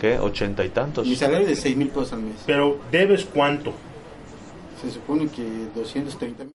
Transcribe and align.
¿Qué? 0.00 0.18
¿Ochenta 0.18 0.64
y 0.64 0.70
tantos? 0.70 1.06
Mi 1.06 1.14
salario 1.14 1.46
es 1.46 1.56
de 1.56 1.62
6 1.62 1.76
mil 1.76 1.88
pesos 1.88 2.14
al 2.14 2.22
mes. 2.22 2.36
Pero 2.46 2.80
debes 2.90 3.26
cuánto? 3.26 3.74
Se 4.80 4.90
supone 4.90 5.28
que 5.28 5.42
230 5.74 6.44
mil. 6.44 6.54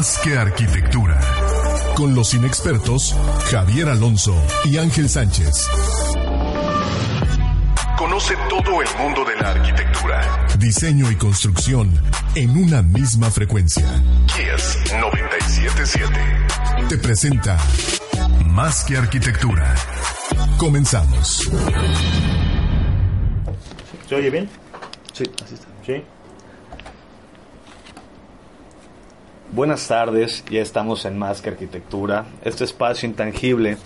Más 0.00 0.18
que 0.24 0.34
arquitectura. 0.34 1.20
Con 1.94 2.14
los 2.14 2.32
inexpertos 2.32 3.14
Javier 3.50 3.90
Alonso 3.90 4.34
y 4.64 4.78
Ángel 4.78 5.10
Sánchez. 5.10 5.68
Conoce 7.98 8.34
todo 8.48 8.80
el 8.80 8.88
mundo 8.96 9.26
de 9.26 9.36
la 9.36 9.50
arquitectura, 9.50 10.46
diseño 10.58 11.10
y 11.10 11.16
construcción 11.16 11.92
en 12.34 12.48
una 12.48 12.80
misma 12.80 13.30
frecuencia. 13.30 13.84
Kies 14.34 14.78
977 14.98 16.86
te 16.88 16.96
presenta 16.96 17.58
Más 18.46 18.84
que 18.84 18.96
arquitectura. 18.96 19.74
Comenzamos. 20.56 21.46
¿Se 24.08 24.14
oye 24.14 24.30
bien? 24.30 24.48
Sí, 25.12 25.24
así 25.44 25.56
está. 25.56 25.66
Sí. 25.84 26.02
Buenas 29.52 29.88
tardes, 29.88 30.44
ya 30.48 30.62
estamos 30.62 31.04
en 31.04 31.18
Más 31.18 31.42
que 31.42 31.50
Arquitectura, 31.50 32.26
este 32.44 32.62
espacio 32.62 33.08
intangible 33.08 33.78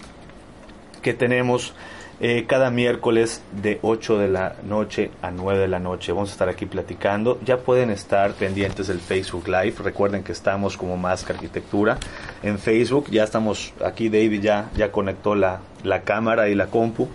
que 1.00 1.14
tenemos 1.14 1.72
eh, 2.20 2.44
cada 2.46 2.70
miércoles 2.70 3.42
de 3.62 3.78
8 3.80 4.18
de 4.18 4.28
la 4.28 4.56
noche 4.68 5.10
a 5.22 5.30
9 5.30 5.60
de 5.60 5.68
la 5.68 5.78
noche. 5.78 6.12
Vamos 6.12 6.28
a 6.28 6.32
estar 6.32 6.50
aquí 6.50 6.66
platicando. 6.66 7.40
Ya 7.46 7.56
pueden 7.56 7.88
estar 7.88 8.34
pendientes 8.34 8.88
del 8.88 9.00
Facebook 9.00 9.48
Live. 9.48 9.76
Recuerden 9.82 10.22
que 10.22 10.32
estamos 10.32 10.76
como 10.76 10.98
Más 10.98 11.24
que 11.24 11.32
Arquitectura 11.32 11.96
en 12.42 12.58
Facebook. 12.58 13.06
Ya 13.10 13.24
estamos 13.24 13.72
aquí, 13.82 14.10
David 14.10 14.42
ya, 14.42 14.70
ya 14.76 14.92
conectó 14.92 15.34
la, 15.34 15.60
la 15.82 16.02
cámara 16.02 16.50
y 16.50 16.54
la 16.54 16.66
compu. 16.66 17.08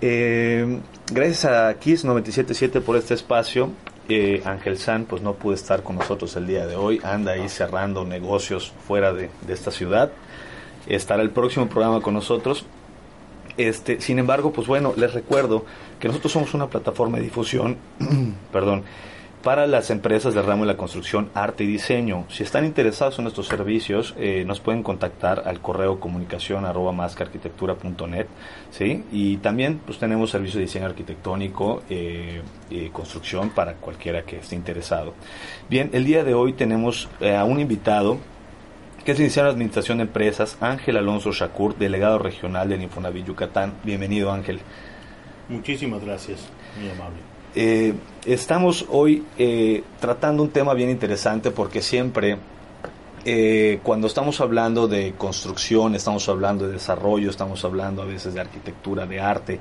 Eh, 0.00 0.80
gracias 1.12 1.44
a 1.44 1.74
Kiss 1.78 2.02
977 2.02 2.80
por 2.80 2.96
este 2.96 3.12
espacio. 3.12 3.72
Eh, 4.10 4.42
Ángel 4.46 4.78
San 4.78 5.04
pues 5.04 5.20
no 5.20 5.34
pudo 5.34 5.54
estar 5.54 5.82
con 5.82 5.96
nosotros 5.96 6.34
el 6.36 6.46
día 6.46 6.66
de 6.66 6.76
hoy, 6.76 6.98
anda 7.04 7.32
ahí 7.32 7.48
cerrando 7.48 8.04
negocios 8.06 8.72
fuera 8.86 9.12
de, 9.12 9.28
de 9.46 9.52
esta 9.52 9.70
ciudad. 9.70 10.12
Estará 10.86 11.22
el 11.22 11.30
próximo 11.30 11.68
programa 11.68 12.00
con 12.00 12.14
nosotros. 12.14 12.64
Este, 13.58 14.00
sin 14.00 14.18
embargo, 14.18 14.52
pues 14.52 14.66
bueno, 14.66 14.94
les 14.96 15.12
recuerdo 15.12 15.66
que 16.00 16.08
nosotros 16.08 16.32
somos 16.32 16.54
una 16.54 16.68
plataforma 16.68 17.18
de 17.18 17.24
difusión, 17.24 17.76
perdón, 18.52 18.84
para 19.42 19.66
las 19.66 19.90
empresas 19.90 20.34
del 20.34 20.44
ramo 20.44 20.64
de 20.64 20.72
la 20.72 20.76
construcción, 20.76 21.30
arte 21.34 21.64
y 21.64 21.66
diseño. 21.66 22.24
Si 22.28 22.42
están 22.42 22.64
interesados 22.64 23.18
en 23.18 23.24
nuestros 23.24 23.46
servicios, 23.46 24.14
eh, 24.18 24.44
nos 24.46 24.60
pueden 24.60 24.82
contactar 24.82 25.44
al 25.46 25.60
correo 25.60 26.00
comunicación 26.00 26.64
arroba 26.64 26.92
mascarquitectura.net, 26.92 28.26
¿sí? 28.70 29.04
Y 29.12 29.36
también 29.38 29.80
pues 29.84 29.98
tenemos 29.98 30.30
servicios 30.30 30.56
de 30.56 30.62
diseño 30.62 30.86
arquitectónico 30.86 31.82
eh, 31.88 32.42
y 32.70 32.88
construcción 32.88 33.50
para 33.50 33.74
cualquiera 33.74 34.22
que 34.22 34.38
esté 34.38 34.56
interesado. 34.56 35.14
Bien, 35.70 35.90
el 35.92 36.04
día 36.04 36.24
de 36.24 36.34
hoy 36.34 36.52
tenemos 36.52 37.08
eh, 37.20 37.36
a 37.36 37.44
un 37.44 37.60
invitado 37.60 38.18
que 39.04 39.12
es 39.12 39.18
licenciado 39.18 39.48
en 39.48 39.54
Administración 39.54 39.98
de 39.98 40.04
Empresas, 40.04 40.58
Ángel 40.60 40.96
Alonso 40.96 41.32
Shakur, 41.32 41.78
delegado 41.78 42.18
regional 42.18 42.68
del 42.68 42.82
Infonavit 42.82 43.26
Yucatán. 43.26 43.74
Bienvenido, 43.84 44.32
Ángel. 44.32 44.60
Muchísimas 45.48 46.04
gracias, 46.04 46.40
muy 46.78 46.90
amable. 46.90 47.37
Eh, 47.54 47.94
estamos 48.26 48.86
hoy 48.90 49.24
eh, 49.38 49.82
tratando 50.00 50.42
un 50.42 50.50
tema 50.50 50.74
bien 50.74 50.90
interesante 50.90 51.50
porque 51.50 51.80
siempre 51.80 52.36
eh, 53.24 53.80
cuando 53.82 54.06
estamos 54.06 54.40
hablando 54.40 54.86
de 54.86 55.14
construcción, 55.16 55.94
estamos 55.94 56.28
hablando 56.28 56.66
de 56.66 56.74
desarrollo, 56.74 57.30
estamos 57.30 57.64
hablando 57.64 58.02
a 58.02 58.04
veces 58.04 58.34
de 58.34 58.40
arquitectura, 58.40 59.06
de 59.06 59.20
arte, 59.20 59.58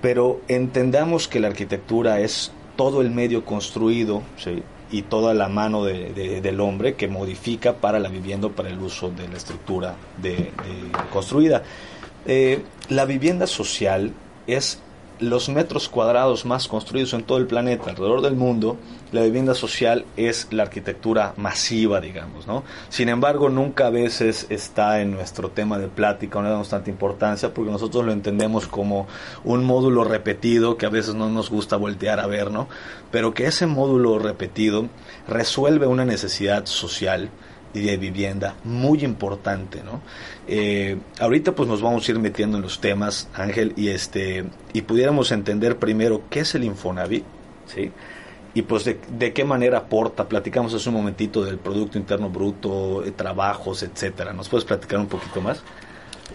pero 0.00 0.40
entendamos 0.46 1.26
que 1.26 1.40
la 1.40 1.48
arquitectura 1.48 2.20
es 2.20 2.52
todo 2.76 3.00
el 3.02 3.10
medio 3.10 3.44
construido 3.44 4.22
y 4.90 5.02
toda 5.02 5.34
la 5.34 5.48
mano 5.48 5.84
de, 5.84 6.12
de, 6.12 6.40
del 6.40 6.60
hombre 6.60 6.94
que 6.94 7.08
modifica 7.08 7.74
para 7.74 7.98
la 7.98 8.08
vivienda, 8.08 8.48
para 8.48 8.68
el 8.68 8.78
uso 8.78 9.10
de 9.10 9.28
la 9.28 9.36
estructura 9.36 9.96
construida. 11.12 11.62
la 12.88 13.04
vivienda 13.04 13.46
social 13.46 14.12
es 14.46 14.80
los 15.20 15.48
metros 15.48 15.88
cuadrados 15.88 16.44
más 16.44 16.68
construidos 16.68 17.12
en 17.14 17.22
todo 17.22 17.38
el 17.38 17.46
planeta, 17.46 17.90
alrededor 17.90 18.20
del 18.20 18.34
mundo, 18.34 18.76
la 19.12 19.22
vivienda 19.22 19.54
social 19.54 20.04
es 20.16 20.48
la 20.50 20.64
arquitectura 20.64 21.34
masiva, 21.36 22.00
digamos, 22.00 22.46
¿no? 22.46 22.64
Sin 22.88 23.08
embargo, 23.08 23.48
nunca 23.48 23.86
a 23.86 23.90
veces 23.90 24.46
está 24.50 25.00
en 25.00 25.12
nuestro 25.12 25.50
tema 25.50 25.78
de 25.78 25.88
plática, 25.88 26.38
no 26.38 26.44
le 26.46 26.50
damos 26.50 26.68
tanta 26.68 26.90
importancia 26.90 27.54
porque 27.54 27.70
nosotros 27.70 28.04
lo 28.04 28.12
entendemos 28.12 28.66
como 28.66 29.06
un 29.44 29.64
módulo 29.64 30.04
repetido 30.04 30.76
que 30.76 30.86
a 30.86 30.90
veces 30.90 31.14
no 31.14 31.28
nos 31.30 31.50
gusta 31.50 31.76
voltear 31.76 32.18
a 32.18 32.26
ver, 32.26 32.50
¿no? 32.50 32.68
Pero 33.10 33.34
que 33.34 33.46
ese 33.46 33.66
módulo 33.66 34.18
repetido 34.18 34.88
resuelve 35.28 35.86
una 35.86 36.04
necesidad 36.04 36.66
social 36.66 37.30
y 37.74 37.80
de 37.80 37.96
vivienda 37.96 38.54
muy 38.64 39.04
importante, 39.04 39.82
¿no? 39.82 40.00
Eh, 40.46 40.96
ahorita 41.18 41.52
pues 41.52 41.68
nos 41.68 41.82
vamos 41.82 42.08
a 42.08 42.12
ir 42.12 42.18
metiendo 42.18 42.56
en 42.56 42.62
los 42.62 42.80
temas, 42.80 43.28
Ángel, 43.34 43.74
y 43.76 43.88
este 43.88 44.44
y 44.72 44.82
pudiéramos 44.82 45.32
entender 45.32 45.78
primero 45.78 46.22
qué 46.30 46.40
es 46.40 46.54
el 46.54 46.64
Infonavit, 46.64 47.24
¿sí? 47.66 47.90
Y 48.54 48.62
pues 48.62 48.84
de, 48.84 49.00
de 49.10 49.32
qué 49.32 49.44
manera 49.44 49.78
aporta, 49.78 50.28
platicamos 50.28 50.72
hace 50.72 50.88
un 50.88 50.94
momentito 50.94 51.44
del 51.44 51.58
Producto 51.58 51.98
Interno 51.98 52.30
Bruto, 52.30 53.04
eh, 53.04 53.10
trabajos, 53.10 53.82
etcétera. 53.82 54.32
¿Nos 54.32 54.48
puedes 54.48 54.64
platicar 54.64 55.00
un 55.00 55.08
poquito 55.08 55.40
más? 55.40 55.60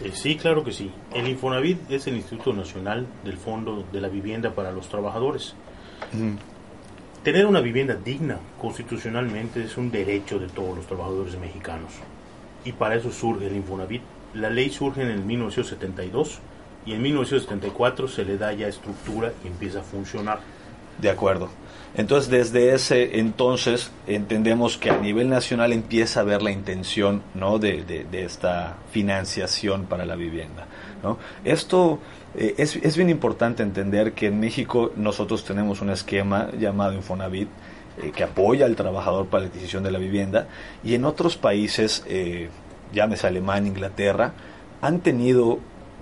Eh, 0.04 0.12
sí, 0.14 0.36
claro 0.36 0.64
que 0.64 0.74
sí. 0.74 0.92
El 1.14 1.28
Infonavit 1.30 1.90
es 1.90 2.08
el 2.08 2.16
Instituto 2.18 2.54
Nacional 2.54 3.08
del 3.24 3.38
Fondo 3.38 3.86
de 3.92 4.02
la 4.02 4.10
Vivienda 4.10 4.54
para 4.54 4.72
los 4.72 4.90
Trabajadores. 4.90 5.56
Tener 7.30 7.46
una 7.46 7.62
vivienda 7.62 7.94
digna 7.94 8.40
constitucionalmente 8.60 9.64
es 9.64 9.78
un 9.78 9.92
derecho 9.92 10.40
de 10.40 10.48
todos 10.48 10.76
los 10.76 10.88
trabajadores 10.88 11.38
mexicanos. 11.38 11.92
Y 12.66 12.72
para 12.72 12.96
eso 12.96 13.12
surge 13.12 13.46
el 13.46 13.56
Infonavit. 13.56 14.02
La 14.34 14.50
ley 14.50 14.72
surge 14.72 15.04
en 15.04 15.10
el 15.10 15.22
1972 15.22 16.40
y 16.88 16.94
en 16.94 17.04
1974 17.04 18.08
se 18.08 18.26
le 18.26 18.36
da 18.36 18.52
ya 18.54 18.68
estructura 18.68 19.32
y 19.44 19.48
empieza 19.48 19.82
a 19.82 19.84
funcionar. 19.84 20.40
De 21.00 21.08
acuerdo. 21.08 21.50
Entonces, 21.96 22.32
desde 22.32 22.74
ese 22.74 23.20
entonces 23.20 23.92
entendemos 24.08 24.80
que 24.80 24.90
a 24.90 24.98
nivel 24.98 25.30
nacional 25.30 25.72
empieza 25.72 26.22
a 26.22 26.24
haber 26.24 26.42
la 26.42 26.50
intención 26.50 27.22
¿no? 27.36 27.60
de, 27.60 27.84
de, 27.84 28.24
esta 28.24 28.78
financiación 28.92 29.86
para 29.86 30.08
la 30.08 30.16
vivienda. 30.16 30.66
¿no? 31.04 31.20
Esto 31.44 32.00
eh, 32.36 32.56
es, 32.58 32.76
es, 32.76 32.96
bien 32.96 33.10
importante 33.10 33.64
entender 33.64 34.14
que 34.14 34.28
en 34.28 34.40
México 34.40 34.92
nosotros 34.96 35.44
tenemos 35.44 35.82
un 35.82 35.90
esquema 35.90 36.50
llamado 36.60 36.94
Infonavit 36.94 37.50
eh, 38.02 38.12
que 38.12 38.24
apoya 38.24 38.66
al 38.66 38.76
trabajador 38.76 39.28
para 39.28 39.44
la 39.44 39.50
adquisición 39.50 39.84
de 39.84 39.92
la 39.92 40.00
vivienda 40.00 40.48
y 40.84 40.94
en 40.94 41.06
otros 41.06 41.38
países, 41.38 42.04
eh, 42.08 42.50
llámese 42.94 43.28
Alemania, 43.28 43.70
Inglaterra, 43.70 44.34
han 44.82 45.00
tenido 45.00 45.60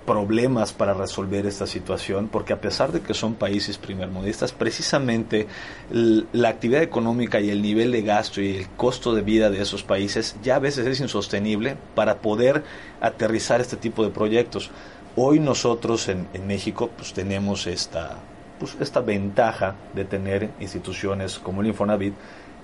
problemas 0.08 0.72
para 0.72 0.94
resolver 0.94 1.44
esta 1.44 1.66
situación, 1.66 2.28
porque 2.28 2.54
a 2.54 2.60
pesar 2.62 2.92
de 2.92 3.00
que 3.00 3.12
son 3.12 3.34
países 3.34 3.76
primermundistas, 3.76 4.52
precisamente 4.52 5.46
la 5.90 6.48
actividad 6.48 6.82
económica 6.82 7.40
y 7.40 7.50
el 7.50 7.60
nivel 7.60 7.92
de 7.92 8.00
gasto 8.00 8.40
y 8.40 8.56
el 8.56 8.68
costo 8.70 9.14
de 9.14 9.20
vida 9.20 9.50
de 9.50 9.60
esos 9.60 9.82
países 9.82 10.36
ya 10.42 10.56
a 10.56 10.60
veces 10.60 10.86
es 10.86 11.00
insostenible 11.00 11.76
para 11.94 12.22
poder 12.22 12.64
aterrizar 13.02 13.60
este 13.60 13.76
tipo 13.76 14.02
de 14.02 14.10
proyectos. 14.10 14.70
Hoy 15.20 15.40
nosotros 15.40 16.08
en, 16.08 16.28
México 16.46 16.90
pues 16.96 17.12
tenemos 17.12 17.66
esta, 17.66 18.18
pues, 18.60 18.76
esta 18.78 19.00
ventaja 19.00 19.74
de 19.92 20.04
tener 20.04 20.50
instituciones 20.60 21.40
como 21.40 21.60
el 21.60 21.66
Infonavit 21.66 22.14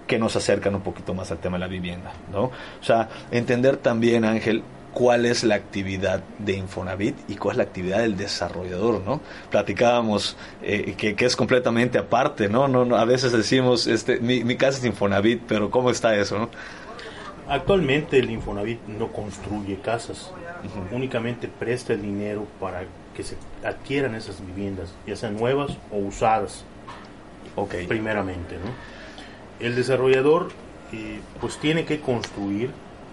que 0.07 0.21
nos 0.21 0.37
acercan 0.37 0.77
un 0.77 0.83
poquito 0.83 1.15
más 1.15 1.33
al 1.33 1.39
tema 1.39 1.57
de 1.57 1.63
la 1.63 1.67
vivienda, 1.67 2.13
¿no? 2.31 2.45
O 2.45 2.53
sea, 2.81 3.09
entender 3.33 3.77
también, 3.79 4.25
Ángel, 4.25 4.63
cuál 4.93 5.27
es 5.27 5.43
la 5.43 5.57
actividad 5.57 6.23
de 6.39 6.53
Infonavit 6.53 7.17
y 7.29 7.35
cuál 7.35 7.55
es 7.55 7.57
la 7.57 7.65
actividad 7.65 7.99
del 7.99 8.17
desarrollador, 8.17 9.01
¿no? 9.01 9.21
Platicábamos 9.51 10.37
eh, 10.63 10.95
que, 10.97 11.17
es 11.27 11.35
completamente 11.35 11.99
aparte, 11.99 12.49
¿no? 12.49 12.69
No, 12.69 12.95
A 12.97 13.05
veces 13.05 13.33
decimos, 13.33 13.89
este, 13.89 14.21
mi, 14.21 14.57
casa 14.57 14.79
es 14.79 14.85
Infonavit, 14.85 15.43
pero 15.49 15.73
¿cómo 15.73 15.91
está 15.91 16.15
eso, 16.15 16.39
no? 16.39 16.51
Actualmente 17.49 18.17
el 18.17 18.31
Infonavit 18.31 18.87
no 18.87 19.13
construye 19.13 19.81
casas, 19.81 20.31
únicamente 20.91 21.49
presta 21.49 21.93
el 21.93 22.03
dinero 22.03 22.47
para 22.61 22.85
que 23.15 23.23
se 23.23 23.37
adquieran 23.65 24.15
esas 24.15 24.45
viviendas, 24.45 24.95
ya 25.07 25.17
sean 25.17 25.37
nuevas 25.37 25.77
o 25.91 25.99
usadas, 25.99 26.65
okay. 27.57 27.87
primeramente, 27.87 28.57
¿no? 28.57 28.71
El 29.65 29.77
desarrollador 29.77 30.51
eh, 30.93 31.21
pues 31.41 31.59
tiene 31.59 31.85
que 31.85 32.01
construir, 32.01 32.71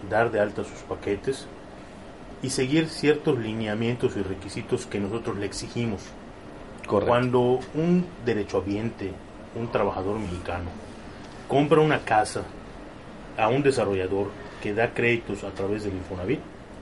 dar 0.09 0.31
de 0.31 0.39
alta 0.39 0.63
sus 0.63 0.79
paquetes, 0.89 1.47
y 2.41 2.49
seguir 2.49 2.89
ciertos 2.89 3.37
lineamientos 3.37 4.17
y 4.17 4.23
requisitos 4.23 4.85
que 4.87 4.99
nosotros 4.99 5.37
le 5.37 5.45
exigimos. 5.45 6.01
Cuando 6.87 7.59
un 7.75 8.05
derechohabiente, 8.25 9.11
un 9.55 9.71
trabajador 9.71 10.17
mexicano, 10.19 10.69
compra 11.47 11.79
una 11.79 11.99
casa 11.99 12.43
a 13.37 13.47
un 13.47 13.61
desarrollador 13.61 14.29
que 14.61 14.73
da 14.73 14.93
créditos 14.93 15.43
a 15.43 15.51
través 15.51 15.83
del 15.83 15.93
Infonavit, 15.93 16.39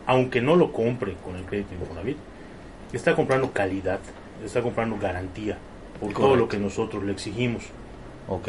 aunque 0.09 0.41
no 0.41 0.55
lo 0.55 0.73
compre 0.73 1.13
con 1.23 1.35
el 1.35 1.43
crédito 1.43 1.75
Infonavit, 1.75 2.17
está 2.91 3.15
comprando 3.15 3.51
calidad, 3.51 3.99
está 4.43 4.63
comprando 4.63 4.97
garantía 4.97 5.55
por 5.99 6.15
todo 6.15 6.35
lo 6.35 6.49
que 6.49 6.57
nosotros 6.57 7.03
le 7.03 7.11
exigimos. 7.11 7.65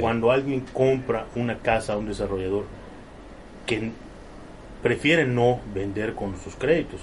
Cuando 0.00 0.30
alguien 0.30 0.64
compra 0.72 1.26
una 1.36 1.58
casa 1.58 1.92
a 1.92 1.96
un 1.98 2.06
desarrollador 2.06 2.64
que 3.66 3.90
prefieren 4.82 5.34
no 5.34 5.60
vender 5.74 6.14
con 6.14 6.40
sus 6.40 6.54
créditos. 6.54 7.02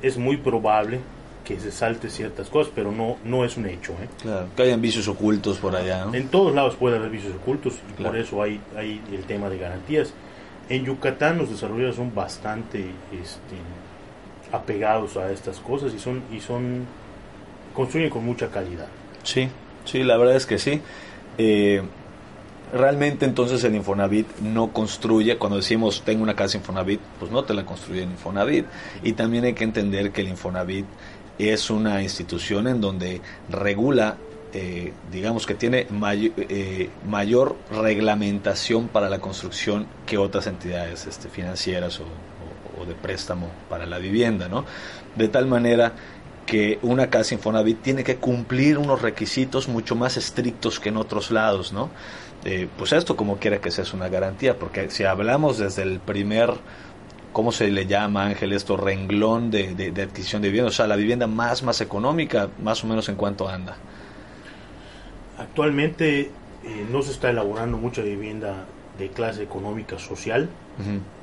Es 0.00 0.16
muy 0.16 0.38
probable 0.38 1.00
que 1.44 1.60
se 1.60 1.70
salte 1.70 2.08
ciertas 2.08 2.48
cosas, 2.48 2.72
pero 2.74 2.92
no, 2.92 3.18
no 3.24 3.44
es 3.44 3.58
un 3.58 3.66
hecho. 3.66 3.92
¿eh? 3.92 4.08
Claro, 4.22 4.46
que 4.56 4.62
hayan 4.62 4.80
vicios 4.80 5.06
ocultos 5.06 5.58
por 5.58 5.76
allá. 5.76 6.06
En 6.14 6.28
todos 6.28 6.54
lados 6.54 6.76
puede 6.76 6.96
haber 6.96 7.10
vicios 7.10 7.34
ocultos 7.34 7.74
y 7.90 8.02
por 8.02 8.16
eso 8.16 8.42
hay, 8.42 8.58
hay 8.74 9.02
el 9.12 9.24
tema 9.24 9.50
de 9.50 9.58
garantías. 9.58 10.14
En 10.70 10.84
Yucatán 10.84 11.36
los 11.36 11.50
desarrolladores 11.50 11.96
son 11.96 12.14
bastante 12.14 12.78
este, 13.12 13.56
apegados 14.52 15.16
a 15.16 15.30
estas 15.30 15.58
cosas 15.58 15.92
y 15.92 15.98
son 15.98 16.22
y 16.32 16.40
son 16.40 16.86
construyen 17.74 18.08
con 18.08 18.24
mucha 18.24 18.48
calidad. 18.48 18.86
Sí, 19.24 19.48
sí, 19.84 20.02
la 20.02 20.16
verdad 20.16 20.36
es 20.36 20.46
que 20.46 20.58
sí. 20.58 20.80
Eh, 21.38 21.82
realmente 22.72 23.26
entonces 23.26 23.62
el 23.64 23.74
Infonavit 23.74 24.38
no 24.38 24.72
construye, 24.72 25.36
cuando 25.38 25.56
decimos 25.56 26.02
tengo 26.04 26.22
una 26.22 26.36
casa 26.36 26.56
Infonavit, 26.56 27.00
pues 27.18 27.30
no 27.30 27.42
te 27.44 27.52
la 27.52 27.66
construye 27.66 28.04
el 28.04 28.10
Infonavit. 28.10 28.66
Y 29.02 29.12
también 29.14 29.44
hay 29.44 29.54
que 29.54 29.64
entender 29.64 30.12
que 30.12 30.20
el 30.20 30.28
Infonavit 30.28 30.86
es 31.38 31.70
una 31.70 32.02
institución 32.02 32.68
en 32.68 32.80
donde 32.80 33.20
regula, 33.48 34.16
eh, 34.52 34.92
digamos 35.12 35.46
que 35.46 35.54
tiene 35.54 35.86
eh, 35.88 36.90
mayor 37.08 37.56
reglamentación 37.70 38.88
para 38.88 39.08
la 39.08 39.20
construcción 39.20 39.86
que 40.06 40.18
otras 40.18 40.46
entidades 40.46 41.06
este, 41.06 41.28
financieras 41.28 42.00
o, 42.00 42.06
de 42.84 42.94
préstamo 42.94 43.48
para 43.68 43.84
la 43.84 43.98
vivienda, 43.98 44.48
¿no? 44.48 44.64
De 45.14 45.28
tal 45.28 45.46
manera 45.46 45.92
que 46.46 46.78
una 46.80 47.10
casa 47.10 47.34
Infonavit 47.34 47.82
tiene 47.82 48.02
que 48.02 48.16
cumplir 48.16 48.78
unos 48.78 49.02
requisitos 49.02 49.68
mucho 49.68 49.94
más 49.96 50.16
estrictos 50.16 50.80
que 50.80 50.88
en 50.88 50.96
otros 50.96 51.30
lados, 51.30 51.74
¿no? 51.74 51.90
Eh, 52.44 52.68
pues 52.78 52.92
esto 52.92 53.16
como 53.16 53.36
quiera 53.36 53.60
que 53.60 53.70
sea 53.70 53.84
es 53.84 53.92
una 53.92 54.08
garantía, 54.08 54.58
porque 54.58 54.88
si 54.90 55.04
hablamos 55.04 55.58
desde 55.58 55.82
el 55.82 56.00
primer, 56.00 56.54
¿cómo 57.34 57.52
se 57.52 57.70
le 57.70 57.86
llama 57.86 58.24
Ángel 58.24 58.54
esto? 58.54 58.78
Renglón 58.78 59.50
de, 59.50 59.92
adquisición 60.02 60.40
de 60.40 60.48
vivienda, 60.48 60.70
o 60.70 60.72
sea, 60.72 60.86
la 60.86 60.96
vivienda 60.96 61.26
más, 61.26 61.62
más 61.62 61.82
económica, 61.82 62.48
más 62.62 62.82
o 62.82 62.86
menos 62.86 63.08
en 63.10 63.16
cuánto 63.16 63.46
anda. 63.48 63.76
Actualmente 65.40 66.20
eh, 66.20 66.30
no 66.90 67.02
se 67.02 67.12
está 67.12 67.30
elaborando 67.30 67.78
mucha 67.78 68.02
vivienda 68.02 68.66
de 68.98 69.08
clase 69.08 69.42
económica 69.42 69.98
social, 69.98 70.48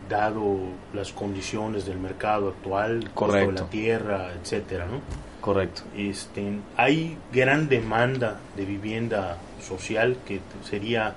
dado 0.10 0.58
las 0.94 1.12
condiciones 1.12 1.86
del 1.86 2.00
mercado 2.00 2.50
actual, 2.50 3.12
costo 3.14 3.38
de 3.38 3.52
la 3.52 3.70
tierra, 3.70 4.32
etcétera, 4.42 4.86
¿no? 4.86 5.02
Correcto. 5.42 5.84
Este, 5.96 6.60
hay 6.76 7.18
gran 7.32 7.70
demanda 7.70 8.40
de 8.56 8.66
vivienda 8.66 9.38
social 9.62 10.18
que 10.26 10.40
sería 10.64 11.16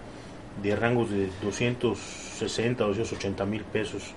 de 0.63 0.77
rangos 0.77 1.11
de 1.11 1.31
260 1.43 2.85
280 2.85 3.47
mil 3.47 3.63
pesos, 3.65 4.13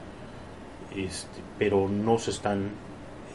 este, 0.96 1.41
pero 1.58 1.88
no 1.88 2.17
se 2.19 2.31
están, 2.31 2.72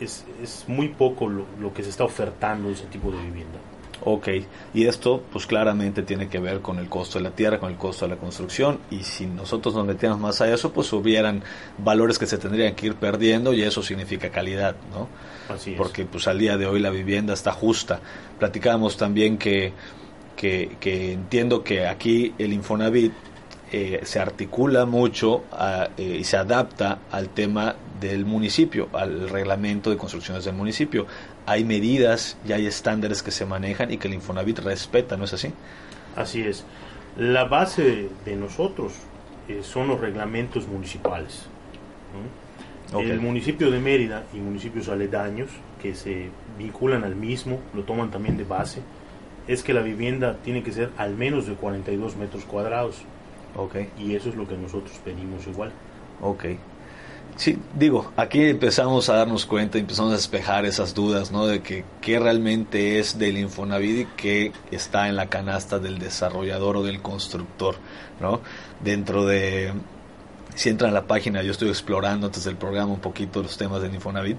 es, 0.00 0.26
es 0.42 0.64
muy 0.68 0.88
poco 0.88 1.28
lo, 1.28 1.46
lo, 1.61 1.73
que 1.73 1.82
se 1.82 1.90
está 1.90 2.04
ofertando 2.04 2.68
de 2.68 2.75
ese 2.75 2.87
tipo 2.87 3.11
de 3.11 3.18
vivienda. 3.23 3.58
Ok, 4.05 4.28
y 4.75 4.87
esto 4.87 5.23
pues 5.33 5.47
claramente 5.47 6.02
tiene 6.02 6.28
que 6.28 6.38
ver 6.38 6.61
con 6.61 6.78
el 6.78 6.88
costo 6.88 7.19
de 7.19 7.25
la 7.25 7.31
tierra, 7.31 7.59
con 7.59 7.71
el 7.71 7.76
costo 7.76 8.05
de 8.05 8.14
la 8.14 8.21
construcción, 8.21 8.78
y 8.90 9.02
si 9.02 9.26
nosotros 9.26 9.75
nos 9.75 9.87
metiéramos 9.87 10.21
más 10.21 10.40
a 10.40 10.52
eso, 10.52 10.73
pues 10.73 10.93
hubieran 10.93 11.43
valores 11.78 12.19
que 12.19 12.26
se 12.26 12.38
tendrían 12.38 12.75
que 12.75 12.87
ir 12.87 12.95
perdiendo 12.95 13.52
y 13.52 13.62
eso 13.62 13.83
significa 13.83 14.31
calidad, 14.31 14.76
¿no? 14.93 15.09
Así 15.52 15.73
es. 15.73 15.76
Porque 15.76 16.05
pues 16.05 16.28
al 16.28 16.38
día 16.38 16.57
de 16.57 16.67
hoy 16.67 16.81
la 16.81 16.90
vivienda 16.90 17.35
está 17.35 17.52
justa. 17.52 18.00
Platicábamos 18.38 18.97
también 18.97 19.37
que, 19.37 19.73
que, 20.37 21.12
entiendo 21.12 21.64
que 21.64 21.87
aquí 21.87 22.35
el 22.38 22.52
Infonavit 22.52 23.12
eh, 23.73 24.00
se 24.05 24.21
articula 24.21 24.87
mucho 24.87 25.45
eh, 25.97 26.19
y 26.21 26.25
se 26.25 26.37
adapta 26.37 27.00
al 27.11 27.31
tema 27.31 27.75
del 28.00 28.25
municipio, 28.25 28.88
al 28.93 29.28
reglamento 29.28 29.90
de 29.90 29.97
construcciones 29.97 30.45
del 30.45 30.55
municipio 30.55 31.07
hay 31.49 31.64
medidas 31.64 32.37
y 32.47 32.52
hay 32.52 32.67
estándares 32.67 33.23
que 33.23 33.31
se 33.31 33.47
manejan 33.47 33.90
y 33.90 33.97
que 33.97 34.07
el 34.07 34.14
Infonavit 34.14 34.59
respeta, 34.59 35.17
¿no 35.17 35.25
es 35.25 35.33
así? 35.33 35.50
Así 36.14 36.43
es. 36.43 36.62
La 37.17 37.45
base 37.45 38.11
de 38.26 38.37
nosotros 38.37 38.93
eh, 39.49 39.61
son 39.62 39.88
los 39.88 39.99
reglamentos 39.99 40.69
municipales. 40.69 41.47
El 42.93 43.21
municipio 43.21 43.71
de 43.71 43.81
Mérida 43.81 44.25
y 44.35 44.38
municipios 44.38 44.88
aledaños 44.88 45.49
que 45.81 45.95
se 45.95 46.28
vinculan 46.59 47.05
al 47.05 47.17
mismo, 47.17 47.61
lo 47.75 47.83
toman 47.85 48.11
también 48.11 48.37
de 48.37 48.45
base, 48.45 48.83
es 49.47 49.62
que 49.62 49.73
la 49.73 49.81
vivienda 49.81 50.37
tiene 50.45 50.62
que 50.62 50.73
ser 50.73 50.90
al 50.99 51.14
menos 51.14 51.47
de 51.47 51.55
42 51.55 52.17
metros 52.17 52.45
cuadrados. 52.45 53.02
Okay. 53.57 53.88
Y 53.99 54.14
eso 54.14 54.28
es 54.28 54.35
lo 54.35 54.47
que 54.47 54.57
nosotros 54.57 54.93
pedimos 55.02 55.47
igual. 55.47 55.73
Ok. 56.21 56.45
Sí, 57.38 57.57
digo, 57.78 58.12
aquí 58.16 58.42
empezamos 58.42 59.09
a 59.09 59.14
darnos 59.14 59.47
cuenta, 59.47 59.78
empezamos 59.78 60.11
a 60.11 60.16
despejar 60.16 60.66
esas 60.66 60.92
dudas, 60.92 61.30
¿no? 61.30 61.47
De 61.47 61.62
que 61.62 61.85
qué 62.00 62.18
realmente 62.18 62.99
es 62.99 63.16
del 63.16 63.38
Infonavit 63.38 64.00
y 64.00 64.07
qué 64.16 64.52
está 64.73 65.09
en 65.09 65.14
la 65.14 65.28
canasta 65.28 65.78
del 65.78 66.00
desarrollador 66.00 66.78
o 66.78 66.83
del 66.83 67.00
constructor, 67.00 67.76
¿no? 68.18 68.40
Dentro 68.83 69.25
de 69.25 69.73
si 70.58 70.70
entran 70.70 70.90
a 70.90 70.94
la 70.94 71.06
página, 71.06 71.40
yo 71.44 71.52
estoy 71.52 71.68
explorando 71.68 72.26
antes 72.26 72.42
del 72.42 72.56
programa 72.56 72.92
un 72.92 72.98
poquito 72.98 73.40
los 73.40 73.56
temas 73.56 73.80
de 73.80 73.86
Infonavit 73.86 74.38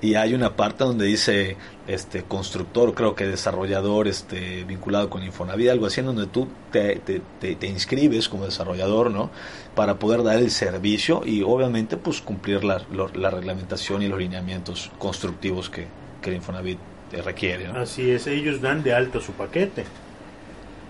y 0.00 0.14
hay 0.14 0.34
una 0.34 0.56
parte 0.56 0.82
donde 0.82 1.06
dice 1.06 1.56
este 1.86 2.24
constructor, 2.24 2.92
creo 2.92 3.14
que 3.14 3.28
desarrollador 3.28 4.08
este 4.08 4.64
vinculado 4.64 5.08
con 5.08 5.22
Infonavit, 5.22 5.68
algo 5.68 5.86
así 5.86 6.00
en 6.00 6.06
donde 6.06 6.26
tú 6.26 6.48
te, 6.72 6.96
te, 6.96 7.66
inscribes 7.68 8.28
como 8.28 8.46
desarrollador, 8.46 9.12
¿no? 9.12 9.30
Para 9.76 10.00
poder 10.00 10.24
dar 10.24 10.38
el 10.38 10.50
servicio 10.50 11.22
y 11.24 11.42
obviamente 11.42 11.96
pues 11.96 12.20
cumplir 12.20 12.64
la, 12.64 12.82
la 13.14 13.30
reglamentación 13.30 14.02
y 14.02 14.08
los 14.08 14.18
lineamientos 14.18 14.90
constructivos 14.98 15.70
que, 15.70 15.86
que 16.20 16.30
el 16.30 16.36
Infonavit 16.36 16.80
requiere. 17.24 17.68
Así 17.68 18.10
es, 18.10 18.26
ellos 18.26 18.60
dan 18.60 18.82
de 18.82 18.92
alta 18.92 19.20
su 19.20 19.30
paquete 19.34 19.84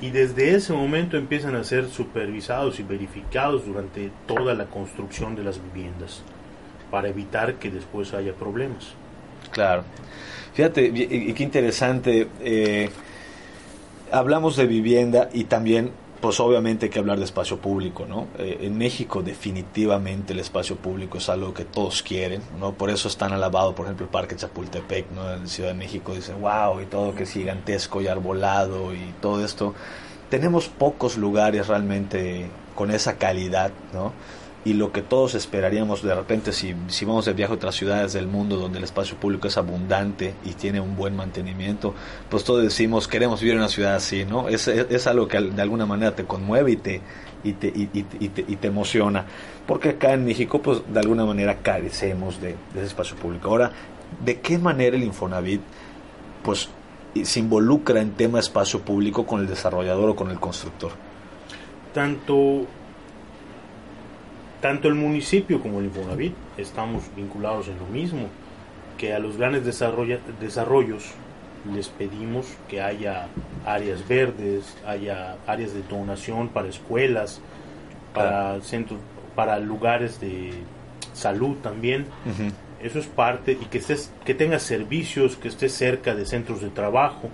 y 0.00 0.11
desde 0.11 0.54
ese 0.54 0.73
momento 0.73 1.16
empiezan 1.16 1.54
a 1.57 1.64
ser 1.64 1.88
supervisados 1.88 2.80
y 2.80 2.83
verificados 2.83 3.66
durante 3.66 4.11
toda 4.26 4.54
la 4.54 4.64
construcción 4.66 5.37
de 5.37 5.45
las 5.45 5.61
viviendas 5.62 6.23
para 6.90 7.09
evitar 7.09 7.54
que 7.54 7.71
después 7.71 8.14
haya 8.14 8.33
problemas. 8.33 8.95
Claro. 9.52 9.85
Fíjate, 10.54 10.87
y, 10.87 11.33
qué 11.33 11.42
interesante. 11.42 12.28
Eh, 12.40 12.90
hablamos 14.11 14.57
de 14.57 14.66
vivienda 14.66 15.28
y 15.33 15.45
también, 15.45 15.90
pues 16.21 16.39
obviamente 16.41 16.87
hay 16.87 16.91
que 16.91 16.99
hablar 16.99 17.19
de 17.19 17.25
espacio 17.25 17.59
público, 17.59 18.07
¿no? 18.07 18.29
Eh, 18.39 18.59
en 18.62 18.77
México 18.77 19.23
definitivamente 19.23 20.33
el 20.33 20.41
espacio 20.41 20.77
público 20.77 21.19
es 21.19 21.29
algo 21.29 21.55
que 21.55 21.65
todos 21.65 22.03
quieren, 22.03 22.43
¿no? 22.59 22.73
Por 22.73 22.91
eso 22.91 23.09
están 23.09 23.33
alabados, 23.33 23.75
por 23.75 23.87
ejemplo, 23.87 24.05
el 24.05 24.11
Parque 24.11 24.37
Chapultepec, 24.37 25.11
¿no? 25.12 25.33
En 25.33 25.49
Ciudad 25.49 25.71
de 25.71 25.77
México 25.77 26.15
dicen, 26.15 26.41
wow, 26.41 26.81
y 26.81 26.87
todo 26.87 27.15
que 27.15 27.23
es 27.23 27.33
gigantesco 27.33 28.03
y 28.03 28.09
arbolado 28.09 28.95
y 28.95 29.15
todo 29.21 29.45
esto. 29.45 29.75
Tenemos 30.29 30.69
pocos 30.69 31.17
lugares 31.17 31.69
realmente 31.69 32.50
con 32.75 32.91
esa 32.91 33.17
calidad, 33.17 33.73
¿no? 33.93 34.12
Y 34.64 34.75
lo 34.75 34.93
que 34.93 35.00
todos 35.00 35.35
esperaríamos 35.35 36.02
de 36.02 36.14
repente 36.14 36.52
si, 36.52 36.75
si 36.88 37.05
vamos 37.05 37.25
de 37.25 37.33
viaje 37.33 37.52
a 37.52 37.57
otras 37.57 37.75
ciudades 37.75 38.12
del 38.12 38.26
mundo 38.26 38.57
donde 38.57 38.79
el 38.79 38.85
espacio 38.85 39.17
público 39.17 39.49
es 39.49 39.57
abundante 39.57 40.35
y 40.45 40.52
tiene 40.52 40.81
un 40.81 40.97
buen 40.97 41.17
mantenimiento, 41.17 41.95
pues 42.29 42.45
todos 42.45 42.62
decimos 42.62 43.09
queremos 43.09 43.40
vivir 43.40 43.55
en 43.55 43.61
una 43.61 43.69
ciudad 43.69 43.95
así, 43.95 44.25
¿no? 44.25 44.49
Es, 44.49 44.69
es, 44.69 45.07
algo 45.07 45.29
que 45.29 45.40
de 45.40 45.62
alguna 45.62 45.87
manera 45.87 46.14
te 46.14 46.25
conmueve 46.25 46.73
y 46.73 46.76
te, 46.76 47.00
y 47.43 47.52
te, 47.55 47.73
y, 47.75 47.87
te, 47.87 48.45
y 48.47 48.57
te, 48.57 48.67
emociona, 48.67 49.25
porque 49.67 49.90
acá 49.90 50.12
en 50.12 50.26
México 50.26 50.61
pues 50.61 50.83
de 50.93 51.00
alguna 51.00 51.25
manera 51.25 51.59
carecemos 51.62 52.40
de, 52.40 52.49
de 52.49 52.81
ese 52.81 52.87
espacio 52.87 53.17
público. 53.17 53.49
Ahora, 53.49 53.73
¿de 54.23 54.40
qué 54.40 54.59
manera 54.59 54.95
el 54.95 55.05
Infonavit 55.05 55.62
pues 56.43 56.69
se 57.23 57.40
involucra 57.40 58.00
en 58.00 58.12
tema 58.12 58.38
espacio 58.38 58.83
público 58.83 59.25
con 59.25 59.40
el 59.40 59.47
desarrollador 59.47 60.11
o 60.11 60.17
con 60.17 60.31
el 60.31 60.38
constructor? 60.38 60.93
Tanto 61.95 62.67
tanto 64.61 64.88
el 64.88 64.95
municipio 64.95 65.61
como 65.61 65.81
el 65.81 65.87
Infonavit 65.87 66.35
estamos 66.57 67.05
vinculados 67.17 67.69
en 67.69 67.79
lo 67.79 67.87
mismo, 67.87 68.29
que 68.99 69.14
a 69.14 69.19
los 69.19 69.37
grandes 69.37 69.64
desarrollos 69.64 71.12
les 71.73 71.88
pedimos 71.88 72.47
que 72.69 72.81
haya 72.81 73.29
áreas 73.67 74.07
verdes, 74.07 74.76
haya 74.87 75.37
áreas 75.47 75.75
de 75.75 75.83
donación 75.83 76.49
para 76.49 76.69
escuelas, 76.69 77.40
para 78.14 78.61
centros, 78.62 79.00
para 79.35 79.59
lugares 79.59 80.21
de 80.21 80.52
salud 81.12 81.57
también. 81.62 82.07
Eso 82.83 82.99
es 82.99 83.07
parte 83.07 83.52
y 83.52 83.64
que 83.67 83.79
estés, 83.79 84.11
que 84.25 84.35
tenga 84.35 84.59
servicios, 84.59 85.37
que 85.37 85.49
esté 85.49 85.69
cerca 85.69 86.14
de 86.14 86.25
centros 86.25 86.61
de 86.61 86.71
trabajo. 86.71 87.31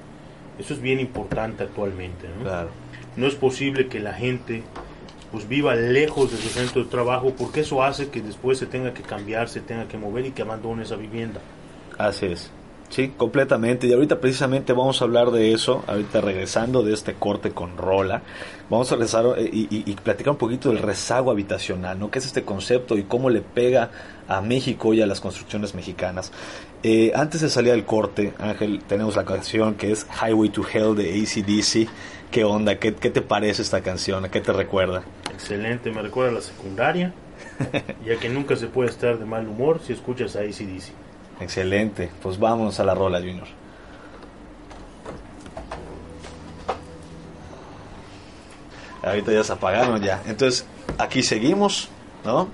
Eso 0.59 0.75
es 0.75 0.81
bien 0.81 1.01
importante 1.01 1.65
actualmente. 1.65 2.29
no 3.17 3.27
es 3.27 3.35
posible 3.35 3.89
que 3.89 4.01
la 4.01 4.13
gente 4.13 4.63
pues 5.37 5.51
viva 5.51 5.75
lejos 5.75 6.33
de 6.33 6.39
su 6.39 6.49
centro 6.49 6.83
de 6.83 6.89
trabajo, 6.89 7.35
porque 7.37 7.61
eso 7.61 7.83
hace 7.83 8.09
que 8.09 8.23
después 8.23 8.57
se 8.57 8.65
tenga 8.65 8.95
que 8.95 9.03
cambiar, 9.03 9.51
se 9.51 9.61
tenga 9.61 9.87
que 9.87 9.99
mover 9.99 10.25
y 10.25 10.31
que 10.31 10.41
abandone 10.41 10.85
esa 10.85 10.97
vivienda. 10.97 11.43
Así 11.99 12.25
es. 12.25 12.51
Sí, 12.89 13.13
completamente. 13.15 13.87
Y 13.87 13.93
ahorita 13.93 14.19
precisamente 14.19 14.73
vamos 14.73 15.03
a 15.03 15.05
hablar 15.05 15.31
de 15.33 15.53
eso, 15.53 15.85
ahorita 15.89 16.23
regresando 16.23 16.83
de 16.83 16.95
este 16.95 17.13
corte 17.13 17.51
con 17.51 17.77
Rola, 17.77 18.23
vamos 18.71 18.91
a 18.91 18.95
regresar 18.95 19.27
eh, 19.37 19.51
y, 19.53 19.95
platicar 19.97 20.31
un 20.31 20.39
poquito 20.39 20.71
del 20.71 20.79
rezago 20.79 21.31
habitacional, 21.31 21.99
¿no? 21.99 22.11
¿Qué 22.11 22.19
es 22.19 22.25
este 22.25 22.43
concepto 22.43 22.97
y 22.97 23.03
cómo 23.03 23.29
le 23.29 23.43
pega 23.43 23.91
a 24.29 24.41
México 24.41 24.95
y 24.95 25.03
a 25.03 25.07
las 25.07 25.21
construcciones 25.21 25.75
mexicanas? 25.75 26.33
Eh, 26.83 27.13
antes 27.15 27.43
de 27.43 27.51
salir 27.51 27.73
al 27.73 27.85
corte, 27.85 28.33
Ángel, 28.39 28.81
tenemos 28.87 29.17
la 29.17 29.27
canción 29.27 29.75
que 29.75 29.93
es 29.93 30.07
Highway 30.23 30.49
to 30.49 30.63
Hell 30.67 30.95
de 30.95 31.13
ACDC. 31.21 31.91
¿Qué 32.31 32.45
onda? 32.45 32.79
¿Qué, 32.79 32.95
¿Qué 32.95 33.11
te 33.11 33.23
parece 33.23 33.63
esta 33.63 33.81
canción? 33.83 34.25
¿A 34.25 34.31
qué 34.31 34.41
te 34.41 34.53
recuerda? 34.53 35.03
Excelente, 35.33 35.91
me 35.91 36.03
recuerda 36.03 36.31
a 36.33 36.35
la 36.35 36.41
secundaria, 36.41 37.13
ya 38.05 38.17
que 38.17 38.29
nunca 38.29 38.57
se 38.57 38.67
puede 38.67 38.91
estar 38.91 39.19
de 39.19 39.25
mal 39.25 39.47
humor 39.49 39.81
si 39.85 39.93
escuchas 39.93 40.37
a 40.37 40.41
ACDC. 40.41 40.93
Excelente, 41.41 42.11
pues 42.23 42.39
vamos 42.39 42.81
a 42.81 42.85
la 42.85 42.95
rola, 42.95 43.19
Junior. 43.19 43.47
Ahorita 49.03 49.33
ya 49.33 49.45
se 49.45 49.53
apagaron 49.53 50.03
ya. 50.03 50.21
Entonces, 50.27 50.67
aquí 50.99 51.23
seguimos, 51.23 51.89
¿no? 52.25 52.49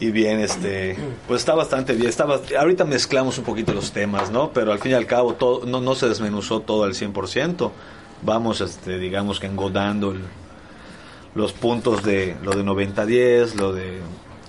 Y 0.00 0.10
bien, 0.10 0.40
este, 0.40 0.96
pues 1.28 1.42
está 1.42 1.54
bastante 1.54 1.92
bien. 1.92 2.08
Estaba, 2.08 2.40
ahorita 2.58 2.84
mezclamos 2.84 3.36
un 3.36 3.44
poquito 3.44 3.74
los 3.74 3.92
temas, 3.92 4.30
¿no? 4.30 4.50
Pero 4.50 4.72
al 4.72 4.78
fin 4.78 4.92
y 4.92 4.94
al 4.94 5.06
cabo 5.06 5.34
todo, 5.34 5.66
no, 5.66 5.82
no 5.82 5.94
se 5.94 6.08
desmenuzó 6.08 6.60
todo 6.60 6.84
al 6.84 6.94
100%. 6.94 7.70
Vamos, 8.22 8.62
este, 8.62 8.98
digamos 8.98 9.40
que 9.40 9.46
engodando 9.46 10.14
los 11.34 11.52
puntos 11.52 12.02
de 12.02 12.34
lo 12.42 12.52
de 12.52 12.64
90-10, 12.64 13.54
lo 13.54 13.74
de, 13.74 14.00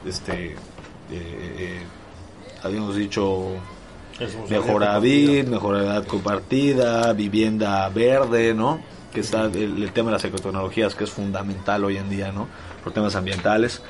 este, 0.05 0.51
eh, 0.51 0.55
eh, 1.11 1.81
habíamos 2.63 2.95
dicho 2.95 3.55
mejoradid, 4.49 5.47
edad 5.47 6.05
compartida, 6.05 7.11
vivienda 7.13 7.89
verde, 7.89 8.53
¿no? 8.53 8.79
Que 9.13 9.19
está 9.19 9.45
el, 9.45 9.91
tema 9.91 10.11
de 10.11 10.13
las 10.13 10.25
ecotecnologías 10.25 10.95
que 10.95 11.03
es 11.03 11.11
fundamental 11.11 11.83
hoy 11.83 11.97
en 11.97 12.09
día, 12.09 12.31
¿no? 12.31 12.47
Por 12.83 12.93
temas 12.93 13.15
ambientales. 13.15 13.81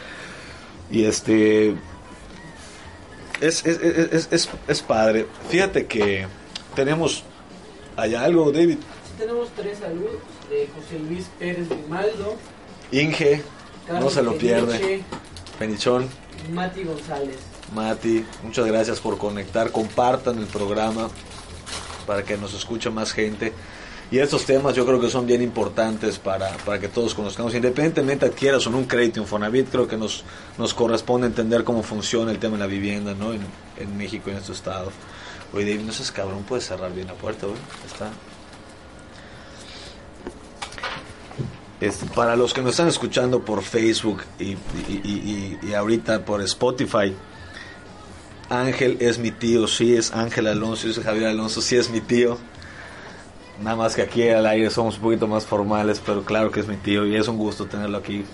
Y 0.92 1.06
este 1.06 1.70
es, 3.40 3.66
es, 3.66 3.80
es, 3.82 4.28
es, 4.32 4.50
es 4.68 4.82
padre. 4.82 5.26
Fíjate 5.50 5.88
que 5.88 6.28
tenemos 6.76 7.24
allá 7.96 8.24
algo, 8.24 8.52
David. 8.52 8.78
tenemos 9.18 9.50
tres 9.56 9.80
saludos 9.80 10.18
de 10.50 10.68
José 10.76 11.00
Luis 11.00 11.26
Pérez 11.40 11.70
Grimaldo. 11.70 12.36
Inge, 12.92 13.42
no 13.90 14.10
se 14.10 14.22
lo 14.22 14.38
pierde. 14.38 15.04
Penichón. 15.58 16.08
Mati 16.52 16.84
González. 16.84 17.38
Mati, 17.74 18.26
muchas 18.44 18.66
gracias 18.66 19.00
por 19.00 19.18
conectar. 19.18 19.72
Compartan 19.72 20.40
el 20.40 20.48
programa 20.48 21.10
para 22.06 22.24
que 22.24 22.38
nos 22.38 22.54
escuche 22.54 22.90
más 22.90 23.14
gente. 23.14 23.54
Y 24.12 24.20
estos 24.20 24.46
temas 24.46 24.76
yo 24.76 24.86
creo 24.86 25.00
que 25.00 25.10
son 25.10 25.26
bien 25.26 25.42
importantes 25.42 26.20
para, 26.20 26.50
para 26.66 26.80
que 26.80 26.90
todos 26.90 27.14
conozcamos. 27.16 27.56
Independientemente 27.56 28.26
adquieras 28.26 28.68
o 28.68 28.70
no 28.70 28.78
un 28.78 28.84
crédito 28.84 29.22
Infonavit, 29.22 29.70
creo 29.70 29.88
que 29.88 29.96
nos, 29.96 30.26
nos 30.58 30.74
corresponde 30.74 31.28
entender 31.28 31.64
cómo 31.64 31.82
funciona 31.82 32.30
el 32.30 32.38
tema 32.38 32.58
de 32.58 32.60
la 32.60 32.68
vivienda 32.68 33.14
¿no? 33.14 33.32
en, 33.32 33.40
en 33.78 33.98
México 33.98 34.26
y 34.28 34.32
en 34.32 34.36
nuestro 34.36 34.54
estado. 34.54 34.92
Oye, 35.54 35.66
David, 35.66 35.86
no 35.86 35.94
seas 35.94 36.12
cabrón, 36.12 36.44
puedes 36.44 36.66
cerrar 36.66 36.94
bien 36.94 37.08
la 37.08 37.14
puerta, 37.14 37.48
güey. 37.48 37.58
Está. 37.88 38.12
para 42.14 42.36
los 42.36 42.54
que 42.54 42.62
nos 42.62 42.72
están 42.72 42.90
escuchando 42.90 43.44
por 43.44 43.64
Facebook 43.64 44.24
y, 44.40 44.52
y, 44.88 45.58
y, 45.64 45.74
ahorita 45.74 46.26
por 46.26 46.42
Spotify, 46.42 47.14
Ángel 48.50 48.98
es 49.00 49.18
mi 49.18 49.32
tío, 49.32 49.68
sí 49.68 49.96
es 49.96 50.12
Ángel 50.12 50.48
Alonso, 50.48 50.88
yo 50.88 50.94
soy 50.94 51.04
Javier 51.04 51.28
Alonso, 51.28 51.62
sí 51.62 51.78
es 51.78 51.90
mi 51.90 52.02
tío. 52.02 52.38
Nada 53.62 53.76
más 53.76 53.96
que 53.96 54.02
aquí 54.02 54.28
al 54.28 54.46
aire 54.46 54.70
somos 54.70 54.96
un 54.98 55.04
poquito 55.04 55.28
más 55.28 55.46
formales, 55.46 56.02
pero 56.04 56.24
claro 56.24 56.52
que 56.52 56.60
es 56.60 56.68
mi 56.68 56.78
tío 56.78 57.06
y 57.06 57.16
es 57.16 57.28
un 57.28 57.38
gusto 57.38 57.66
tenerlo 57.66 57.98
aquí 57.98 58.26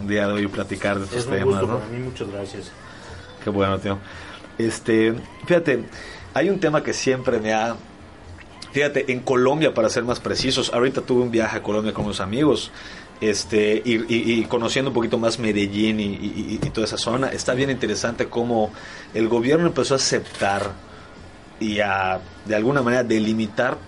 un 0.00 0.06
día 0.06 0.26
de 0.26 0.34
hoy 0.34 0.44
y 0.44 0.48
platicar 0.48 0.98
de 0.98 1.04
estos 1.04 1.20
es 1.20 1.26
un 1.26 1.32
temas. 1.32 1.60
Gusto 1.60 1.78
para 1.78 1.90
mí, 1.90 1.98
muchas 1.98 2.30
gracias. 2.30 2.70
Qué 3.42 3.50
bueno, 3.50 3.78
tío. 3.78 3.98
Este, 4.58 5.14
fíjate, 5.46 5.84
hay 6.34 6.50
un 6.50 6.60
tema 6.60 6.82
que 6.82 6.92
siempre 6.92 7.38
me 7.38 7.54
ha 7.54 7.76
Fíjate, 8.76 9.10
en 9.10 9.20
Colombia, 9.20 9.72
para 9.72 9.88
ser 9.88 10.04
más 10.04 10.20
precisos, 10.20 10.70
ahorita 10.70 11.00
tuve 11.00 11.22
un 11.22 11.30
viaje 11.30 11.56
a 11.56 11.62
Colombia 11.62 11.94
con 11.94 12.04
unos 12.04 12.20
amigos, 12.20 12.70
este, 13.22 13.80
y, 13.82 14.44
conociendo 14.44 14.90
un 14.90 14.94
poquito 14.94 15.16
más 15.16 15.38
Medellín 15.38 15.98
y, 15.98 16.58
toda 16.74 16.86
esa 16.86 16.98
zona, 16.98 17.28
está 17.28 17.54
bien 17.54 17.70
interesante 17.70 18.26
cómo 18.26 18.70
el 19.14 19.28
gobierno 19.28 19.68
empezó 19.68 19.94
a 19.94 19.96
aceptar 19.96 20.72
y 21.58 21.80
a, 21.80 22.20
de 22.44 22.54
alguna 22.54 22.82
manera, 22.82 23.02
delimitar 23.02 23.78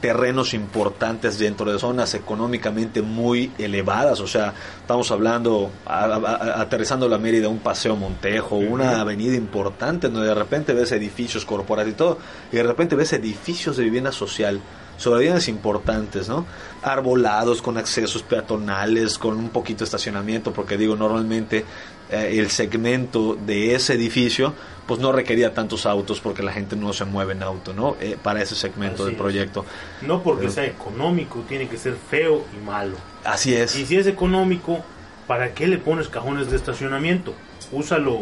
terrenos 0.00 0.54
importantes 0.54 1.38
dentro 1.38 1.72
de 1.72 1.78
zonas 1.78 2.14
económicamente 2.14 3.02
muy 3.02 3.52
elevadas, 3.58 4.20
o 4.20 4.26
sea, 4.26 4.52
estamos 4.80 5.10
hablando, 5.10 5.70
aterrizando 5.86 7.08
la 7.08 7.18
Mérida, 7.18 7.48
un 7.48 7.58
paseo 7.58 7.96
Montejo, 7.96 8.56
una 8.56 9.00
avenida 9.00 9.36
importante 9.36 10.08
donde 10.08 10.28
de 10.28 10.34
repente 10.34 10.72
ves 10.74 10.92
edificios 10.92 11.44
corporativos 11.44 11.94
y 11.94 11.96
todo, 11.96 12.18
y 12.52 12.56
de 12.56 12.62
repente 12.62 12.96
ves 12.96 13.12
edificios 13.12 13.76
de 13.76 13.84
vivienda 13.84 14.12
social 14.12 14.60
sobre 14.96 15.20
viviendas 15.20 15.48
importantes, 15.48 16.28
¿no? 16.28 16.46
Arbolados, 16.82 17.60
con 17.60 17.76
accesos 17.76 18.22
peatonales, 18.22 19.18
con 19.18 19.36
un 19.36 19.50
poquito 19.50 19.80
de 19.80 19.84
estacionamiento, 19.84 20.52
porque 20.52 20.78
digo, 20.78 20.96
normalmente 20.96 21.64
eh, 22.10 22.38
el 22.38 22.50
segmento 22.50 23.34
de 23.34 23.74
ese 23.74 23.94
edificio 23.94 24.54
pues 24.86 25.00
no 25.00 25.12
requería 25.12 25.52
tantos 25.52 25.84
autos 25.84 26.20
porque 26.20 26.42
la 26.42 26.52
gente 26.52 26.76
no 26.76 26.92
se 26.92 27.04
mueve 27.04 27.32
en 27.32 27.42
auto, 27.42 27.74
¿no? 27.74 27.96
Eh, 28.00 28.16
para 28.22 28.40
ese 28.40 28.54
segmento 28.54 29.04
del 29.04 29.16
proyecto. 29.16 29.64
No 30.02 30.22
porque 30.22 30.48
sea 30.48 30.64
económico, 30.64 31.44
tiene 31.48 31.68
que 31.68 31.76
ser 31.76 31.96
feo 32.08 32.44
y 32.56 32.64
malo. 32.64 32.96
Así 33.24 33.54
es. 33.54 33.74
Y 33.76 33.84
si 33.84 33.96
es 33.96 34.06
económico, 34.06 34.84
¿para 35.26 35.54
qué 35.54 35.66
le 35.66 35.78
pones 35.78 36.08
cajones 36.08 36.50
de 36.50 36.56
estacionamiento? 36.56 37.34
Úsalo 37.72 38.20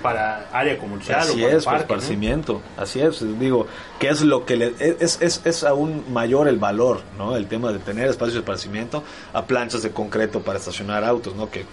para 0.00 0.48
área 0.52 0.78
comercial 0.78 1.20
así 1.20 1.42
o 1.42 1.44
para 1.44 1.56
es 1.56 1.64
para 1.64 1.78
esparcimiento 1.78 2.62
así 2.76 3.00
es 3.00 3.20
digo 3.40 3.66
que 3.98 4.10
es 4.10 4.22
lo 4.22 4.46
que 4.46 4.56
le, 4.56 4.74
es, 4.78 5.20
es, 5.20 5.40
es 5.44 5.64
aún 5.64 6.04
mayor 6.12 6.46
el 6.46 6.58
valor 6.58 7.00
no 7.18 7.36
el 7.36 7.48
tema 7.48 7.72
de 7.72 7.80
tener 7.80 8.06
espacios 8.06 8.34
de 8.34 8.40
esparcimiento 8.40 9.02
a 9.32 9.44
planchas 9.44 9.82
de 9.82 9.90
concreto 9.90 10.42
para 10.42 10.60
estacionar 10.60 11.02
autos 11.02 11.34
no 11.34 11.50
que, 11.50 11.66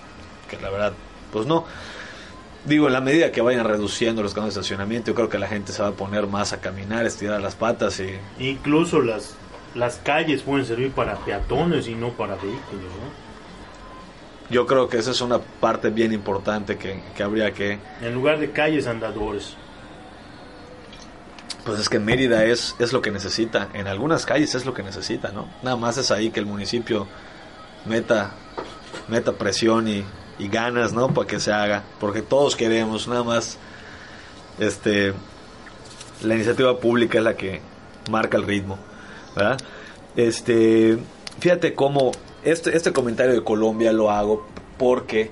que 0.49 0.59
la 0.59 0.71
verdad 0.71 0.93
pues 1.31 1.45
no 1.45 1.65
digo, 2.65 2.87
en 2.87 2.93
la 2.93 3.01
medida 3.01 3.31
que 3.31 3.41
vayan 3.41 3.65
reduciendo 3.65 4.23
los 4.23 4.33
campos 4.33 4.53
de 4.53 4.61
estacionamiento, 4.61 5.11
yo 5.11 5.15
creo 5.15 5.29
que 5.29 5.39
la 5.39 5.47
gente 5.47 5.71
se 5.71 5.81
va 5.81 5.89
a 5.89 5.93
poner 5.93 6.27
más 6.27 6.53
a 6.53 6.59
caminar, 6.59 7.05
estirar 7.05 7.41
las 7.41 7.55
patas 7.55 7.99
y... 7.99 8.17
Incluso 8.43 9.01
las, 9.01 9.35
las 9.75 9.97
calles 9.97 10.41
pueden 10.41 10.65
servir 10.65 10.91
para 10.91 11.15
peatones 11.17 11.87
y 11.87 11.95
no 11.95 12.11
para 12.11 12.35
vehículos, 12.35 12.83
¿no? 12.83 13.29
Yo 14.49 14.65
creo 14.65 14.89
que 14.89 14.97
esa 14.97 15.11
es 15.11 15.21
una 15.21 15.37
parte 15.39 15.91
bien 15.91 16.11
importante 16.11 16.77
que, 16.77 17.03
que 17.15 17.23
habría 17.23 17.51
que... 17.51 17.77
En 18.01 18.15
lugar 18.15 18.39
de 18.39 18.51
calles, 18.51 18.87
andadores. 18.87 19.55
Pues 21.65 21.79
es 21.79 21.87
que 21.87 21.99
Mérida 21.99 22.45
es, 22.45 22.75
es 22.79 22.91
lo 22.91 22.99
que 22.99 23.11
necesita. 23.11 23.69
En 23.73 23.87
algunas 23.87 24.25
calles 24.25 24.55
es 24.55 24.65
lo 24.65 24.73
que 24.73 24.81
necesita, 24.81 25.31
¿no? 25.31 25.47
Nada 25.61 25.75
más 25.75 25.99
es 25.99 26.09
ahí 26.09 26.31
que 26.31 26.39
el 26.39 26.47
municipio 26.47 27.05
meta, 27.85 28.31
meta 29.07 29.33
presión 29.33 29.87
y, 29.87 30.03
y 30.39 30.47
ganas, 30.47 30.93
¿no? 30.93 31.13
Para 31.13 31.27
que 31.27 31.39
se 31.39 31.51
haga, 31.51 31.83
porque 31.99 32.21
todos 32.21 32.55
queremos, 32.55 33.07
nada 33.07 33.23
más, 33.23 33.57
este, 34.57 35.13
la 36.23 36.35
iniciativa 36.35 36.79
pública 36.79 37.19
es 37.19 37.23
la 37.23 37.35
que 37.35 37.61
marca 38.09 38.37
el 38.37 38.43
ritmo, 38.43 38.79
¿verdad? 39.35 39.59
Este, 40.15 40.97
fíjate 41.39 41.75
cómo 41.75 42.11
este, 42.43 42.75
este 42.75 42.91
comentario 42.91 43.33
de 43.33 43.43
Colombia 43.43 43.91
lo 43.91 44.09
hago 44.09 44.47
porque 44.77 45.31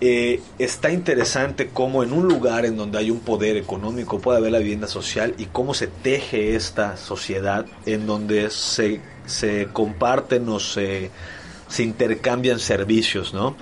eh, 0.00 0.40
está 0.58 0.90
interesante 0.90 1.70
cómo 1.72 2.02
en 2.02 2.12
un 2.12 2.26
lugar 2.26 2.64
en 2.64 2.76
donde 2.76 2.98
hay 2.98 3.10
un 3.10 3.20
poder 3.20 3.56
económico 3.56 4.18
puede 4.18 4.38
haber 4.38 4.52
la 4.52 4.58
vivienda 4.58 4.86
social 4.86 5.34
y 5.38 5.46
cómo 5.46 5.74
se 5.74 5.86
teje 5.86 6.56
esta 6.56 6.96
sociedad 6.96 7.66
en 7.86 8.06
donde 8.06 8.50
se, 8.50 9.00
se 9.26 9.68
comparten 9.72 10.48
o 10.48 10.58
se, 10.58 11.10
se 11.68 11.82
intercambian 11.82 12.58
servicios, 12.58 13.34
¿no? 13.34 13.56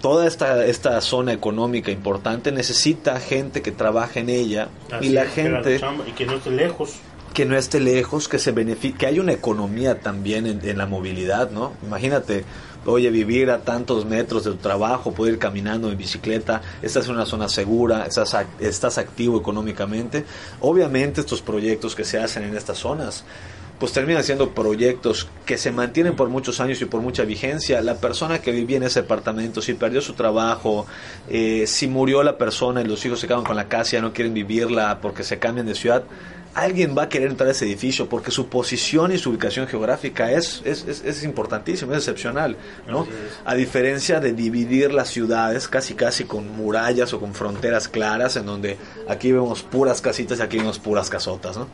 Toda 0.00 0.26
esta, 0.26 0.66
esta 0.66 1.00
zona 1.00 1.32
económica 1.32 1.90
importante 1.90 2.52
necesita 2.52 3.18
gente 3.20 3.62
que 3.62 3.72
trabaje 3.72 4.20
en 4.20 4.28
ella 4.28 4.68
y 5.00 5.10
la 5.10 5.26
gente 5.26 5.80
y 6.06 6.12
que 6.12 6.26
no 6.26 6.34
esté 6.34 6.50
lejos. 6.50 6.96
que 7.34 7.44
no 7.44 7.56
esté 7.56 7.80
lejos 7.80 8.28
que 8.28 8.38
se 8.38 8.52
beneficie 8.52 8.98
que 8.98 9.06
haya 9.06 9.20
una 9.20 9.32
economía 9.32 10.00
también 10.00 10.46
en, 10.46 10.78
la 10.78 10.86
movilidad 10.86 11.50
no 11.50 11.72
imagínate 11.82 12.44
oye 12.84 13.10
vivir 13.10 13.50
a 13.50 13.60
tantos 13.60 14.04
metros 14.04 14.44
de 14.44 14.50
tu 14.50 14.56
trabajo 14.56 15.12
poder 15.12 15.34
ir 15.34 15.38
caminando 15.38 15.90
en 15.90 15.96
bicicleta 15.96 16.62
estás 16.82 17.06
en 17.06 17.14
una 17.14 17.26
zona 17.26 17.48
segura 17.48 18.04
estás 18.06 18.36
estás 18.58 18.98
activo 18.98 19.38
económicamente. 19.38 20.24
Obviamente 20.60 21.20
estos 21.20 21.42
proyectos 21.42 21.94
que 21.94 22.04
se 22.04 22.18
hacen 22.18 22.42
en 22.42 22.56
estas 22.56 22.78
zonas 22.78 23.24
pues 23.82 23.90
terminan 23.90 24.22
siendo 24.22 24.50
proyectos 24.50 25.26
que 25.44 25.58
se 25.58 25.72
mantienen 25.72 26.14
por 26.14 26.28
muchos 26.28 26.60
años 26.60 26.80
y 26.80 26.84
por 26.84 27.00
mucha 27.00 27.24
vigencia. 27.24 27.80
La 27.80 27.96
persona 27.96 28.40
que 28.40 28.52
vivía 28.52 28.76
en 28.76 28.84
ese 28.84 29.00
apartamento, 29.00 29.60
si 29.60 29.74
perdió 29.74 30.00
su 30.00 30.12
trabajo, 30.12 30.86
eh, 31.28 31.64
si 31.66 31.88
murió 31.88 32.22
la 32.22 32.38
persona 32.38 32.80
y 32.80 32.84
los 32.84 33.04
hijos 33.04 33.18
se 33.18 33.26
quedan 33.26 33.42
con 33.42 33.56
la 33.56 33.66
casa 33.66 33.88
y 33.88 33.92
ya 33.94 34.02
no 34.02 34.12
quieren 34.12 34.34
vivirla 34.34 35.00
porque 35.02 35.24
se 35.24 35.40
cambian 35.40 35.66
de 35.66 35.74
ciudad, 35.74 36.04
alguien 36.54 36.96
va 36.96 37.02
a 37.02 37.08
querer 37.08 37.28
entrar 37.28 37.48
a 37.48 37.50
ese 37.50 37.64
edificio 37.64 38.08
porque 38.08 38.30
su 38.30 38.46
posición 38.46 39.10
y 39.10 39.18
su 39.18 39.30
ubicación 39.30 39.66
geográfica 39.66 40.30
es, 40.30 40.62
es, 40.64 40.86
es, 40.86 41.02
es 41.04 41.24
importantísima, 41.24 41.92
es 41.94 41.98
excepcional, 41.98 42.56
¿no? 42.86 43.08
A 43.44 43.56
diferencia 43.56 44.20
de 44.20 44.32
dividir 44.32 44.92
las 44.92 45.08
ciudades 45.08 45.66
casi 45.66 45.94
casi 45.94 46.22
con 46.22 46.48
murallas 46.56 47.12
o 47.14 47.18
con 47.18 47.34
fronteras 47.34 47.88
claras 47.88 48.36
en 48.36 48.46
donde 48.46 48.76
aquí 49.08 49.32
vemos 49.32 49.64
puras 49.64 50.00
casitas 50.00 50.38
y 50.38 50.42
aquí 50.42 50.58
vemos 50.58 50.78
puras 50.78 51.10
casotas, 51.10 51.56
¿no? 51.56 51.66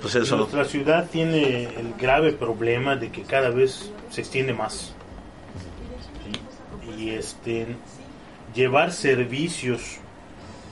Pues 0.00 0.14
Nuestra 0.30 0.64
ciudad 0.64 1.08
tiene 1.10 1.64
el 1.64 1.94
grave 1.98 2.32
problema 2.32 2.96
de 2.96 3.10
que 3.10 3.22
cada 3.22 3.50
vez 3.50 3.90
se 4.10 4.20
extiende 4.20 4.52
más. 4.52 4.94
Y 6.98 7.10
este 7.10 7.66
llevar 8.54 8.92
servicios 8.92 9.98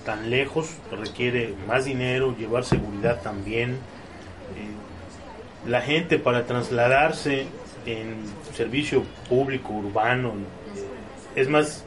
tan 0.05 0.31
lejos 0.31 0.71
requiere 0.91 1.55
más 1.67 1.85
dinero, 1.85 2.37
llevar 2.37 2.65
seguridad 2.65 3.23
también. 3.23 3.73
Eh, 3.73 5.69
la 5.69 5.81
gente 5.81 6.19
para 6.19 6.47
trasladarse 6.47 7.47
en 7.87 8.17
servicio 8.55 9.05
público 9.29 9.73
urbano 9.73 10.35
es 11.35 11.49
más 11.49 11.85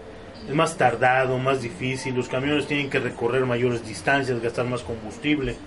es 0.48 0.56
más 0.56 0.78
tardado, 0.78 1.38
más 1.40 1.62
difícil, 1.62 2.16
los 2.16 2.30
camiones 2.30 2.68
tienen 2.68 2.90
que 2.90 3.00
recorrer 3.00 3.46
mayores 3.46 3.86
distancias, 3.86 4.42
gastar 4.42 4.66
más 4.66 4.82
combustible. 4.82 5.58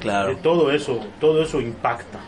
Claro. 0.00 0.36
todo 0.42 0.70
eso, 0.70 0.98
todo 1.20 1.42
eso 1.42 1.60
impacta. 1.60 2.18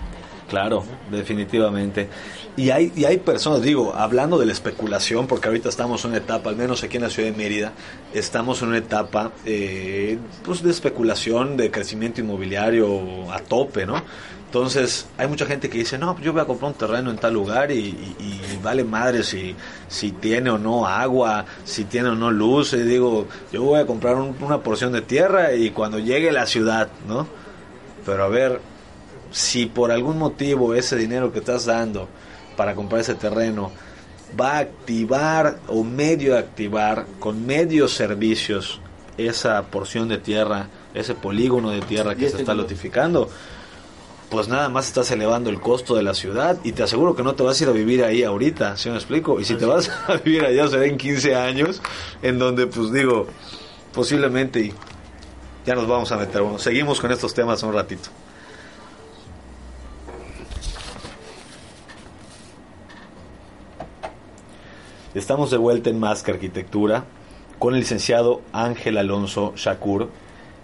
Claro, 0.48 0.84
definitivamente. 1.10 2.10
Y 2.58 2.68
hay, 2.68 2.92
y 2.94 3.06
hay 3.06 3.16
personas, 3.16 3.62
digo, 3.62 3.94
hablando 3.94 4.38
de 4.38 4.44
la 4.44 4.52
especulación, 4.52 5.26
porque 5.26 5.48
ahorita 5.48 5.70
estamos 5.70 6.04
en 6.04 6.10
una 6.10 6.18
etapa, 6.18 6.50
al 6.50 6.56
menos 6.56 6.82
aquí 6.84 6.98
en 6.98 7.04
la 7.04 7.08
ciudad 7.08 7.30
de 7.30 7.36
Mérida, 7.36 7.72
estamos 8.12 8.60
en 8.60 8.68
una 8.68 8.76
etapa 8.76 9.32
eh, 9.46 10.18
pues 10.44 10.62
de 10.62 10.70
especulación, 10.70 11.56
de 11.56 11.70
crecimiento 11.70 12.20
inmobiliario 12.20 13.32
a 13.32 13.38
tope, 13.38 13.86
¿no? 13.86 14.02
Entonces, 14.44 15.06
hay 15.16 15.28
mucha 15.28 15.46
gente 15.46 15.70
que 15.70 15.78
dice, 15.78 15.96
no, 15.96 16.20
yo 16.20 16.34
voy 16.34 16.42
a 16.42 16.44
comprar 16.44 16.72
un 16.72 16.76
terreno 16.76 17.10
en 17.10 17.16
tal 17.16 17.32
lugar 17.32 17.72
y, 17.72 18.14
vale 18.62 18.84
madre 18.84 19.22
si, 19.22 19.56
si 19.88 20.12
tiene 20.12 20.50
o 20.50 20.58
no 20.58 20.86
agua, 20.86 21.46
si 21.64 21.84
tiene 21.84 22.10
o 22.10 22.14
no 22.14 22.30
luz. 22.30 22.74
Y 22.74 22.82
digo, 22.82 23.26
yo 23.50 23.62
voy 23.62 23.80
a 23.80 23.86
comprar 23.86 24.16
una 24.16 24.58
porción 24.58 24.92
de 24.92 25.00
tierra 25.00 25.54
y 25.54 25.70
cuando 25.70 25.98
llegue 25.98 26.30
la 26.30 26.44
ciudad, 26.44 26.88
¿no? 27.08 27.26
Pero 28.04 28.24
a 28.24 28.28
ver, 28.28 28.60
si 29.30 29.66
por 29.66 29.90
algún 29.90 30.18
motivo 30.18 30.74
ese 30.74 30.96
dinero 30.96 31.32
que 31.32 31.38
estás 31.38 31.64
dando 31.64 32.08
para 32.56 32.74
comprar 32.74 33.00
ese 33.00 33.14
terreno 33.14 33.72
va 34.38 34.56
a 34.56 34.58
activar 34.58 35.58
o 35.68 35.84
medio 35.84 36.36
activar 36.36 37.06
con 37.18 37.46
medios 37.46 37.92
servicios 37.92 38.80
esa 39.18 39.62
porción 39.62 40.08
de 40.08 40.18
tierra, 40.18 40.68
ese 40.94 41.14
polígono 41.14 41.70
de 41.70 41.80
tierra 41.80 42.14
que 42.14 42.30
se 42.30 42.38
está 42.38 42.54
notificando, 42.54 43.28
pues 44.30 44.48
nada 44.48 44.70
más 44.70 44.86
estás 44.86 45.10
elevando 45.10 45.50
el 45.50 45.60
costo 45.60 45.94
de 45.94 46.02
la 46.02 46.14
ciudad 46.14 46.58
y 46.64 46.72
te 46.72 46.82
aseguro 46.82 47.14
que 47.14 47.22
no 47.22 47.34
te 47.34 47.42
vas 47.42 47.60
a 47.60 47.64
ir 47.64 47.68
a 47.68 47.72
vivir 47.72 48.02
ahí 48.02 48.22
ahorita, 48.22 48.78
¿sí 48.78 48.88
me 48.88 48.96
explico? 48.96 49.38
Y 49.38 49.44
si 49.44 49.56
te 49.56 49.66
vas 49.66 49.90
a 50.08 50.16
vivir 50.16 50.44
allá 50.44 50.68
será 50.68 50.86
en 50.86 50.96
15 50.96 51.34
años, 51.34 51.82
en 52.22 52.38
donde 52.38 52.66
pues 52.66 52.90
digo, 52.92 53.26
posiblemente 53.92 54.72
ya 55.64 55.74
nos 55.74 55.86
vamos 55.86 56.10
a 56.12 56.16
meter, 56.16 56.42
bueno, 56.42 56.58
seguimos 56.58 57.00
con 57.00 57.12
estos 57.12 57.34
temas 57.34 57.62
un 57.62 57.72
ratito. 57.72 58.08
Estamos 65.14 65.50
de 65.50 65.58
vuelta 65.58 65.90
en 65.90 66.00
Más 66.00 66.22
que 66.22 66.30
Arquitectura 66.30 67.04
con 67.58 67.74
el 67.74 67.80
licenciado 67.80 68.40
Ángel 68.52 68.96
Alonso 68.96 69.52
Shakur. 69.56 70.08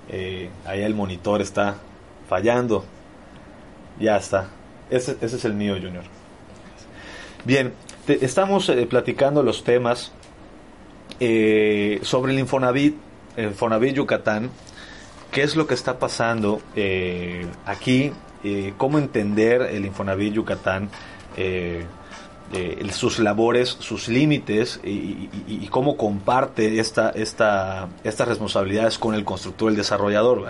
Eh, 0.09 0.49
ahí 0.65 0.81
el 0.81 0.95
monitor 0.95 1.43
está 1.43 1.77
fallando. 2.29 2.85
Ya 4.01 4.17
está. 4.17 4.49
Ese, 4.91 5.19
es 5.21 5.45
el 5.45 5.53
mío, 5.53 5.75
Junior. 5.75 6.05
Bien, 7.45 7.75
estamos 8.09 8.69
eh, 8.71 8.87
platicando 8.87 9.43
los 9.43 9.65
temas 9.65 10.13
eh, 11.21 12.01
sobre 12.03 12.33
el 12.33 12.39
Infonavit, 12.39 12.97
el 13.37 13.49
Infonavit 13.49 13.95
Yucatán. 13.95 14.51
¿Qué 15.31 15.43
es 15.43 15.57
lo 15.57 15.67
que 15.67 15.75
está 15.75 15.99
pasando 15.99 16.61
eh, 16.75 17.47
aquí? 17.67 18.13
¿Cómo 18.77 18.99
entender 18.99 19.63
el 19.63 19.85
Infonavit 19.85 20.33
Yucatán? 20.33 20.89
sus 22.93 23.19
labores, 23.19 23.69
sus 23.69 24.09
límites 24.09 24.81
y, 24.83 25.67
cómo 25.71 25.97
comparte 25.97 26.81
esta, 26.81 27.11
esta, 27.11 27.89
estas 28.05 28.29
responsabilidades 28.29 28.99
con 28.99 29.15
el 29.15 29.25
constructor, 29.25 29.71
el 29.71 29.77
desarrollador. 29.77 30.47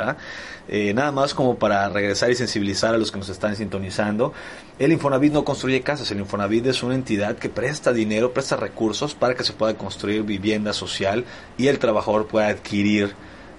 Eh, 0.70 0.92
nada 0.92 1.12
más 1.12 1.32
como 1.32 1.58
para 1.58 1.88
regresar 1.88 2.30
y 2.30 2.34
sensibilizar 2.34 2.94
a 2.94 2.98
los 2.98 3.10
que 3.10 3.18
nos 3.18 3.30
están 3.30 3.56
sintonizando. 3.56 4.34
El 4.78 4.92
Infonavit 4.92 5.32
no 5.32 5.42
construye 5.42 5.80
casas, 5.80 6.10
el 6.10 6.20
Infonavit 6.20 6.66
es 6.66 6.82
una 6.82 6.94
entidad 6.94 7.36
que 7.36 7.48
presta 7.48 7.94
dinero, 7.94 8.32
presta 8.34 8.56
recursos 8.56 9.14
para 9.14 9.34
que 9.34 9.44
se 9.44 9.54
pueda 9.54 9.74
construir 9.74 10.24
vivienda 10.24 10.74
social 10.74 11.24
y 11.56 11.68
el 11.68 11.78
trabajador 11.78 12.26
pueda 12.26 12.48
adquirir 12.48 13.14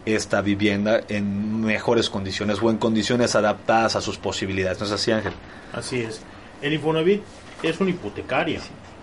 esta 0.05 0.41
vivienda 0.41 1.01
en 1.09 1.61
mejores 1.61 2.09
condiciones 2.09 2.61
o 2.61 2.69
en 2.69 2.77
condiciones 2.77 3.35
adaptadas 3.35 3.95
a 3.95 4.01
sus 4.01 4.17
posibilidades. 4.17 4.79
¿No 4.79 4.85
es 4.85 4.91
así, 4.91 5.11
Ángel? 5.11 5.33
Así 5.73 6.01
es. 6.01 6.21
El 6.61 6.73
Infonavit 6.73 7.21
es 7.63 7.79
una 7.79 7.89
hipotecaria 7.91 8.59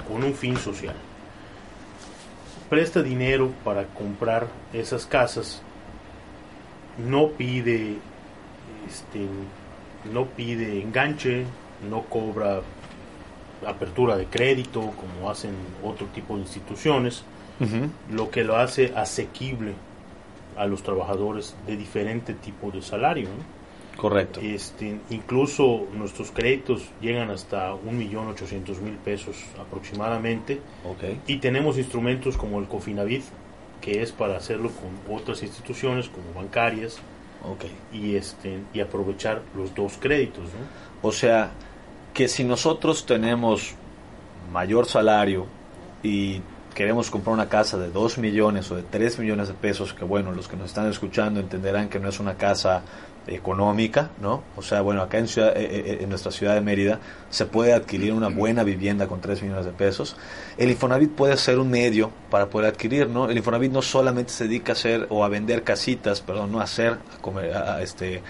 con 0.09 0.25
un 0.25 0.35
fin 0.35 0.57
social. 0.57 0.95
Presta 2.69 3.03
dinero 3.03 3.53
para 3.65 3.85
comprar 3.87 4.49
esas 4.73 5.07
casas. 5.07 5.63
No 6.99 7.29
pide 7.29 7.99
este, 8.89 9.27
no 10.13 10.27
pide 10.27 10.81
enganche, 10.81 11.45
no 11.89 12.03
cobra 12.03 12.61
apertura 13.67 14.17
de 14.17 14.27
crédito 14.27 14.81
como 14.81 15.31
hacen 15.31 15.55
otro 15.83 16.07
tipo 16.09 16.35
de 16.35 16.43
instituciones, 16.43 17.25
lo 18.11 18.31
que 18.31 18.45
lo 18.45 18.57
hace 18.57 18.93
asequible 18.95 19.73
a 20.57 20.67
los 20.67 20.83
trabajadores 20.83 21.57
de 21.67 21.77
diferente 21.77 22.35
tipo 22.35 22.71
de 22.71 22.83
salario. 22.83 23.29
Correcto. 23.97 24.41
Este, 24.41 25.01
incluso 25.11 25.87
nuestros 25.95 26.31
créditos 26.31 26.83
llegan 27.01 27.31
hasta 27.31 27.73
1.800.000 27.75 28.97
pesos 28.99 29.37
aproximadamente. 29.59 30.61
Okay. 30.85 31.21
Y 31.27 31.39
tenemos 31.39 31.79
instrumentos 31.79 32.37
como 32.37 32.59
el 32.59 32.67
Cofinavit, 32.67 33.23
que 33.81 34.03
es 34.03 34.13
para 34.13 34.37
hacerlo 34.37 34.71
con 34.71 35.17
otras 35.17 35.43
instituciones 35.43 36.09
como 36.09 36.33
bancarias. 36.35 36.99
Okay. 37.43 37.73
Y, 37.93 38.17
este, 38.17 38.59
y 38.75 38.81
aprovechar 38.81 39.43
los 39.57 39.75
dos 39.75 39.97
créditos. 39.99 40.45
O 41.01 41.13
sea, 41.13 41.53
que 42.13 42.29
si 42.29 42.45
nosotros 42.45 43.07
tenemos 43.07 43.75
mayor 44.53 44.87
salario 44.87 45.47
y 46.03 46.41
queremos 46.77 47.11
comprar 47.11 47.33
una 47.33 47.49
casa 47.49 47.79
de 47.79 47.91
2 47.91 48.19
millones 48.19 48.71
o 48.71 48.77
de 48.77 48.83
3 48.83 49.19
millones 49.19 49.49
de 49.49 49.55
pesos, 49.55 49.95
que 49.95 50.05
bueno, 50.05 50.33
los 50.33 50.47
que 50.47 50.59
nos 50.59 50.67
están 50.67 50.87
escuchando 50.91 51.41
entenderán 51.41 51.89
que 51.89 51.99
no 51.99 52.11
es 52.11 52.21
una 52.21 52.35
casa 52.35 52.83
económica, 53.27 54.11
¿no? 54.21 54.43
O 54.57 54.63
sea, 54.63 54.83
bueno, 54.83 55.01
acá 55.01 55.17
en, 55.17 55.25
eh, 55.25 55.31
eh, 55.37 55.55
eh, 55.57 55.99
en 56.03 56.11
nuestra 56.11 56.31
ciudad 56.31 56.55
de 56.55 56.61
Mérida 56.61 57.01
se 57.31 57.47
puede 57.47 57.73
adquirir 57.73 58.13
una 58.13 58.29
buena 58.29 58.63
vivienda 58.63 59.07
con 59.07 59.23
3 59.23 59.43
millones 59.43 59.65
de 59.65 59.73
pesos. 59.73 60.17
El 60.59 60.71
Infonavit 60.71 61.13
puede 61.13 61.39
ser 61.39 61.59
un 61.59 61.71
medio 61.71 62.13
para 62.31 62.51
poder 62.51 62.69
adquirir, 62.69 63.09
¿no? 63.09 63.31
El 63.31 63.39
Infonavit 63.39 63.73
no 63.73 63.81
solamente 63.81 64.35
se 64.35 64.45
dedica 64.45 64.73
a 64.73 64.75
hacer 64.75 65.07
o 65.09 65.25
a 65.25 65.29
vender 65.31 65.65
casitas, 65.65 66.21
perdón, 66.21 66.53
no 66.53 66.61
a 66.61 66.65
hacer, 66.65 66.99
a, 67.17 67.23
comer, 67.23 67.57
a 67.57 67.81
este, 67.81 68.23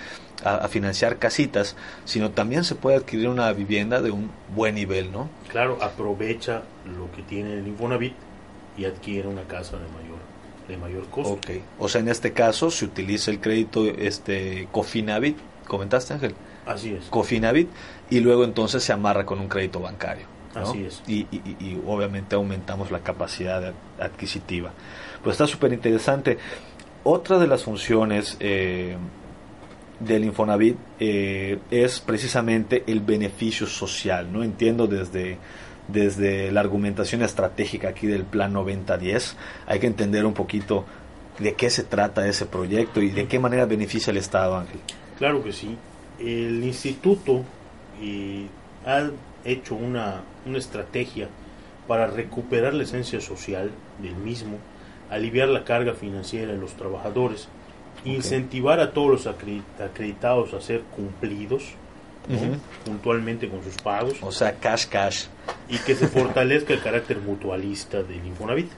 a, 0.44 0.68
financiar 0.68 1.18
casitas, 1.18 1.74
sino 2.04 2.30
también 2.30 2.62
se 2.62 2.76
puede 2.76 2.96
adquirir 2.96 3.28
una 3.28 3.52
vivienda 3.52 4.00
de 4.00 4.12
un 4.12 4.30
buen 4.54 4.76
nivel, 4.76 5.10
¿no? 5.10 5.28
Claro, 5.48 5.78
aprovecha 5.82 6.62
lo 6.96 7.10
que 7.10 7.22
tiene 7.22 7.54
el 7.54 7.66
Infonavit 7.66 8.14
y 8.76 8.84
adquiere 8.84 9.28
una 9.28 9.44
casa 9.44 9.76
de 9.76 9.88
mayor 9.88 10.16
de 10.68 10.76
mayor 10.76 11.06
costo. 11.08 11.34
Okay. 11.34 11.62
O 11.78 11.88
sea, 11.88 12.00
en 12.00 12.08
este 12.08 12.32
caso 12.32 12.70
se 12.70 12.84
utiliza 12.84 13.30
el 13.30 13.40
crédito 13.40 13.84
este 13.84 14.68
Cofinavit, 14.72 15.38
comentaste 15.66 16.14
Ángel. 16.14 16.34
Así 16.66 16.92
es. 16.92 17.04
Cofinavit 17.06 17.68
y 18.10 18.20
luego 18.20 18.44
entonces 18.44 18.82
se 18.82 18.92
amarra 18.92 19.24
con 19.24 19.38
un 19.38 19.48
crédito 19.48 19.80
bancario. 19.80 20.26
Así 20.54 20.84
es. 20.84 21.02
Y, 21.06 21.26
y, 21.30 21.80
obviamente 21.86 22.34
aumentamos 22.34 22.90
la 22.90 23.00
capacidad 23.00 23.74
adquisitiva. 24.00 24.72
Pues 25.22 25.34
está 25.34 25.46
súper 25.46 25.72
interesante. 25.72 26.38
Otra 27.04 27.38
de 27.38 27.46
las 27.46 27.62
funciones 27.62 28.36
eh, 28.40 28.96
del 30.00 30.24
Infonavit 30.24 30.76
eh, 30.98 31.58
es 31.70 32.00
precisamente 32.00 32.84
el 32.86 33.00
beneficio 33.00 33.66
social. 33.66 34.32
No 34.32 34.42
entiendo 34.42 34.86
desde 34.86 35.36
desde 35.88 36.50
la 36.52 36.60
argumentación 36.60 37.22
estratégica 37.22 37.88
aquí 37.88 38.06
del 38.06 38.24
Plan 38.24 38.52
9010. 38.52 39.36
Hay 39.66 39.78
que 39.78 39.86
entender 39.86 40.26
un 40.26 40.34
poquito 40.34 40.84
de 41.38 41.54
qué 41.54 41.70
se 41.70 41.84
trata 41.84 42.26
ese 42.26 42.46
proyecto 42.46 43.00
y 43.02 43.10
de 43.10 43.26
qué 43.26 43.38
manera 43.38 43.66
beneficia 43.66 44.10
al 44.10 44.16
Estado, 44.16 44.56
Ángel. 44.56 44.80
Claro 45.18 45.42
que 45.42 45.52
sí. 45.52 45.76
El 46.18 46.64
instituto 46.64 47.42
eh, 48.00 48.46
ha 48.86 49.10
hecho 49.44 49.74
una, 49.74 50.22
una 50.46 50.58
estrategia 50.58 51.28
para 51.86 52.06
recuperar 52.06 52.74
la 52.74 52.82
esencia 52.82 53.20
social 53.20 53.70
del 54.02 54.16
mismo, 54.16 54.58
aliviar 55.10 55.48
la 55.48 55.64
carga 55.64 55.94
financiera 55.94 56.52
de 56.52 56.58
los 56.58 56.72
trabajadores, 56.74 57.48
incentivar 58.04 58.80
a 58.80 58.92
todos 58.92 59.10
los 59.10 59.26
acreditados 59.26 60.54
a 60.54 60.60
ser 60.60 60.82
cumplidos, 60.82 61.74
puntualmente 62.84 63.48
con 63.48 63.62
sus 63.62 63.76
pagos. 63.76 64.18
O 64.22 64.32
sea, 64.32 64.54
cash, 64.54 64.86
cash. 64.86 65.26
Y 65.68 65.78
que 65.78 65.94
se 65.94 66.08
fortalezca 66.08 66.72
el 66.72 66.82
carácter 66.82 67.18
mutualista 67.18 68.02
del 68.02 68.24
Infonavit. 68.26 68.70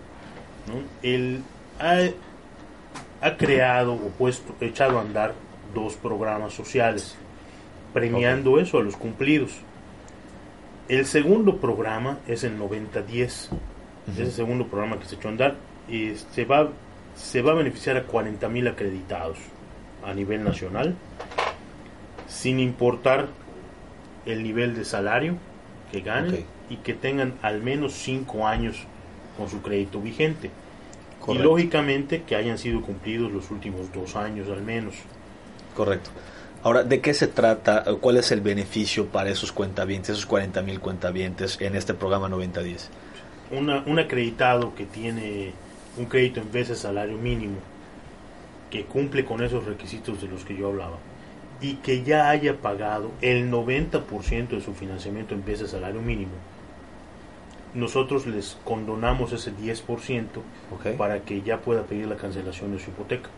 ¿no? 0.67 0.75
Él 1.03 1.43
ha, 1.79 3.37
creado 3.37 3.95
o 3.95 4.09
puesto, 4.11 4.55
echado 4.61 4.99
a 4.99 5.03
andar 5.03 5.35
dos 5.75 5.95
programas 5.95 6.53
sociales, 6.53 7.17
premiando 7.93 8.59
eso 8.59 8.79
a 8.79 8.83
los 8.83 8.97
cumplidos. 8.97 9.53
El 10.89 11.07
segundo 11.07 11.57
programa 11.59 12.19
es 12.27 12.45
el 12.45 12.59
9010. 12.59 13.51
Es 14.13 14.19
el 14.19 14.33
segundo 14.33 14.67
programa 14.67 14.99
que 14.99 15.05
se 15.05 15.17
echó 15.17 15.29
a 15.29 15.33
andar. 15.33 15.57
Y 15.89 16.15
se 16.15 16.45
va, 16.45 16.71
se 17.15 17.43
va 17.43 17.53
a 17.53 17.55
beneficiar 17.55 17.97
a 17.97 18.07
40.000 18.07 18.71
acreditados 18.71 19.39
a 20.05 20.15
nivel 20.15 20.45
nacional 20.45 20.95
sin 22.29 22.61
importar 22.61 23.29
el 24.27 24.43
nivel 24.43 24.77
de 24.77 24.85
salario 24.85 25.37
que 25.91 26.03
ganen 26.03 26.45
y 26.69 26.77
que 26.77 26.95
tengan 26.95 27.35
al 27.43 27.63
menos 27.63 27.95
cinco 27.95 28.47
años 28.47 28.77
con 29.37 29.49
su 29.49 29.63
crédito 29.63 30.01
vigente. 30.01 30.51
Y 31.27 31.39
lógicamente 31.39 32.23
que 32.23 32.37
hayan 32.37 32.59
sido 32.59 32.81
cumplidos 32.81 33.33
los 33.33 33.51
últimos 33.51 33.93
dos 33.93 34.17
años 34.17 34.49
al 34.49 34.63
menos. 34.63 34.95
Correcto. 35.75 36.11
Ahora, 36.63 36.83
¿de 36.83 37.01
qué 37.01 37.15
se 37.15 37.29
trata? 37.29 37.85
¿Cuál 38.01 38.17
es 38.17 38.33
el 38.33 38.41
beneficio 38.41 39.07
para 39.07 39.31
esos 39.31 39.53
cuentavientes, 39.53 40.11
esos 40.11 40.27
40 40.27 40.63
mil 40.63 40.81
cuentavientes 40.81 41.61
en 41.61 41.77
este 41.77 41.95
programa 41.95 42.29
9010? 42.29 42.91
Una, 43.53 43.83
un 43.87 43.99
acreditado 43.99 44.75
que 44.75 44.85
tiene 44.85 45.53
un 45.97 46.07
crédito 46.07 46.41
en 46.41 46.51
vez 46.51 46.69
de 46.69 46.75
salario 46.75 47.17
mínimo, 47.17 47.59
que 48.71 48.85
cumple 48.85 49.25
con 49.25 49.43
esos 49.43 49.65
requisitos 49.65 50.21
de 50.21 50.29
los 50.29 50.45
que 50.45 50.57
yo 50.57 50.69
hablaba, 50.69 50.99
y 51.61 51.75
que 51.75 52.03
ya 52.05 52.31
haya 52.31 52.57
pagado 52.59 53.11
el 53.21 53.51
90% 53.51 54.49
de 54.49 54.61
su 54.61 54.75
financiamiento 54.75 55.35
en 55.35 55.45
vez 55.45 55.61
de 55.61 55.69
salario 55.69 56.01
mínimo, 56.01 56.33
nosotros 57.75 58.27
les 58.27 58.57
condonamos 58.65 59.33
ese 59.33 59.53
10% 59.55 60.25
para 60.97 61.21
que 61.21 61.43
ya 61.43 61.61
pueda 61.61 61.83
pedir 61.83 62.07
la 62.07 62.17
cancelación 62.17 62.73
de 62.73 62.79
su 62.79 62.91
hipoteca. 62.91 63.29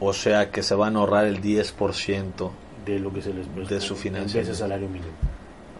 O 0.00 0.12
sea 0.12 0.50
que 0.50 0.62
se 0.62 0.74
van 0.74 0.96
a 0.96 1.00
ahorrar 1.00 1.26
el 1.26 1.40
10% 1.40 2.50
de 2.84 2.98
lo 2.98 3.12
que 3.12 3.22
se 3.22 3.32
les 3.32 3.46
de 3.68 3.80
su 3.80 3.96
financiamiento. 3.96 4.38
En 4.38 4.44
vez 4.44 4.48
de 4.48 4.54
salario 4.54 4.88
mínimo. 4.88 5.12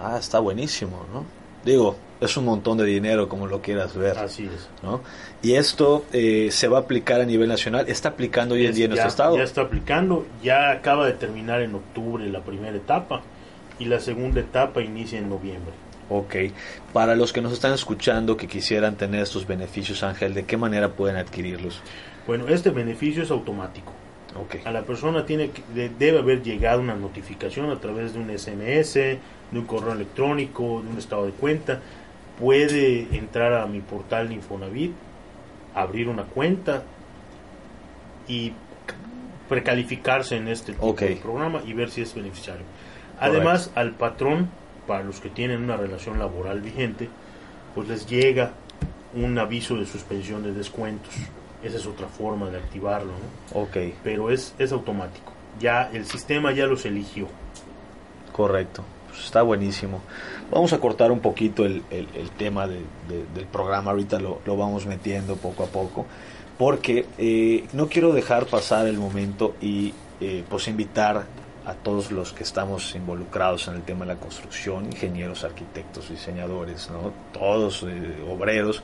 Ah, 0.01 0.17
está 0.19 0.41
buenísimo, 0.41 1.05
¿no? 1.13 1.25
Digo, 1.67 1.97
es 2.21 2.37
un 2.37 2.45
montón 2.45 2.79
de 2.79 2.85
dinero 2.85 3.29
como 3.29 3.49
lo 3.49 3.61
quieras 3.61 3.97
ver. 3.97 4.17
Así 4.17 4.45
es. 4.45 4.69
¿no? 4.85 5.03
Y 5.43 5.55
esto 5.55 6.05
eh, 6.13 6.49
se 6.53 6.69
va 6.69 6.79
a 6.79 6.81
aplicar 6.83 7.21
a 7.21 7.25
nivel 7.25 7.49
nacional. 7.49 7.87
¿Está 7.89 8.11
aplicando 8.11 8.55
hoy 8.55 8.67
en 8.67 8.75
día 8.75 8.85
en 8.85 8.91
nuestro 8.91 9.09
estado? 9.09 9.37
Ya 9.37 9.43
está 9.43 9.63
aplicando. 9.63 10.25
Ya 10.45 10.71
acaba 10.71 11.07
de 11.07 11.13
terminar 11.15 11.61
en 11.63 11.75
octubre 11.75 12.25
la 12.29 12.41
primera 12.41 12.77
etapa 12.77 13.21
y 13.81 13.87
la 13.87 13.99
segunda 13.99 14.41
etapa 14.41 14.81
inicia 14.81 15.19
en 15.19 15.29
noviembre. 15.29 15.73
Ok. 16.09 16.37
Para 16.93 17.17
los 17.17 17.33
que 17.33 17.41
nos 17.41 17.53
están 17.53 17.73
escuchando 17.73 18.37
que 18.37 18.47
quisieran 18.47 18.95
tener 18.95 19.23
estos 19.23 19.45
beneficios, 19.45 20.05
Ángel, 20.05 20.35
¿de 20.35 20.45
qué 20.45 20.57
manera 20.57 20.93
pueden 20.93 21.17
adquirirlos? 21.17 21.81
Bueno, 22.29 22.47
este 22.47 22.71
beneficio 22.71 23.25
es 23.25 23.31
automático. 23.33 23.93
Okay. 24.45 24.61
A 24.65 24.71
la 24.71 24.83
persona 24.83 25.25
tiene 25.25 25.51
que, 25.51 25.63
debe 25.99 26.19
haber 26.19 26.43
llegado 26.43 26.81
una 26.81 26.95
notificación 26.95 27.71
a 27.71 27.81
través 27.81 28.13
de 28.13 28.21
un 28.21 28.39
SMS, 28.39 29.19
de 29.51 29.59
un 29.59 29.67
correo 29.67 29.93
electrónico, 29.93 30.83
de 30.83 30.91
un 30.91 30.99
estado 30.99 31.27
de 31.27 31.33
cuenta. 31.33 31.81
Puede 32.39 33.17
entrar 33.17 33.55
a 33.55 33.67
mi 33.67 33.81
portal 33.81 34.33
Infonavit, 34.33 34.93
abrir 35.75 36.09
una 36.09 36.25
cuenta 36.25 36.83
y 38.29 38.53
precalificarse 39.49 40.37
en 40.37 40.49
este 40.49 40.73
tipo 40.73 40.93
de 40.93 41.17
programa 41.17 41.63
y 41.65 41.73
ver 41.73 41.91
si 41.91 42.03
es 42.03 42.15
beneficiario. 42.15 42.65
Además, 43.19 43.71
al 43.75 43.93
patrón, 43.93 44.51
para 44.87 45.03
los 45.03 45.21
que 45.21 45.31
tienen 45.31 45.63
una 45.63 45.77
relación 45.77 46.19
laboral 46.19 46.61
vigente, 46.61 47.09
pues 47.75 47.89
les 47.89 48.07
llega 48.07 48.53
un 49.15 49.39
aviso 49.39 49.77
de 49.77 49.87
suspensión 49.87 50.43
de 50.43 50.53
descuentos. 50.53 51.15
Esa 51.63 51.79
es 51.79 51.87
otra 51.87 52.07
forma 52.07 52.51
de 52.51 52.59
activarlo, 52.59 53.13
¿no? 53.13 53.61
Ok. 53.61 53.77
Pero 54.05 54.31
es, 54.31 54.55
es 54.59 54.73
automático. 54.73 55.33
Ya 55.59 55.91
el 55.93 56.05
sistema 56.05 56.53
ya 56.53 56.67
los 56.67 56.85
eligió. 56.85 57.29
Correcto. 58.33 58.85
Pues 59.17 59.25
está 59.25 59.41
buenísimo. 59.41 60.03
Vamos 60.51 60.75
a 60.75 60.79
cortar 60.79 61.11
un 61.11 61.21
poquito 61.21 61.65
el, 61.65 61.83
el, 61.91 62.31
tema 62.37 62.67
del 62.67 62.85
programa. 63.51 63.93
Ahorita 63.93 64.21
lo, 64.21 64.41
lo, 64.45 64.59
vamos 64.59 64.85
metiendo 64.85 65.37
poco 65.37 65.65
a 65.65 65.67
poco. 65.67 66.05
Porque 66.59 67.07
eh, 67.17 67.67
no 67.73 67.89
quiero 67.89 68.13
dejar 68.13 68.45
pasar 68.45 68.87
el 68.87 68.99
momento 68.99 69.57
y 69.61 69.95
eh, 70.21 70.45
pues 70.51 70.69
invitar 70.69 71.25
a 71.65 71.75
todos 71.75 72.13
los 72.13 72.35
que 72.35 72.45
estamos 72.45 72.95
involucrados 72.95 73.69
en 73.69 73.77
el 73.77 73.83
tema 73.83 74.05
de 74.05 74.15
la 74.15 74.21
construcción, 74.21 74.85
ingenieros, 74.85 75.45
arquitectos, 75.45 76.11
diseñadores, 76.11 76.91
¿no? 76.91 77.13
todos 77.33 77.85
eh, 77.89 78.23
obreros, 78.29 78.83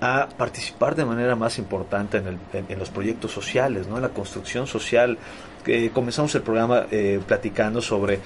a 0.00 0.28
participar 0.28 0.94
de 0.94 1.06
manera 1.06 1.36
más 1.36 1.58
importante 1.58 2.18
en, 2.18 2.38
en, 2.68 2.78
los 2.78 2.90
proyectos 2.90 3.32
sociales, 3.32 3.86
¿no? 3.86 3.96
en 3.96 4.02
la 4.02 4.10
construcción 4.10 4.66
social. 4.66 5.18
comenzamos 5.92 6.34
el 6.34 6.42
programa 6.42 6.86
platicando 7.26 7.80
sobre 7.80 8.20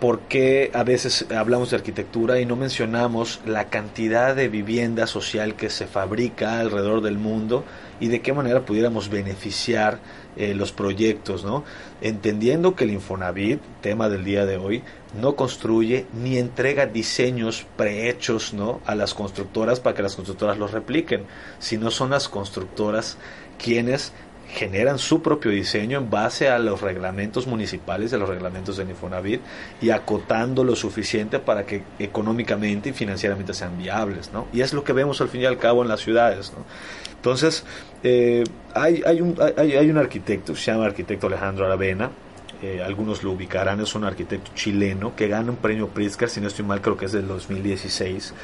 por 0.00 0.20
qué 0.20 0.70
a 0.74 0.84
veces 0.84 1.26
hablamos 1.34 1.70
de 1.70 1.76
arquitectura 1.76 2.40
y 2.40 2.46
no 2.46 2.54
mencionamos 2.54 3.40
la 3.44 3.68
cantidad 3.68 4.36
de 4.36 4.48
vivienda 4.48 5.06
social 5.06 5.56
que 5.56 5.70
se 5.70 5.86
fabrica 5.86 6.60
alrededor 6.60 7.00
del 7.00 7.18
mundo 7.18 7.64
y 7.98 8.08
de 8.08 8.20
qué 8.20 8.32
manera 8.32 8.64
pudiéramos 8.64 9.08
beneficiar 9.08 9.98
eh, 10.36 10.54
los 10.54 10.70
proyectos, 10.70 11.44
¿no? 11.44 11.64
Entendiendo 12.00 12.76
que 12.76 12.84
el 12.84 12.92
Infonavit, 12.92 13.60
tema 13.80 14.08
del 14.08 14.24
día 14.24 14.46
de 14.46 14.56
hoy, 14.56 14.84
no 15.20 15.34
construye 15.34 16.06
ni 16.12 16.38
entrega 16.38 16.86
diseños 16.86 17.66
prehechos, 17.76 18.54
¿no? 18.54 18.80
A 18.86 18.94
las 18.94 19.14
constructoras 19.14 19.80
para 19.80 19.96
que 19.96 20.02
las 20.04 20.14
constructoras 20.14 20.58
los 20.58 20.70
repliquen, 20.70 21.24
sino 21.58 21.90
son 21.90 22.10
las 22.10 22.28
constructoras 22.28 23.18
quienes 23.58 24.12
generan 24.48 24.98
su 24.98 25.20
propio 25.20 25.50
diseño 25.50 25.98
en 25.98 26.10
base 26.10 26.48
a 26.48 26.58
los 26.58 26.80
reglamentos 26.80 27.46
municipales, 27.46 28.12
a 28.12 28.16
los 28.16 28.28
reglamentos 28.28 28.76
del 28.76 28.88
Infonavit 28.90 29.40
y 29.80 29.90
acotando 29.90 30.64
lo 30.64 30.74
suficiente 30.74 31.38
para 31.38 31.66
que 31.66 31.82
económicamente 31.98 32.88
y 32.88 32.92
financieramente 32.92 33.52
sean 33.52 33.76
viables, 33.78 34.30
¿no? 34.32 34.46
Y 34.52 34.62
es 34.62 34.72
lo 34.72 34.84
que 34.84 34.92
vemos 34.92 35.20
al 35.20 35.28
fin 35.28 35.42
y 35.42 35.44
al 35.44 35.58
cabo 35.58 35.82
en 35.82 35.88
las 35.88 36.00
ciudades, 36.00 36.52
¿no? 36.52 36.64
Entonces, 37.14 37.64
eh, 38.02 38.44
hay, 38.74 39.02
hay, 39.04 39.20
un, 39.20 39.36
hay, 39.56 39.72
hay, 39.72 39.90
un 39.90 39.98
arquitecto, 39.98 40.54
se 40.54 40.70
llama 40.70 40.86
arquitecto 40.86 41.26
Alejandro 41.26 41.66
Aravena, 41.66 42.10
eh, 42.62 42.80
algunos 42.84 43.22
lo 43.22 43.32
ubicarán, 43.32 43.80
es 43.80 43.94
un 43.94 44.04
arquitecto 44.04 44.52
chileno 44.54 45.14
que 45.14 45.28
gana 45.28 45.50
un 45.50 45.56
premio 45.56 45.88
Pritzker, 45.88 46.30
si 46.30 46.40
no 46.40 46.46
estoy 46.48 46.64
mal 46.64 46.80
creo 46.80 46.96
que 46.96 47.06
es 47.06 47.12
del 47.12 47.26
2016, 47.26 48.34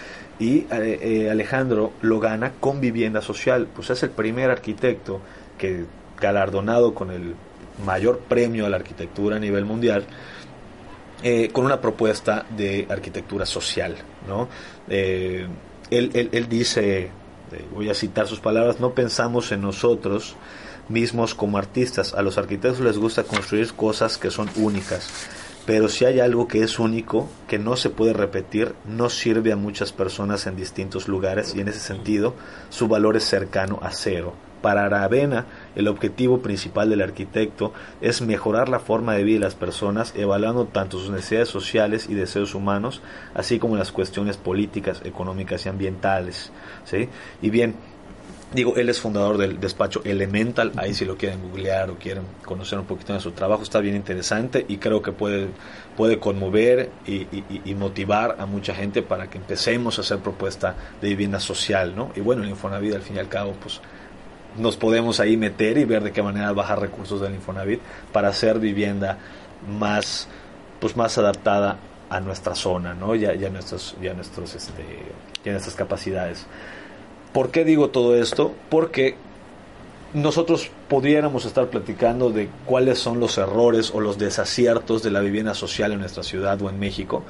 y 0.40 0.66
eh, 0.70 1.28
Alejandro 1.30 1.92
lo 2.02 2.18
gana 2.18 2.52
con 2.58 2.80
vivienda 2.80 3.22
social, 3.22 3.68
pues 3.74 3.90
es 3.90 4.02
el 4.02 4.10
primer 4.10 4.50
arquitecto 4.50 5.20
que 5.58 5.84
galardonado 6.20 6.94
con 6.94 7.10
el 7.10 7.34
mayor 7.84 8.20
premio 8.20 8.66
a 8.66 8.68
la 8.68 8.76
arquitectura 8.76 9.36
a 9.36 9.40
nivel 9.40 9.64
mundial, 9.64 10.06
eh, 11.22 11.48
con 11.52 11.64
una 11.64 11.80
propuesta 11.80 12.46
de 12.56 12.86
arquitectura 12.88 13.46
social. 13.46 13.96
¿no? 14.28 14.48
Eh, 14.88 15.46
él, 15.90 16.30
él, 16.32 16.48
dice, 16.48 17.04
eh, 17.04 17.10
voy 17.72 17.88
a 17.90 17.94
citar 17.94 18.26
sus 18.26 18.40
palabras, 18.40 18.80
no 18.80 18.94
pensamos 18.94 19.52
en 19.52 19.62
nosotros 19.62 20.36
mismos 20.88 21.34
como 21.34 21.56
artistas, 21.56 22.14
a 22.14 22.22
los 22.22 22.36
arquitectos 22.36 22.80
les 22.80 22.98
gusta 22.98 23.24
construir 23.24 23.72
cosas 23.72 24.18
que 24.18 24.30
son 24.30 24.50
únicas, 24.56 25.08
pero 25.66 25.88
si 25.88 26.04
hay 26.04 26.20
algo 26.20 26.46
que 26.46 26.62
es 26.62 26.78
único, 26.78 27.28
que 27.48 27.58
no 27.58 27.76
se 27.76 27.88
puede 27.88 28.12
repetir, 28.12 28.74
no 28.86 29.08
sirve 29.08 29.52
a 29.52 29.56
muchas 29.56 29.92
personas 29.92 30.46
en 30.46 30.56
distintos 30.56 31.08
lugares 31.08 31.54
y 31.54 31.60
en 31.60 31.68
ese 31.68 31.80
sentido 31.80 32.34
su 32.68 32.86
valor 32.86 33.16
es 33.16 33.24
cercano 33.24 33.78
a 33.82 33.90
cero. 33.92 34.34
Para 34.64 34.87
Aravena, 34.87 35.44
el 35.77 35.88
objetivo 35.88 36.40
principal 36.40 36.88
del 36.88 37.03
arquitecto 37.03 37.74
es 38.00 38.22
mejorar 38.22 38.70
la 38.70 38.81
forma 38.81 39.12
de 39.12 39.22
vida 39.22 39.35
de 39.35 39.44
las 39.44 39.55
personas, 39.55 40.14
evaluando 40.16 40.64
tanto 40.64 40.98
sus 40.98 41.11
necesidades 41.11 41.50
sociales 41.50 42.07
y 42.09 42.14
deseos 42.14 42.55
humanos, 42.55 43.03
así 43.35 43.59
como 43.59 43.77
las 43.77 43.92
cuestiones 43.92 44.38
políticas, 44.38 45.03
económicas 45.05 45.66
y 45.66 45.68
ambientales. 45.68 46.50
¿sí? 46.87 47.11
Y 47.42 47.50
bien, 47.50 47.74
Digo, 48.55 48.77
él 48.77 48.88
es 48.88 49.00
fundador 49.00 49.37
del 49.37 49.59
despacho 49.59 50.00
Elemental, 50.05 50.70
ahí 50.77 50.94
si 50.94 51.05
lo 51.05 51.16
quieren 51.16 51.42
googlear 51.42 51.90
o 51.90 51.96
quieren 51.96 52.22
conocer 52.44 52.79
un 52.79 52.87
poquito 52.87 53.12
de 53.12 53.18
su 53.18 53.33
trabajo, 53.33 53.64
está 53.64 53.81
bien 53.81 53.96
interesante 53.96 54.64
y 54.68 54.77
creo 54.77 55.03
que 55.03 55.11
puede, 55.11 55.48
puede 55.96 56.20
conmover 56.20 56.90
y, 57.05 57.74
motivar 57.74 58.37
a 58.38 58.46
mucha 58.46 58.72
gente 58.72 59.03
para 59.03 59.29
que 59.29 59.38
empecemos 59.38 59.98
a 59.98 60.03
hacer 60.03 60.20
propuesta 60.20 60.77
de 61.03 61.09
vivienda 61.09 61.40
social, 61.40 61.96
¿no? 61.96 62.12
Y 62.14 62.20
bueno, 62.20 62.44
el 62.44 62.50
Infonavit 62.50 62.94
al 62.94 63.03
fin 63.03 63.16
y 63.16 63.18
al 63.18 63.29
cabo, 63.29 63.55
pues 63.61 63.81
nos 64.58 64.76
podemos 64.76 65.20
ahí 65.20 65.36
meter 65.36 65.78
y 65.78 65.84
ver 65.84 66.02
de 66.02 66.12
qué 66.12 66.22
manera 66.22 66.52
bajar 66.52 66.80
recursos 66.80 67.20
del 67.20 67.34
Infonavit 67.34 67.80
para 68.12 68.28
hacer 68.28 68.58
vivienda 68.58 69.18
más 69.78 70.28
pues 70.80 70.96
más 70.96 71.16
adaptada 71.16 71.78
a 72.10 72.20
nuestra 72.20 72.54
zona, 72.54 72.94
¿no? 72.94 73.14
Ya, 73.14 73.34
ya 73.34 73.48
nuestros, 73.48 73.96
ya 74.02 74.12
nuestros, 74.12 74.54
este, 74.54 74.84
ya 75.44 75.52
nuestras 75.52 75.74
capacidades. 75.74 76.46
¿Por 77.32 77.50
qué 77.50 77.64
digo 77.64 77.88
todo 77.88 78.16
esto? 78.16 78.54
Porque 78.68 79.16
nosotros 80.12 80.70
pudiéramos 80.88 81.44
estar 81.44 81.68
platicando 81.68 82.30
de 82.30 82.48
cuáles 82.66 82.98
son 82.98 83.18
los 83.18 83.38
errores 83.38 83.90
o 83.94 84.00
los 84.00 84.18
desaciertos 84.18 85.02
de 85.02 85.10
la 85.10 85.20
vivienda 85.20 85.54
social 85.54 85.92
en 85.92 86.00
nuestra 86.00 86.22
ciudad 86.22 86.60
o 86.62 86.68
en 86.68 86.78
México, 86.78 87.24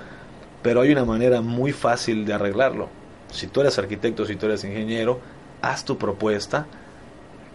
pero 0.63 0.83
hay 0.83 0.93
una 0.93 1.05
manera 1.05 1.41
muy 1.41 1.73
fácil 1.73 2.27
de 2.27 2.35
arreglarlo. 2.35 2.89
Si 3.31 3.47
tú 3.47 3.61
eres 3.61 3.79
arquitecto, 3.79 4.27
si 4.27 4.37
tú 4.37 4.47
eres 4.47 4.65
ingeniero, 4.65 5.21
haz 5.63 5.85
tu 5.85 5.97
propuesta, 5.97 6.67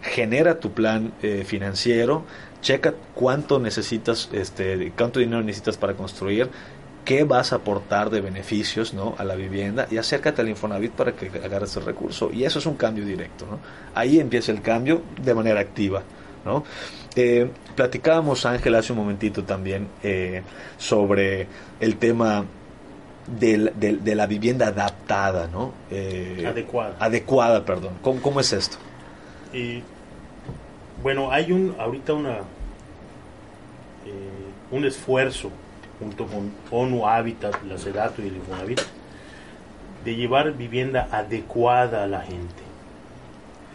genera 0.02 0.58
tu 0.58 0.72
plan 0.72 1.12
eh, 1.22 1.44
financiero, 1.44 2.24
checa 2.62 2.94
cuánto 3.14 3.58
necesitas, 3.58 4.28
este, 4.32 4.92
cuánto 4.96 5.20
dinero 5.20 5.42
necesitas 5.42 5.76
para 5.76 5.94
construir, 5.94 6.50
qué 7.04 7.24
vas 7.24 7.52
a 7.52 7.56
aportar 7.56 8.10
de 8.10 8.20
beneficios 8.20 8.94
¿no? 8.94 9.14
a 9.18 9.24
la 9.24 9.34
vivienda 9.34 9.86
y 9.90 9.96
acércate 9.96 10.42
al 10.42 10.48
Infonavit 10.48 10.92
para 10.92 11.12
que 11.12 11.26
agarres 11.26 11.76
el 11.76 11.84
recurso. 11.84 12.30
Y 12.32 12.44
eso 12.44 12.58
es 12.58 12.66
un 12.66 12.76
cambio 12.76 13.04
directo. 13.04 13.46
¿no? 13.50 13.58
Ahí 13.94 14.20
empieza 14.20 14.52
el 14.52 14.62
cambio 14.62 15.02
de 15.20 15.34
manera 15.34 15.60
activa. 15.60 16.02
¿no? 16.44 16.64
Eh, 17.16 17.50
platicábamos, 17.74 18.46
Ángel, 18.46 18.74
hace 18.74 18.92
un 18.92 18.98
momentito 18.98 19.44
también 19.44 19.88
eh, 20.02 20.42
sobre 20.78 21.46
el 21.80 21.96
tema 21.96 22.44
de, 23.26 23.72
de, 23.78 24.14
la 24.14 24.26
vivienda 24.26 24.68
adaptada, 24.68 25.46
¿no? 25.46 25.72
adecuada. 26.46 26.96
Adecuada, 26.98 27.64
perdón. 27.64 27.94
¿Cómo, 28.02 28.20
cómo 28.20 28.40
es 28.40 28.52
esto? 28.52 28.76
Y 29.52 29.82
bueno, 31.02 31.30
hay 31.30 31.52
un 31.52 31.74
ahorita 31.78 32.14
una 32.14 32.38
eh, 34.06 34.50
un 34.70 34.84
esfuerzo 34.84 35.50
junto 35.98 36.26
con 36.26 36.52
ONU 36.70 37.06
Habitat, 37.06 37.62
la 37.64 37.76
SEDATO 37.76 38.22
y 38.22 38.28
el 38.28 38.36
Infonavit 38.36 38.80
de 40.04 40.16
llevar 40.16 40.52
vivienda 40.52 41.08
adecuada 41.10 42.04
a 42.04 42.06
la 42.06 42.22
gente. 42.22 42.62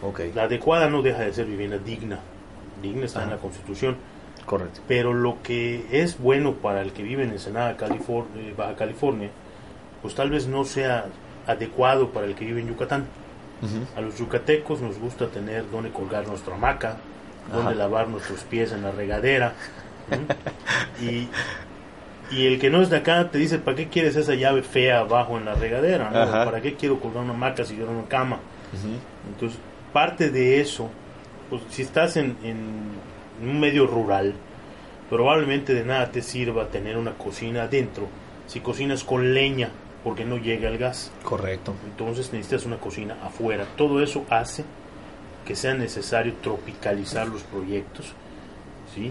Okay. 0.02 0.32
La 0.32 0.44
adecuada 0.44 0.88
no 0.88 1.02
deja 1.02 1.22
de 1.22 1.32
ser 1.32 1.46
vivienda 1.46 1.78
digna. 1.78 2.18
Digna 2.82 3.06
está 3.06 3.22
en 3.22 3.30
la 3.30 3.36
Constitución. 3.36 3.96
Correcto. 4.44 4.80
Pero 4.86 5.12
lo 5.12 5.42
que 5.42 5.86
es 5.90 6.18
bueno 6.18 6.54
para 6.54 6.82
el 6.82 6.92
que 6.92 7.02
vive 7.02 7.24
en 7.24 7.30
Ensenada, 7.30 7.76
California, 7.76 8.42
eh, 8.42 8.54
Baja 8.56 8.76
California, 8.76 9.30
pues 10.02 10.14
tal 10.14 10.30
vez 10.30 10.46
no 10.46 10.64
sea 10.64 11.06
adecuado 11.46 12.10
para 12.10 12.26
el 12.26 12.34
que 12.34 12.44
vive 12.44 12.60
en 12.60 12.68
Yucatán. 12.68 13.06
A 13.96 14.00
los 14.00 14.18
yucatecos 14.18 14.80
nos 14.80 14.98
gusta 14.98 15.28
tener 15.28 15.70
donde 15.70 15.90
colgar 15.90 16.26
nuestra 16.26 16.54
hamaca, 16.54 16.98
donde 17.52 17.74
lavar 17.74 18.08
nuestros 18.08 18.40
pies 18.44 18.72
en 18.72 18.82
la 18.82 18.90
regadera. 18.90 19.54
y, 21.02 21.28
y 22.34 22.46
el 22.46 22.58
que 22.58 22.70
no 22.70 22.82
es 22.82 22.90
de 22.90 22.98
acá 22.98 23.30
te 23.30 23.38
dice, 23.38 23.58
¿para 23.58 23.76
qué 23.76 23.88
quieres 23.88 24.16
esa 24.16 24.34
llave 24.34 24.62
fea 24.62 25.00
abajo 25.00 25.38
en 25.38 25.46
la 25.46 25.54
regadera? 25.54 26.10
¿Para 26.44 26.60
qué 26.60 26.74
quiero 26.74 27.00
colgar 27.00 27.22
una 27.24 27.32
hamaca 27.32 27.64
si 27.64 27.76
yo 27.76 27.86
no 27.86 27.92
una 27.92 28.08
cama? 28.08 28.38
Entonces, 29.28 29.58
parte 29.92 30.30
de 30.30 30.60
eso, 30.60 30.90
pues 31.48 31.62
si 31.70 31.82
estás 31.82 32.16
en, 32.16 32.36
en 32.42 32.90
un 33.42 33.60
medio 33.60 33.86
rural, 33.86 34.34
probablemente 35.08 35.72
de 35.72 35.84
nada 35.84 36.10
te 36.10 36.20
sirva 36.20 36.68
tener 36.68 36.96
una 36.96 37.12
cocina 37.12 37.64
adentro 37.64 38.08
si 38.46 38.60
cocinas 38.60 39.02
con 39.04 39.34
leña 39.34 39.70
porque 40.06 40.24
no 40.24 40.36
llega 40.36 40.68
el 40.68 40.78
gas. 40.78 41.10
Correcto. 41.24 41.74
Entonces 41.84 42.32
necesitas 42.32 42.64
una 42.64 42.78
cocina 42.78 43.16
afuera. 43.24 43.66
Todo 43.76 44.00
eso 44.00 44.24
hace 44.30 44.64
que 45.44 45.56
sea 45.56 45.74
necesario 45.74 46.34
tropicalizar 46.34 47.26
los 47.26 47.42
proyectos, 47.42 48.12
¿sí? 48.94 49.10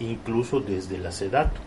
incluso 0.00 0.60
desde 0.60 0.96
la 0.96 1.12
SEDATO. 1.12 1.60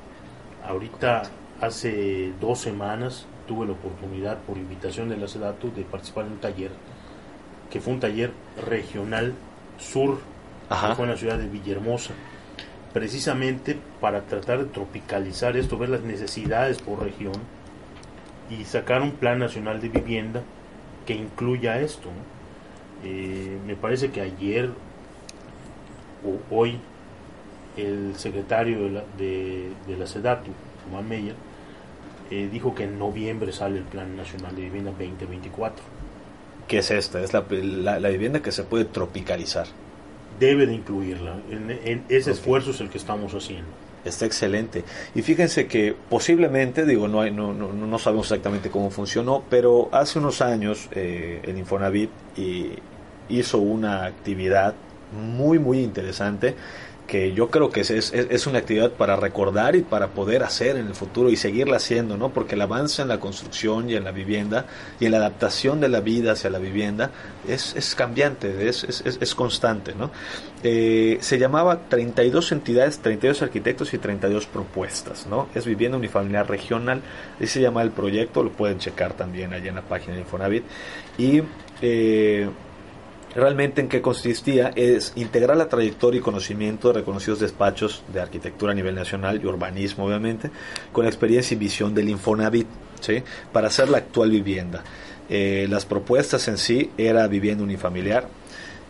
Ahorita, 0.68 1.22
hace 1.62 2.34
dos 2.42 2.58
semanas, 2.58 3.28
tuve 3.48 3.68
la 3.68 3.74
oportunidad, 3.74 4.40
por 4.40 4.58
invitación 4.58 5.10
de 5.10 5.18
la 5.18 5.28
SEDATO, 5.28 5.68
de 5.68 5.84
participar 5.84 6.26
en 6.26 6.32
un 6.32 6.40
taller, 6.40 6.72
que 7.70 7.80
fue 7.80 7.94
un 7.94 8.00
taller 8.00 8.32
regional 8.66 9.36
sur, 9.78 10.18
que 10.70 10.96
fue 10.96 11.06
en 11.06 11.12
la 11.12 11.18
ciudad 11.18 11.38
de 11.38 11.48
Villahermosa, 11.48 12.16
precisamente 12.94 13.78
para 14.02 14.24
tratar 14.24 14.58
de 14.58 14.72
tropicalizar 14.72 15.56
esto, 15.56 15.78
ver 15.78 15.90
las 15.90 16.02
necesidades 16.02 16.82
por 16.82 17.04
región 17.04 17.34
y 18.50 18.64
sacar 18.66 19.02
un 19.02 19.12
plan 19.12 19.40
nacional 19.40 19.82
de 19.82 19.90
vivienda 19.90 20.44
que 21.06 21.14
incluya 21.14 21.80
esto. 21.80 22.10
Eh, 23.04 23.58
me 23.66 23.76
parece 23.76 24.12
que 24.12 24.22
ayer 24.22 24.70
o 26.24 26.56
hoy 26.56 26.80
el 27.78 28.14
secretario 28.16 28.84
de 28.84 28.90
la, 28.90 29.04
de, 29.18 29.98
la 29.98 30.08
SEDATU, 30.08 30.52
Juan 30.92 31.08
Meyer, 31.08 31.36
eh, 32.32 32.50
dijo 32.52 32.74
que 32.74 32.86
en 32.86 32.98
noviembre 32.98 33.52
sale 33.52 33.78
el 33.78 33.84
Plan 33.84 34.16
Nacional 34.16 34.56
de 34.56 34.64
Vivienda 34.64 34.92
2024. 34.92 35.84
¿Qué 36.68 36.80
es 36.80 36.90
esta? 36.90 37.22
Es 37.22 37.34
la, 37.34 38.00
la, 38.00 38.10
vivienda 38.10 38.42
que 38.42 38.52
se 38.52 38.64
puede 38.64 38.86
tropicalizar. 38.86 39.68
Debe 40.40 40.66
de 40.66 40.74
incluirla. 40.74 41.38
En, 41.52 42.04
ese 42.10 42.32
esfuerzo 42.32 42.72
es 42.72 42.82
el 42.82 42.90
que 42.90 42.98
estamos 42.98 43.34
haciendo. 43.34 43.70
Está 44.06 44.26
excelente. 44.28 44.84
Y 45.16 45.24
fíjense 45.24 45.68
que 45.68 45.96
posiblemente, 46.10 46.86
digo, 46.86 47.08
no, 47.08 47.22
hay, 47.22 47.32
no, 47.32 47.54
no, 47.54 47.74
no 47.74 48.00
sabemos 48.00 48.28
exactamente 48.28 48.70
cómo 48.70 48.92
funcionó, 48.92 49.44
pero 49.50 49.90
hace 49.92 50.20
unos 50.20 50.42
años 50.42 50.88
eh, 50.92 51.42
el 51.44 51.58
Infonavit 51.58 52.12
hizo 53.28 53.58
una 53.58 54.06
actividad 54.06 54.76
muy, 55.12 55.58
muy 55.58 55.80
interesante 55.80 56.56
que 57.08 57.34
yo 57.34 57.50
creo 57.50 57.70
que 57.70 57.82
es, 57.82 57.92
es, 57.92 58.12
es, 58.14 58.48
una 58.48 58.60
actividad 58.60 58.92
para 58.92 59.16
recordar 59.16 59.76
y 59.76 59.82
para 59.82 60.08
poder 60.08 60.44
hacer 60.44 60.78
en 60.78 60.88
el 60.88 60.96
futuro 60.96 61.30
y 61.30 61.36
seguirla 61.36 61.78
haciendo, 61.78 62.18
¿no? 62.18 62.30
Porque 62.30 62.56
el 62.56 62.62
avance 62.62 63.02
en 63.02 63.08
la 63.08 63.20
construcción 63.20 63.90
y 63.90 63.96
en 63.96 64.04
la 64.04 64.12
vivienda 64.12 64.66
y 65.00 65.06
en 65.06 65.12
la 65.12 65.18
adaptación 65.18 65.80
de 65.80 65.90
la 65.90 66.02
vida 66.02 66.32
hacia 66.32 66.50
la 66.50 66.58
vivienda 66.58 67.12
es, 67.48 67.76
es 67.76 67.94
cambiante, 67.96 68.68
es, 68.68 68.84
es, 68.84 69.36
constante, 69.36 69.94
¿no? 69.94 70.10
Eh, 70.64 71.18
se 71.22 71.38
llamaba 71.38 71.88
32 71.90 72.52
entidades, 72.52 73.00
32 73.00 73.44
arquitectos 73.44 73.94
y 73.94 73.98
32 74.00 74.48
propuestas, 74.48 75.28
¿no? 75.28 75.48
Es 75.54 75.66
vivienda 75.66 75.98
unifamiliar 75.98 76.50
regional, 76.50 77.02
así 77.38 77.48
se 77.48 77.62
llama 77.62 77.84
el 77.84 77.92
proyecto, 77.92 78.44
lo 78.44 78.52
pueden 78.52 78.80
checar 78.80 79.14
también 79.14 79.54
allá 79.54 79.70
en 79.70 79.76
la 79.76 79.82
página 79.82 80.16
de 80.16 80.22
Infonavit 80.22 80.64
y... 81.18 81.42
Eh, 81.82 82.50
Realmente 83.36 83.82
en 83.82 83.90
qué 83.90 84.02
consistía 84.02 84.72
es 84.78 85.12
integrar 85.18 85.58
la 85.58 85.68
trayectoria 85.68 86.20
y 86.20 86.24
conocimiento 86.24 86.88
de 86.88 87.00
reconocidos 87.00 87.42
despachos 87.42 88.02
de 88.14 88.22
arquitectura 88.22 88.72
a 88.72 88.76
nivel 88.76 88.96
nacional 88.96 89.42
y 89.44 89.46
urbanismo 89.46 90.06
obviamente, 90.06 90.50
con 90.94 91.04
la 91.04 91.10
experiencia 91.10 91.54
y 91.54 91.58
visión 91.58 91.94
del 91.94 92.08
Infonavit, 92.08 92.68
¿sí? 93.02 93.24
para 93.52 93.68
hacer 93.68 93.90
la 93.90 93.98
actual 93.98 94.32
vivienda. 94.32 94.86
Eh, 95.28 95.68
las 95.70 95.86
propuestas 95.86 96.48
en 96.48 96.58
sí 96.58 96.92
era 96.98 97.28
vivienda 97.28 97.62
unifamiliar, 97.62 98.30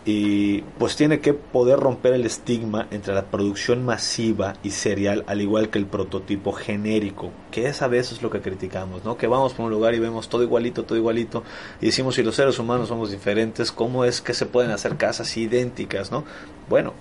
y 0.05 0.61
pues 0.77 0.95
tiene 0.95 1.19
que 1.19 1.33
poder 1.33 1.79
romper 1.79 2.13
el 2.13 2.25
estigma 2.25 2.87
entre 2.91 3.15
la 3.15 3.25
producción 3.25 3.83
masiva 3.83 4.53
y 4.61 4.69
serial 4.69 5.23
al 5.27 5.41
igual 5.41 5.69
que 5.69 5.79
el 5.79 5.87
prototipo 5.87 6.51
genérico 6.51 7.31
que 7.49 7.67
es 7.67 7.81
a 7.81 7.87
veces 7.87 8.21
lo 8.21 8.29
que 8.29 8.39
criticamos 8.39 9.03
no 9.03 9.17
que 9.17 9.25
vamos 9.25 9.53
por 9.53 9.65
un 9.65 9.71
lugar 9.71 9.95
y 9.95 9.99
vemos 9.99 10.29
todo 10.29 10.43
igualito 10.43 10.83
todo 10.83 10.97
igualito 10.97 11.43
y 11.81 11.87
decimos 11.87 12.15
si 12.15 12.23
los 12.23 12.35
seres 12.35 12.59
humanos 12.59 12.89
somos 12.89 13.09
diferentes 13.09 13.71
cómo 13.71 14.05
es 14.05 14.21
que 14.21 14.35
se 14.35 14.45
pueden 14.45 14.69
hacer 14.69 14.95
casas 14.95 15.35
idénticas 15.37 16.11
no 16.11 16.23
bueno 16.69 16.93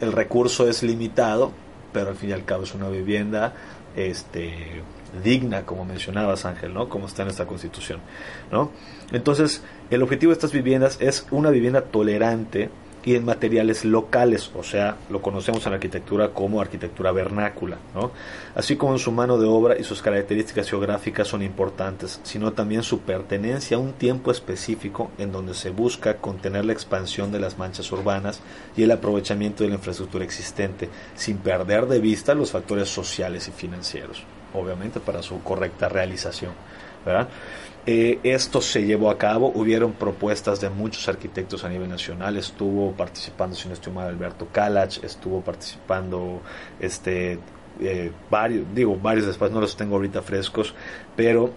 el 0.00 0.12
recurso 0.12 0.68
es 0.68 0.84
limitado 0.84 1.50
pero 1.94 2.10
al 2.10 2.16
fin 2.16 2.30
y 2.30 2.32
al 2.34 2.44
cabo 2.44 2.64
es 2.64 2.74
una 2.74 2.90
vivienda 2.90 3.54
este 3.96 4.82
digna, 5.22 5.64
como 5.64 5.84
mencionabas 5.84 6.44
Ángel, 6.44 6.74
¿no? 6.74 6.88
Como 6.88 7.06
está 7.06 7.22
en 7.22 7.28
esta 7.28 7.46
constitución, 7.46 8.00
¿no? 8.50 8.72
Entonces, 9.12 9.62
el 9.90 10.02
objetivo 10.02 10.30
de 10.30 10.34
estas 10.34 10.52
viviendas 10.52 11.00
es 11.00 11.26
una 11.30 11.50
vivienda 11.50 11.82
tolerante 11.82 12.68
y 13.04 13.14
en 13.14 13.24
materiales 13.24 13.84
locales, 13.84 14.50
o 14.54 14.62
sea, 14.62 14.96
lo 15.10 15.20
conocemos 15.20 15.64
en 15.66 15.72
la 15.72 15.76
arquitectura 15.76 16.30
como 16.30 16.60
arquitectura 16.60 17.12
vernácula, 17.12 17.78
¿no? 17.94 18.12
Así 18.54 18.76
como 18.76 18.92
en 18.92 18.98
su 18.98 19.12
mano 19.12 19.38
de 19.38 19.46
obra 19.46 19.78
y 19.78 19.84
sus 19.84 20.00
características 20.02 20.68
geográficas 20.70 21.28
son 21.28 21.42
importantes, 21.42 22.20
sino 22.22 22.52
también 22.52 22.82
su 22.82 23.00
pertenencia 23.00 23.76
a 23.76 23.80
un 23.80 23.92
tiempo 23.92 24.30
específico 24.30 25.10
en 25.18 25.32
donde 25.32 25.54
se 25.54 25.70
busca 25.70 26.16
contener 26.16 26.64
la 26.64 26.72
expansión 26.72 27.30
de 27.30 27.40
las 27.40 27.58
manchas 27.58 27.90
urbanas 27.92 28.40
y 28.76 28.82
el 28.82 28.90
aprovechamiento 28.90 29.64
de 29.64 29.70
la 29.70 29.76
infraestructura 29.76 30.24
existente, 30.24 30.88
sin 31.14 31.38
perder 31.38 31.86
de 31.86 32.00
vista 32.00 32.34
los 32.34 32.52
factores 32.52 32.88
sociales 32.88 33.48
y 33.48 33.52
financieros 33.52 34.24
obviamente 34.54 35.00
para 35.00 35.20
su 35.20 35.42
correcta 35.42 35.88
realización. 35.88 36.52
¿verdad? 37.04 37.28
Eh, 37.86 38.18
esto 38.22 38.62
se 38.62 38.86
llevó 38.86 39.10
a 39.10 39.18
cabo, 39.18 39.52
hubieron 39.54 39.92
propuestas 39.92 40.58
de 40.58 40.70
muchos 40.70 41.06
arquitectos 41.06 41.64
a 41.64 41.68
nivel 41.68 41.90
nacional, 41.90 42.38
estuvo 42.38 42.92
participando, 42.92 43.54
si 43.54 43.68
no 43.68 43.74
estoy 43.74 43.92
mal, 43.92 44.08
Alberto 44.08 44.48
Kalach, 44.50 45.04
estuvo 45.04 45.42
participando 45.42 46.40
este, 46.80 47.38
eh, 47.80 48.10
varios, 48.30 48.64
digo 48.74 48.96
varios 48.96 49.26
después, 49.26 49.50
no 49.50 49.60
los 49.60 49.76
tengo 49.76 49.96
ahorita 49.96 50.22
frescos, 50.22 50.74
pero 51.14 51.50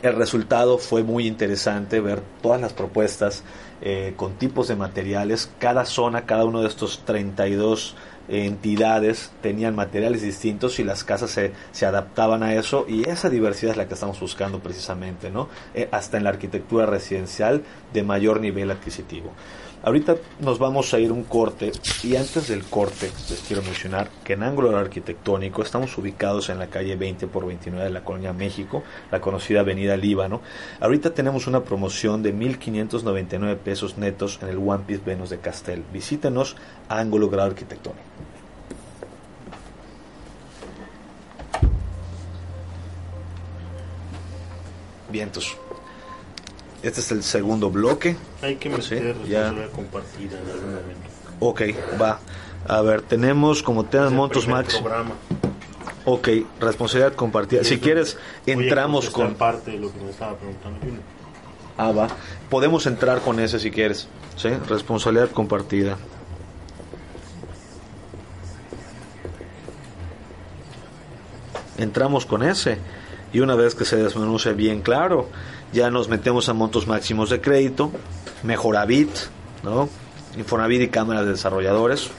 el 0.00 0.14
resultado 0.14 0.78
fue 0.78 1.02
muy 1.02 1.26
interesante 1.26 1.98
ver 2.00 2.22
todas 2.40 2.60
las 2.60 2.72
propuestas 2.72 3.42
eh, 3.80 4.12
con 4.16 4.34
tipos 4.34 4.68
de 4.68 4.76
materiales, 4.76 5.50
cada 5.58 5.84
zona, 5.84 6.24
cada 6.24 6.44
uno 6.44 6.60
de 6.60 6.68
estos 6.68 7.04
32 7.04 7.96
entidades 8.28 9.32
tenían 9.42 9.74
materiales 9.74 10.22
distintos 10.22 10.78
y 10.78 10.84
las 10.84 11.04
casas 11.04 11.30
se, 11.30 11.86
adaptaban 11.86 12.42
a 12.42 12.54
eso 12.54 12.84
y 12.88 13.08
esa 13.08 13.30
diversidad 13.30 13.72
es 13.72 13.76
la 13.78 13.88
que 13.88 13.94
estamos 13.94 14.20
buscando 14.20 14.60
precisamente, 14.60 15.30
¿no? 15.30 15.48
Eh, 15.74 15.88
hasta 15.90 16.16
en 16.16 16.24
la 16.24 16.30
arquitectura 16.30 16.86
residencial 16.86 17.62
de 17.92 18.02
mayor 18.02 18.40
nivel 18.40 18.70
adquisitivo. 18.70 19.32
Ahorita 19.80 20.16
nos 20.40 20.58
vamos 20.58 20.92
a 20.92 20.98
ir 20.98 21.12
un 21.12 21.22
corte 21.22 21.70
y 22.02 22.16
antes 22.16 22.48
del 22.48 22.64
corte 22.64 23.12
les 23.30 23.40
quiero 23.46 23.62
mencionar 23.62 24.10
que 24.24 24.32
en 24.32 24.42
ángulo 24.42 24.76
arquitectónico 24.76 25.62
estamos 25.62 25.96
ubicados 25.96 26.48
en 26.48 26.58
la 26.58 26.66
calle 26.66 26.96
20 26.96 27.28
por 27.28 27.46
29 27.46 27.84
de 27.84 27.90
la 27.90 28.02
Colonia 28.02 28.32
México, 28.32 28.82
la 29.12 29.20
conocida 29.20 29.60
Avenida 29.60 29.96
Líbano. 29.96 30.40
Ahorita 30.80 31.14
tenemos 31.14 31.46
una 31.46 31.62
promoción 31.62 32.24
de 32.24 32.34
1.599 32.34 33.56
pesos 33.58 33.98
netos 33.98 34.40
en 34.42 34.48
el 34.48 34.58
One 34.58 34.82
Piece 34.84 35.04
Venus 35.06 35.30
de 35.30 35.38
Castel. 35.38 35.84
Visítenos 35.92 36.56
a 36.88 36.98
ángulo 36.98 37.30
grado 37.30 37.50
arquitectónico. 37.50 38.02
Vientos. 45.10 45.56
Este 46.82 47.00
es 47.00 47.10
el 47.10 47.22
segundo 47.22 47.70
bloque. 47.70 48.16
Hay 48.42 48.56
que 48.56 48.68
meter 48.68 49.16
ya. 49.24 49.52
compartida 49.74 50.38
en 50.38 50.50
algún 50.50 50.74
momento. 50.74 51.08
Ok, 51.40 51.62
va. 52.00 52.20
A 52.66 52.82
ver, 52.82 53.02
tenemos 53.02 53.62
como 53.62 53.84
tema 53.84 54.10
montos 54.10 54.46
max. 54.46 54.80
Ok, 56.04 56.28
responsabilidad 56.60 57.14
compartida. 57.14 57.64
Si 57.64 57.78
quieres, 57.78 58.16
entramos 58.46 59.10
con. 59.10 59.34
parte 59.34 59.72
de 59.72 59.78
lo 59.78 59.92
que 59.92 60.00
me 60.00 60.10
estaba 60.10 60.36
preguntando. 60.36 60.78
Ah, 61.76 61.92
va. 61.92 62.08
Podemos 62.50 62.86
entrar 62.86 63.20
con 63.20 63.40
ese 63.40 63.58
si 63.58 63.70
quieres. 63.70 64.08
¿Sí? 64.36 64.50
Responsabilidad 64.68 65.30
compartida. 65.30 65.96
Entramos 71.76 72.26
con 72.26 72.42
ese. 72.42 72.78
Y 73.32 73.40
una 73.40 73.54
vez 73.54 73.74
que 73.74 73.84
se 73.84 73.96
desmenuce 73.96 74.54
bien 74.54 74.80
claro, 74.80 75.28
ya 75.72 75.90
nos 75.90 76.08
metemos 76.08 76.48
a 76.48 76.54
montos 76.54 76.86
máximos 76.86 77.30
de 77.30 77.40
crédito, 77.40 77.92
Mejoravit, 78.42 79.10
¿no? 79.62 79.88
Infonavit 80.36 80.82
y 80.82 80.88
cámaras 80.88 81.24
de 81.24 81.32
desarrolladores, 81.32 82.10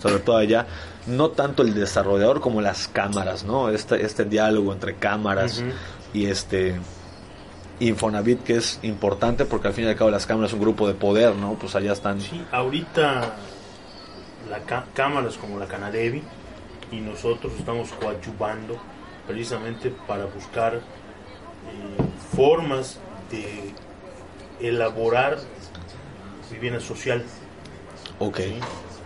sobre 0.00 0.18
todo 0.18 0.36
allá, 0.36 0.66
no 1.06 1.30
tanto 1.30 1.62
el 1.62 1.74
desarrollador 1.74 2.40
como 2.40 2.60
las 2.60 2.88
cámaras, 2.88 3.44
¿no? 3.44 3.70
Este, 3.70 4.04
este 4.04 4.24
diálogo 4.24 4.72
entre 4.72 4.94
cámaras 4.94 5.62
y 6.12 6.26
este 6.26 6.78
Infonavit 7.80 8.42
que 8.42 8.56
es 8.56 8.80
importante 8.82 9.44
porque 9.44 9.68
al 9.68 9.74
fin 9.74 9.84
y 9.84 9.88
al 9.88 9.96
cabo 9.96 10.10
las 10.10 10.26
cámaras 10.26 10.50
son 10.50 10.58
un 10.60 10.64
grupo 10.66 10.88
de 10.88 10.94
poder, 10.94 11.34
¿no? 11.36 11.54
Pues 11.54 11.74
allá 11.76 11.92
están. 11.92 12.20
Sí, 12.20 12.42
ahorita 12.50 13.34
la 14.50 14.84
cámaras 14.94 15.36
como 15.36 15.58
la 15.58 15.66
Canadevi 15.66 16.22
y 16.90 17.00
nosotros 17.00 17.52
estamos 17.58 17.90
coadyuvando 17.92 18.78
precisamente 19.28 19.92
para 20.06 20.24
buscar 20.24 20.74
eh, 20.74 20.80
formas 22.34 22.98
de 23.30 23.74
elaborar 24.66 25.38
vivienda 26.50 26.80
social. 26.80 27.22
Ok. 28.18 28.40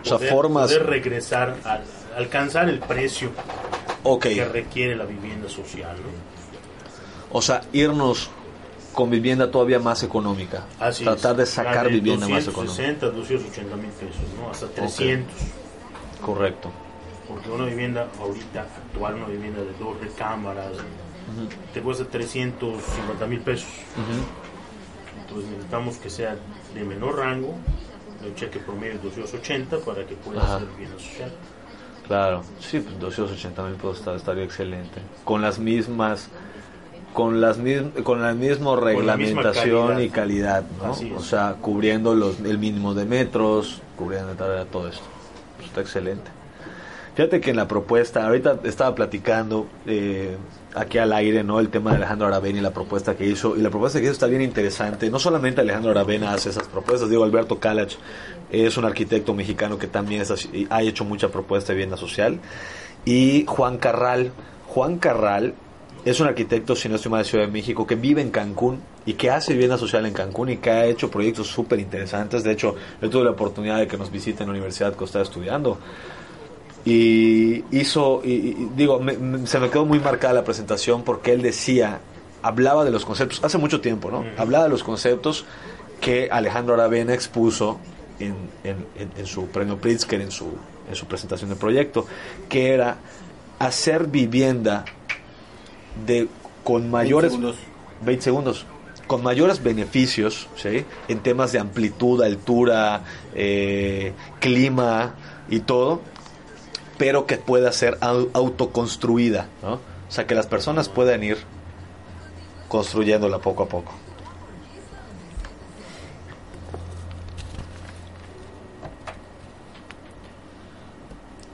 O 0.01 0.05
sea, 0.05 0.17
formas. 0.17 0.71
Poder 0.71 0.87
regresar 0.87 1.55
a 1.65 1.81
alcanzar 2.17 2.69
el 2.69 2.79
precio 2.79 3.31
que 4.21 4.45
requiere 4.45 4.95
la 4.95 5.05
vivienda 5.05 5.49
social. 5.49 5.97
O 7.31 7.41
sea, 7.41 7.61
irnos 7.73 8.29
con 8.93 9.09
vivienda 9.09 9.51
todavía 9.51 9.79
más 9.79 10.03
económica. 10.03 10.65
Tratar 11.03 11.35
de 11.35 11.45
sacar 11.45 11.89
vivienda 11.89 12.27
más 12.27 12.47
económica. 12.47 12.81
260, 12.81 13.09
280 13.09 13.75
mil 13.75 13.91
pesos, 13.91 14.21
¿no? 14.39 14.49
Hasta 14.49 14.67
300. 14.67 15.33
Correcto. 16.21 16.71
Porque 17.27 17.49
una 17.49 17.65
vivienda 17.65 18.07
ahorita 18.19 18.61
actual, 18.61 19.15
una 19.15 19.27
vivienda 19.27 19.61
de 19.61 19.73
dos 19.79 19.99
recámaras, 19.99 20.71
te 21.73 21.81
cuesta 21.81 22.05
350 22.05 23.25
mil 23.27 23.39
pesos. 23.39 23.69
Entonces 25.21 25.49
necesitamos 25.51 25.97
que 25.97 26.09
sea 26.09 26.35
de 26.73 26.83
menor 26.83 27.17
rango, 27.17 27.55
de 28.21 28.29
un 28.29 28.35
cheque 28.35 28.59
promedio 28.59 28.93
de 28.93 29.09
280 29.09 29.77
para 29.79 30.05
que 30.05 30.15
pueda 30.15 30.59
ser 30.59 30.67
vivienda 30.69 30.99
social. 30.99 31.31
Claro, 32.07 32.43
sí, 32.59 32.79
pues 32.81 32.99
280 32.99 33.63
mil 33.63 33.75
pesos 33.75 34.07
estaría 34.15 34.43
excelente. 34.43 35.01
Con 35.23 35.41
las 35.41 35.59
mismas 35.59 36.29
con 37.13 37.41
las 37.41 37.59
con 38.03 38.21
la 38.21 38.33
misma 38.33 38.75
reglamentación 38.75 40.01
y 40.01 40.09
calidad, 40.09 40.63
¿no? 40.81 41.15
O 41.15 41.21
sea, 41.21 41.55
cubriendo 41.61 42.15
los, 42.15 42.39
el 42.39 42.57
mínimo 42.57 42.93
de 42.93 43.05
metros, 43.05 43.81
cubriendo 43.95 44.33
todo 44.33 44.87
esto. 44.87 45.05
Pues 45.57 45.67
está 45.67 45.81
excelente. 45.81 46.31
Fíjate 47.15 47.39
que 47.41 47.51
en 47.51 47.57
la 47.57 47.67
propuesta, 47.67 48.25
ahorita 48.25 48.59
estaba 48.63 48.95
platicando 48.95 49.67
eh, 49.85 50.35
aquí 50.73 50.97
al 50.97 51.13
aire, 51.13 51.43
¿no? 51.43 51.59
El 51.59 51.69
tema 51.69 51.91
de 51.91 51.97
Alejandro 51.97 52.27
Aravena 52.27 52.57
y 52.57 52.61
la 52.61 52.73
propuesta 52.73 53.15
que 53.15 53.27
hizo. 53.27 53.55
Y 53.55 53.61
la 53.61 53.69
propuesta 53.69 53.99
que 53.99 54.05
hizo 54.05 54.13
está 54.13 54.25
bien 54.25 54.41
interesante. 54.41 55.11
No 55.11 55.19
solamente 55.19 55.61
Alejandro 55.61 55.91
Aravena 55.91 56.33
hace 56.33 56.49
esas 56.49 56.67
propuestas, 56.67 57.11
digo, 57.11 57.23
Alberto 57.23 57.59
Kalach 57.59 57.93
es 58.51 58.77
un 58.77 58.85
arquitecto 58.85 59.35
mexicano 59.35 59.77
que 59.77 59.87
también 59.87 60.23
ha 60.69 60.81
hecho 60.81 61.05
mucha 61.05 61.29
propuesta 61.29 61.69
de 61.69 61.75
vivienda 61.75 61.97
social. 61.97 62.39
y 63.05 63.45
Juan 63.47 63.77
Carral. 63.77 64.31
Juan 64.67 64.97
Carral 64.97 65.53
es 66.05 66.19
un 66.19 66.27
arquitecto, 66.27 66.75
si 66.75 66.89
no 66.89 66.95
estoy 66.95 67.15
de 67.17 67.23
Ciudad 67.25 67.45
de 67.45 67.51
México, 67.51 67.85
que 67.85 67.95
vive 67.95 68.21
en 68.21 68.31
Cancún 68.31 68.81
y 69.05 69.13
que 69.13 69.29
hace 69.29 69.53
vivienda 69.53 69.77
social 69.77 70.05
en 70.05 70.13
Cancún 70.13 70.49
y 70.49 70.57
que 70.57 70.71
ha 70.71 70.85
hecho 70.85 71.11
proyectos 71.11 71.47
súper 71.47 71.79
interesantes. 71.79 72.43
De 72.43 72.51
hecho, 72.51 72.75
yo 73.01 73.09
tuve 73.09 73.23
la 73.23 73.31
oportunidad 73.31 73.77
de 73.77 73.87
que 73.87 73.97
nos 73.97 74.11
visite 74.11 74.43
en 74.43 74.49
la 74.49 74.53
universidad 74.53 74.95
que 74.95 75.05
estaba 75.05 75.23
estudiando. 75.23 75.77
Y 76.85 77.63
hizo, 77.71 78.21
y, 78.23 78.69
digo, 78.75 78.99
se 79.45 79.59
me 79.59 79.69
quedó 79.69 79.85
muy 79.85 79.99
marcada 79.99 80.33
la 80.33 80.43
presentación 80.43 81.03
porque 81.03 81.31
él 81.31 81.41
decía, 81.41 81.99
hablaba 82.41 82.83
de 82.83 82.91
los 82.91 83.05
conceptos, 83.05 83.41
hace 83.43 83.57
mucho 83.57 83.79
tiempo, 83.79 84.11
¿no? 84.11 84.25
Hablaba 84.37 84.65
de 84.65 84.69
los 84.69 84.83
conceptos 84.83 85.45
que 86.01 86.29
Alejandro 86.29 86.73
Aravena 86.73 87.13
expuso 87.13 87.79
en, 88.19 88.35
en, 88.63 89.25
su 89.25 89.47
premio 89.47 89.77
Pritzker, 89.77 90.21
en 90.21 90.31
su, 90.31 90.47
en 90.89 90.95
su 90.95 91.05
presentación 91.05 91.49
de 91.49 91.55
proyecto, 91.55 92.05
que 92.49 92.73
era 92.73 92.97
hacer 93.59 94.07
vivienda 94.07 94.83
de 96.05 96.27
con 96.63 96.89
mayores 96.89 97.33
20 98.01 98.23
segundos. 98.23 98.65
con 99.07 99.21
mayores 99.21 99.61
beneficios 99.61 100.47
¿sí? 100.55 100.85
en 101.07 101.19
temas 101.19 101.51
de 101.51 101.59
amplitud, 101.59 102.21
altura, 102.21 103.03
eh, 103.35 104.13
clima 104.39 105.15
y 105.49 105.59
todo, 105.59 106.01
pero 106.97 107.25
que 107.25 107.37
pueda 107.37 107.71
ser 107.71 107.97
autoconstruida, 108.01 109.47
¿no? 109.61 109.73
o 109.73 110.11
sea 110.11 110.27
que 110.27 110.35
las 110.35 110.47
personas 110.47 110.89
puedan 110.89 111.23
ir 111.23 111.37
construyéndola 112.67 113.39
poco 113.39 113.63
a 113.63 113.67
poco. 113.67 113.93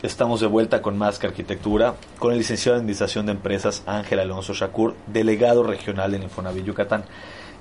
Estamos 0.01 0.39
de 0.39 0.47
vuelta 0.47 0.81
con 0.81 0.97
Más 0.97 1.19
que 1.19 1.27
Arquitectura, 1.27 1.95
con 2.19 2.31
el 2.31 2.37
licenciado 2.37 2.77
en 2.77 2.83
Administración 2.83 3.25
de 3.25 3.33
Empresas 3.33 3.83
Ángel 3.85 4.19
Alonso 4.19 4.53
Shakur, 4.53 4.95
delegado 5.07 5.61
regional 5.61 6.13
en 6.13 6.23
Infonavit 6.23 6.63
Yucatán. 6.63 7.03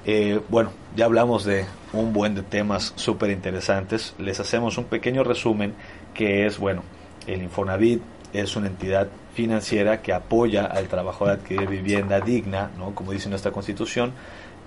Eh, 0.05 0.41
bueno, 0.49 0.71
ya 0.95 1.07
hablamos 1.07 1.45
de 1.45 1.67
un 1.93 2.13
buen 2.13 2.37
de 2.37 2.43
temas 2.43 2.93
súper 2.95 3.31
interesantes. 3.31 4.15
Les 4.19 4.39
hacemos 4.39 4.79
un 4.79 4.85
pequeño 4.85 5.25
resumen 5.25 5.75
que 6.15 6.47
es, 6.47 6.59
bueno, 6.59 6.85
el 7.29 7.43
Infonavit 7.43 8.03
es 8.33 8.57
una 8.57 8.67
entidad 8.67 9.09
financiera 9.35 10.03
que 10.03 10.13
apoya 10.13 10.67
al 10.67 10.89
trabajador 10.89 11.31
a 11.31 11.33
adquirir 11.35 11.69
vivienda 11.69 12.21
digna, 12.21 12.71
¿no? 12.77 12.95
como 12.95 13.13
dice 13.13 13.29
nuestra 13.29 13.53
constitución, 13.53 14.13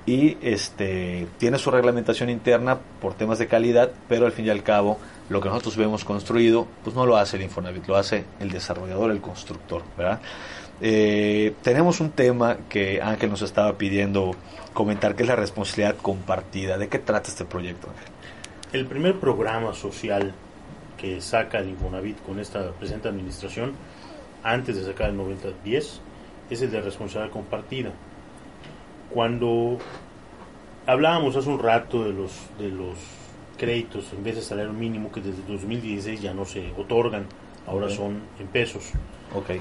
y 0.05 0.37
este 0.41 1.27
tiene 1.37 1.59
su 1.59 1.69
reglamentación 1.69 2.29
interna 2.29 2.77
por 3.01 3.13
temas 3.13 3.37
de 3.37 3.47
calidad, 3.47 3.91
pero 4.07 4.25
al 4.25 4.31
fin 4.31 4.45
y 4.45 4.49
al 4.49 4.63
cabo 4.63 4.97
lo 5.29 5.41
que 5.41 5.49
nosotros 5.49 5.77
vemos 5.77 6.03
construido, 6.03 6.67
pues 6.83 6.95
no 6.95 7.05
lo 7.05 7.17
hace 7.17 7.37
el 7.37 7.43
Infonavit, 7.43 7.87
lo 7.87 7.95
hace 7.95 8.25
el 8.39 8.49
desarrollador, 8.49 9.11
el 9.11 9.21
constructor, 9.21 9.83
¿verdad? 9.97 10.19
Eh, 10.81 11.53
tenemos 11.61 11.99
un 11.99 12.09
tema 12.09 12.57
que 12.67 12.99
Ángel 13.01 13.29
nos 13.29 13.43
estaba 13.43 13.77
pidiendo 13.77 14.35
comentar, 14.73 15.15
que 15.15 15.23
es 15.23 15.29
la 15.29 15.35
responsabilidad 15.35 15.95
compartida. 16.01 16.77
¿De 16.79 16.87
qué 16.87 16.97
trata 16.97 17.29
este 17.29 17.45
proyecto, 17.45 17.89
Ángel? 17.89 18.07
El 18.73 18.87
primer 18.87 19.19
programa 19.19 19.73
social 19.75 20.33
que 21.01 21.19
saca 21.19 21.57
el 21.57 21.69
Infonavit 21.69 22.21
con 22.21 22.39
esta 22.39 22.71
presente 22.73 23.09
administración, 23.09 23.73
antes 24.43 24.75
de 24.75 24.85
sacar 24.85 25.09
el 25.09 25.17
90-10, 25.17 25.99
es 26.51 26.61
el 26.61 26.71
de 26.71 26.81
responsabilidad 26.81 27.33
compartida 27.33 27.91
cuando 29.13 29.77
hablábamos 30.85 31.35
hace 31.35 31.49
un 31.49 31.59
rato 31.59 32.03
de 32.03 32.13
los 32.13 32.31
de 32.57 32.69
los 32.69 32.95
créditos 33.57 34.11
en 34.13 34.23
vez 34.23 34.35
de 34.35 34.41
salario 34.41 34.73
mínimo 34.73 35.11
que 35.11 35.21
desde 35.21 35.43
2016 35.47 36.21
ya 36.21 36.33
no 36.33 36.45
se 36.45 36.71
otorgan, 36.77 37.27
ahora 37.67 37.89
son 37.89 38.21
en 38.39 38.47
pesos. 38.47 38.91
Ok. 39.35 39.51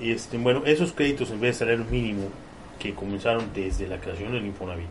Este, 0.00 0.38
bueno, 0.38 0.62
esos 0.64 0.92
créditos 0.92 1.30
en 1.30 1.40
vez 1.40 1.54
de 1.54 1.66
salario 1.66 1.84
mínimo 1.90 2.28
que 2.78 2.94
comenzaron 2.94 3.50
desde 3.54 3.86
la 3.86 3.98
creación 3.98 4.32
del 4.32 4.46
Infonavit, 4.46 4.88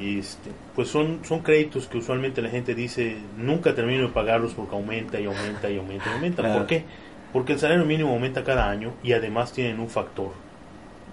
este, 0.00 0.50
pues 0.74 0.88
son, 0.88 1.20
son 1.24 1.40
créditos 1.40 1.86
que 1.86 1.98
usualmente 1.98 2.40
la 2.40 2.48
gente 2.48 2.74
dice 2.74 3.18
nunca 3.36 3.74
termino 3.74 4.02
de 4.02 4.08
pagarlos 4.08 4.54
porque 4.54 4.74
aumenta 4.74 5.20
y 5.20 5.26
aumenta 5.26 5.70
y 5.70 5.76
aumenta 5.78 6.10
y 6.10 6.12
aumenta. 6.14 6.54
¿Por 6.54 6.66
qué? 6.66 6.84
Porque 7.32 7.52
el 7.52 7.58
salario 7.58 7.84
mínimo 7.84 8.10
aumenta 8.10 8.42
cada 8.42 8.70
año 8.70 8.94
y 9.02 9.12
además 9.12 9.52
tienen 9.52 9.78
un 9.78 9.88
factor 9.88 10.30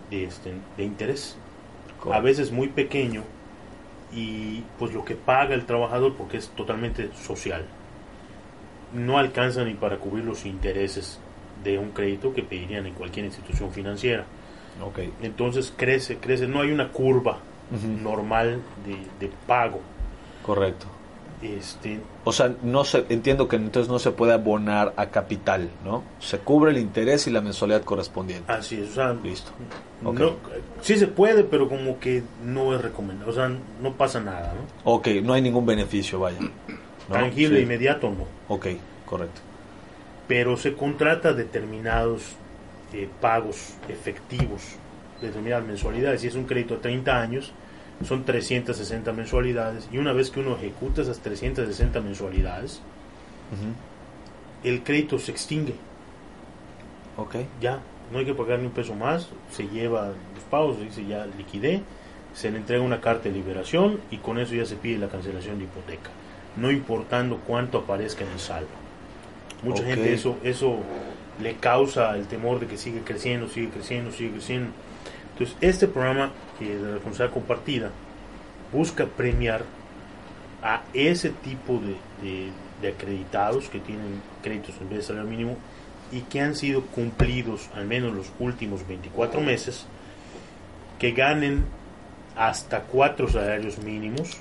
de, 0.10 0.24
este, 0.24 0.54
de 0.78 0.84
interés, 0.84 1.38
a 2.12 2.20
veces 2.22 2.52
muy 2.52 2.70
pequeño, 2.70 3.24
y 4.14 4.64
pues 4.80 4.94
lo 4.94 5.04
que 5.04 5.16
paga 5.16 5.54
el 5.54 5.66
trabajador, 5.66 6.16
porque 6.16 6.38
es 6.38 6.48
totalmente 6.50 7.10
social, 7.14 7.66
no 8.94 9.18
alcanza 9.18 9.64
ni 9.66 9.74
para 9.74 9.98
cubrir 9.98 10.24
los 10.24 10.46
intereses 10.46 11.20
de 11.64 11.78
un 11.78 11.92
crédito 11.92 12.34
que 12.34 12.44
pedirían 12.44 12.86
en 12.86 12.94
cualquier 12.94 13.26
institución 13.26 13.72
financiera. 13.72 14.26
Okay. 14.82 15.12
Entonces 15.22 15.74
crece, 15.76 16.18
crece, 16.18 16.48
no 16.48 16.62
hay 16.62 16.72
una 16.72 16.90
curva 16.90 17.40
normal 18.02 18.62
de, 18.86 19.26
de, 19.26 19.34
pago. 19.46 19.80
Correcto. 20.44 20.88
Este, 21.42 22.00
o 22.24 22.32
sea, 22.32 22.56
no 22.64 22.84
se, 22.84 23.06
entiendo 23.10 23.48
que 23.48 23.58
entonces 23.58 23.92
no 23.92 24.00
se 24.00 24.10
puede 24.10 24.34
abonar 24.34 24.94
a 24.98 25.08
capital, 25.08 25.70
¿no? 25.86 26.04
Se 26.20 26.40
cubre 26.40 26.72
el 26.72 26.80
interés 26.80 27.28
y 27.28 27.30
la 27.30 27.42
mensualidad 27.42 27.84
correspondiente. 27.84 28.52
Así 28.52 28.82
es, 28.82 28.90
o 28.92 28.94
sea, 28.94 29.14
listo. 29.14 29.52
No, 30.02 30.14
sí 30.82 30.98
se 30.98 31.06
puede, 31.06 31.44
pero 31.44 31.70
como 31.70 32.00
que 32.00 32.24
no 32.44 32.74
es 32.74 32.82
recomendable, 32.82 33.32
o 33.32 33.36
sea, 33.36 33.50
no 33.50 33.94
pasa 33.94 34.20
nada, 34.20 34.56
¿no? 34.56 34.92
Ok, 34.92 35.10
no 35.24 35.34
hay 35.34 35.44
ningún 35.44 35.66
beneficio, 35.66 36.20
vaya. 36.20 36.40
Tangible, 37.08 37.62
inmediato, 37.62 38.10
no. 38.10 38.26
Ok, 38.48 38.68
correcto. 39.06 39.42
Pero 40.28 40.58
se 40.58 40.74
contrata 40.74 41.34
determinados 41.34 42.24
eh, 42.94 43.08
pagos 43.22 43.76
efectivos, 43.88 44.64
determinadas 45.22 45.66
mensualidades. 45.66 46.22
Si 46.22 46.28
es 46.28 46.36
un 46.36 46.46
crédito 46.46 46.76
a 46.76 46.80
30 46.80 47.22
años, 47.22 47.54
son 48.06 48.24
360 48.24 49.12
mensualidades 49.14 49.88
y 49.92 49.98
una 49.98 50.14
vez 50.14 50.30
que 50.30 50.40
uno 50.40 50.56
ejecuta 50.56 51.02
esas 51.02 51.20
360 51.20 52.00
mensualidades, 52.02 52.82
el 54.64 54.84
crédito 54.84 55.18
se 55.20 55.32
extingue. 55.32 55.76
Ok. 57.18 57.36
Ya, 57.60 57.80
no 58.12 58.20
hay 58.20 58.26
que 58.26 58.34
pagar 58.34 58.60
ni 58.60 58.68
un 58.68 58.72
peso 58.72 58.94
más, 58.94 59.30
se 59.52 59.68
lleva 59.68 60.08
los 60.08 60.44
pagos, 60.50 60.80
dice 60.80 61.06
ya 61.06 61.26
liquidé, 61.26 61.82
se 62.34 62.52
le 62.52 62.58
entrega 62.58 62.84
una 62.84 63.02
carta 63.02 63.30
de 63.30 63.32
liberación 63.32 64.00
y 64.12 64.18
con 64.18 64.38
eso 64.38 64.54
ya 64.54 64.66
se 64.66 64.76
pide 64.76 65.00
la 65.00 65.08
cancelación 65.08 65.58
de 65.58 65.64
hipoteca, 65.64 66.12
no 66.56 66.72
importando 66.72 67.40
cuánto 67.48 67.80
aparezca 67.80 68.24
en 68.24 68.32
el 68.32 68.40
saldo. 68.40 68.70
Mucha 69.64 69.84
gente 69.84 70.14
eso, 70.14 70.38
eso 70.44 70.78
le 71.42 71.56
causa 71.56 72.16
el 72.16 72.28
temor 72.28 72.60
de 72.60 72.68
que 72.68 72.78
sigue 72.78 73.02
creciendo, 73.02 73.50
sigue 73.50 73.70
creciendo, 73.70 74.12
sigue 74.12 74.32
creciendo. 74.32 74.70
Entonces, 75.38 75.56
este 75.62 75.88
programa 75.88 76.32
que 76.58 76.66
de 76.78 76.94
responsabilidad 76.94 77.34
compartida 77.34 77.92
busca 78.74 79.06
premiar 79.06 79.64
a 80.64 80.82
ese 80.96 81.30
tipo 81.30 81.80
de, 81.80 82.50
de, 82.82 82.90
acreditados 82.90 83.70
que 83.70 83.80
tienen 83.80 84.20
créditos 84.42 84.74
en 84.82 84.90
vez 84.90 84.98
de 85.00 85.04
salario 85.04 85.30
mínimo 85.30 85.58
y 86.12 86.22
que 86.22 86.42
han 86.42 86.56
sido 86.56 86.82
cumplidos 86.88 87.70
al 87.76 87.86
menos 87.86 88.16
los 88.16 88.32
últimos 88.40 88.88
24 88.88 89.40
meses, 89.42 89.86
que 90.98 91.12
ganen 91.12 91.66
hasta 92.36 92.82
cuatro 92.82 93.28
salarios 93.28 93.78
mínimos, 93.78 94.38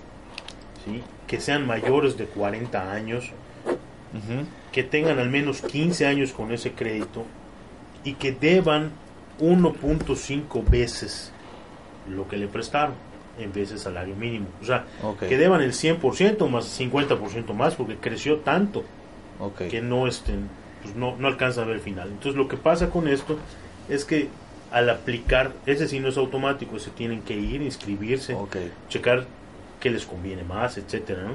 ¿sí? 0.86 1.02
que 1.26 1.40
sean 1.40 1.66
mayores 1.66 2.16
de 2.16 2.24
40 2.24 2.90
años, 2.90 3.32
que 4.72 4.82
tengan 4.82 5.18
al 5.18 5.28
menos 5.28 5.60
15 5.60 6.06
años 6.06 6.32
con 6.32 6.52
ese 6.52 6.72
crédito 6.72 7.26
y 8.02 8.14
que 8.14 8.32
deban 8.32 8.92
1.5 9.40 10.68
veces 10.68 11.32
lo 12.08 12.28
que 12.28 12.36
le 12.36 12.48
prestaron 12.48 12.94
en 13.38 13.52
vez 13.52 13.70
de 13.70 13.78
salario 13.78 14.16
mínimo. 14.16 14.46
O 14.62 14.64
sea, 14.64 14.84
que 15.20 15.36
deban 15.36 15.60
el 15.60 15.72
100% 15.72 16.48
más 16.48 16.80
50% 16.80 17.52
más 17.52 17.74
porque 17.74 17.96
creció 17.96 18.38
tanto 18.38 18.84
que 19.70 19.82
no 19.82 20.06
estén 20.06 20.48
pues 20.82 20.94
no, 20.94 21.16
no 21.16 21.28
alcanza 21.28 21.62
a 21.62 21.64
ver 21.64 21.76
el 21.76 21.82
final. 21.82 22.08
Entonces 22.08 22.36
lo 22.36 22.48
que 22.48 22.56
pasa 22.56 22.90
con 22.90 23.08
esto 23.08 23.38
es 23.88 24.04
que 24.04 24.28
al 24.70 24.90
aplicar, 24.90 25.52
ese 25.64 25.88
sí 25.88 26.00
no 26.00 26.08
es 26.08 26.16
automático, 26.16 26.78
se 26.78 26.90
tienen 26.90 27.22
que 27.22 27.34
ir, 27.34 27.62
inscribirse, 27.62 28.36
checar 28.88 29.26
qué 29.80 29.90
les 29.90 30.06
conviene 30.06 30.42
más, 30.42 30.76
etcétera, 30.76 31.32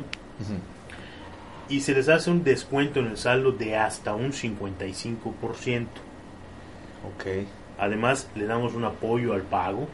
Y 1.69 1.81
se 1.81 1.93
les 1.93 2.09
hace 2.09 2.29
un 2.29 2.43
descuento 2.43 2.99
en 2.99 3.07
el 3.07 3.17
saldo 3.17 3.51
de 3.51 3.77
hasta 3.77 4.13
un 4.13 4.33
55%. 4.33 5.87
Okay. 7.15 7.47
Además, 7.81 8.29
le 8.35 8.45
damos 8.45 8.75
un 8.75 8.85
apoyo 8.85 9.33
al 9.33 9.41
pago 9.41 9.87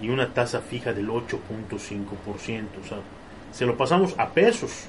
y 0.00 0.08
una 0.08 0.32
tasa 0.32 0.60
fija 0.62 0.94
del 0.94 1.08
8.5%. 1.08 1.28
O 1.70 2.88
sea, 2.88 2.98
se 3.52 3.66
lo 3.66 3.76
pasamos 3.76 4.14
a 4.18 4.30
pesos 4.30 4.86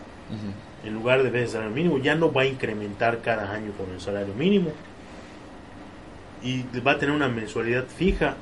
en 0.85 0.93
lugar 0.93 1.21
de 1.21 1.29
veces 1.29 1.51
salario 1.51 1.75
mínimo. 1.75 1.97
Ya 1.97 2.15
no 2.15 2.31
va 2.31 2.43
a 2.43 2.45
incrementar 2.45 3.19
cada 3.21 3.51
año 3.51 3.73
con 3.73 3.93
el 3.93 3.99
salario 3.99 4.33
mínimo 4.35 4.71
y 6.41 6.63
va 6.79 6.93
a 6.93 6.97
tener 6.97 7.13
una 7.13 7.27
mensualidad 7.27 7.85
fija 7.87 8.35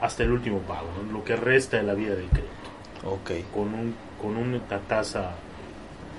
hasta 0.00 0.22
el 0.22 0.32
último 0.32 0.60
pago, 0.60 0.88
lo 1.12 1.22
que 1.22 1.36
resta 1.36 1.76
de 1.76 1.82
la 1.82 1.92
vida 1.92 2.14
del 2.14 2.28
crédito. 2.28 2.48
Okay. 3.04 3.44
Con, 3.52 3.74
un, 3.74 3.94
con 4.20 4.38
una 4.38 4.58
tasa 4.88 5.32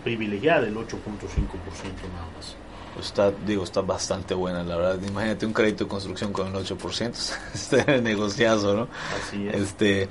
privilegiada 0.04 0.62
del 0.62 0.76
8.5% 0.76 0.86
nada 0.86 2.28
más. 2.36 2.56
Está, 3.00 3.32
digo, 3.32 3.64
está 3.64 3.82
bastante 3.82 4.34
buena, 4.34 4.64
la 4.64 4.76
verdad. 4.78 5.00
Imagínate 5.08 5.46
un 5.46 5.54
crédito 5.54 5.84
de 5.86 5.90
construcción 5.90 6.32
con 6.34 6.48
el 6.48 6.54
8%, 6.66 7.34
este 7.54 8.02
negociazo, 8.02 8.76
¿no? 8.76 8.88
Así 9.22 9.48
es. 9.48 9.56
Este, 9.56 10.10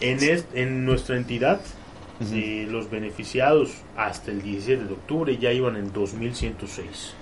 En, 0.00 0.22
est- 0.22 0.54
en 0.54 0.84
nuestra 0.84 1.16
entidad, 1.16 1.60
eh, 2.32 2.66
los 2.70 2.90
beneficiados 2.90 3.70
hasta 3.96 4.30
el 4.30 4.42
17 4.42 4.84
de 4.84 4.92
octubre 4.92 5.36
ya 5.38 5.52
iban 5.52 5.76
en 5.76 5.92
2.106 5.92 7.12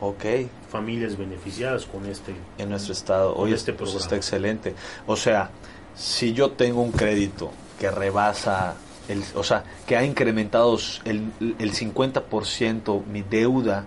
ok, 0.00 0.24
familias 0.70 1.16
beneficiadas 1.16 1.84
con 1.86 2.06
este. 2.06 2.34
en 2.58 2.70
nuestro 2.70 2.92
estado. 2.92 3.36
Oye, 3.36 3.54
este 3.54 3.72
pues 3.72 3.94
está 3.94 4.16
excelente. 4.16 4.74
O 5.06 5.14
sea, 5.16 5.50
si 5.94 6.32
yo 6.32 6.50
tengo 6.52 6.82
un 6.82 6.90
crédito 6.90 7.52
que 7.78 7.88
rebasa, 7.90 8.74
el, 9.08 9.22
o 9.34 9.42
sea, 9.42 9.64
que 9.86 9.96
ha 9.96 10.04
incrementado 10.04 10.78
el, 11.04 11.30
el 11.58 11.72
50% 11.72 13.04
mi 13.06 13.22
deuda, 13.22 13.84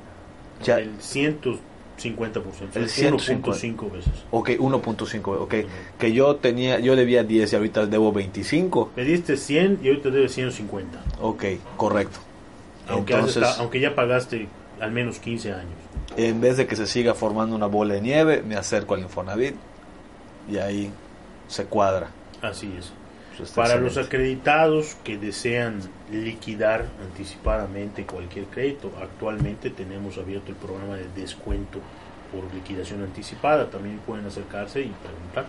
ya, 0.64 0.80
El 0.80 0.98
150%, 1.00 1.60
El 2.76 2.84
el 2.84 2.90
150. 2.90 3.52
1.5 3.52 3.92
veces. 3.92 4.12
ok, 4.32 4.50
1.5, 4.52 5.28
ok, 5.42 5.54
que 5.98 6.12
yo 6.14 6.36
tenía, 6.38 6.80
yo 6.80 6.96
debía 6.96 7.24
10 7.24 7.54
y 7.54 7.56
ahorita 7.56 7.86
debo 7.86 8.12
25, 8.12 8.92
Le 8.96 9.04
diste 9.06 9.38
100 9.38 9.80
y 9.84 9.88
ahorita 9.88 10.10
debes 10.10 10.34
150. 10.34 11.00
ok, 11.22 11.44
correcto. 11.78 12.20
Aunque, 12.88 13.14
Entonces, 13.14 13.44
esta- 13.44 13.62
aunque 13.62 13.80
ya 13.80 13.96
pagaste 13.96 14.48
al 14.80 14.92
menos 14.92 15.20
15 15.20 15.54
años. 15.54 15.74
en 16.18 16.40
vez 16.42 16.58
de 16.58 16.68
que 16.68 16.76
se 16.76 16.86
siga 16.88 17.14
formando 17.14 17.56
una 17.56 17.66
bola 17.66 17.96
de 17.96 18.02
nieve, 18.02 18.44
me 18.46 18.56
acerco 18.56 18.94
al 18.94 19.00
Infonavit 19.02 19.56
y 20.50 20.58
ahí 20.58 20.92
se 21.48 21.66
cuadra. 21.66 22.10
Así 22.42 22.72
es. 22.78 22.92
Pues 23.38 23.52
Para 23.52 23.76
los 23.76 23.98
acreditados 23.98 24.96
que 25.04 25.18
desean 25.18 25.80
liquidar 26.12 26.86
anticipadamente 27.04 28.06
cualquier 28.06 28.46
crédito, 28.46 28.92
actualmente 29.02 29.70
tenemos 29.72 30.18
abierto 30.18 30.52
el 30.52 30.58
programa 30.58 30.96
de 30.96 31.08
descuento 31.16 31.80
por 32.32 32.54
liquidación 32.54 33.04
anticipada. 33.04 33.70
También 33.70 34.00
pueden 34.00 34.26
acercarse 34.26 34.82
y 34.82 34.94
preguntar. 35.04 35.46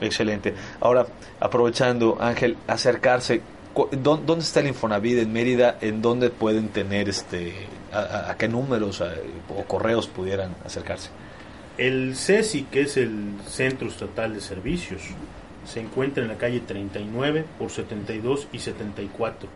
Excelente. 0.00 0.54
Ahora, 0.80 1.06
aprovechando, 1.40 2.16
Ángel, 2.20 2.56
acercarse. 2.66 3.40
cu- 3.74 3.88
¿dó- 3.90 4.16
¿Dónde 4.18 4.44
está 4.44 4.60
el 4.60 4.68
Infonavit 4.68 5.18
en 5.18 5.32
Mérida? 5.32 5.78
¿En 5.80 6.02
dónde 6.02 6.30
pueden 6.30 6.68
tener 6.68 7.08
este, 7.08 7.54
a, 7.92 7.98
a- 7.98 8.30
a 8.32 8.36
qué 8.36 8.48
números 8.48 9.00
a- 9.00 9.14
o 9.48 9.64
correos 9.64 10.06
pudieran 10.08 10.54
acercarse? 10.64 11.10
El 11.78 12.14
CESI, 12.16 12.64
que 12.64 12.82
es 12.82 12.96
el 12.96 13.34
Centro 13.48 13.88
Estatal 13.88 14.34
de 14.34 14.40
Servicios, 14.40 15.02
se 15.64 15.80
encuentra 15.80 16.22
en 16.22 16.28
la 16.28 16.38
calle 16.38 16.60
39 16.60 17.44
por 17.58 17.70
72 17.70 18.48
y 18.52 18.58
74, 18.58 19.48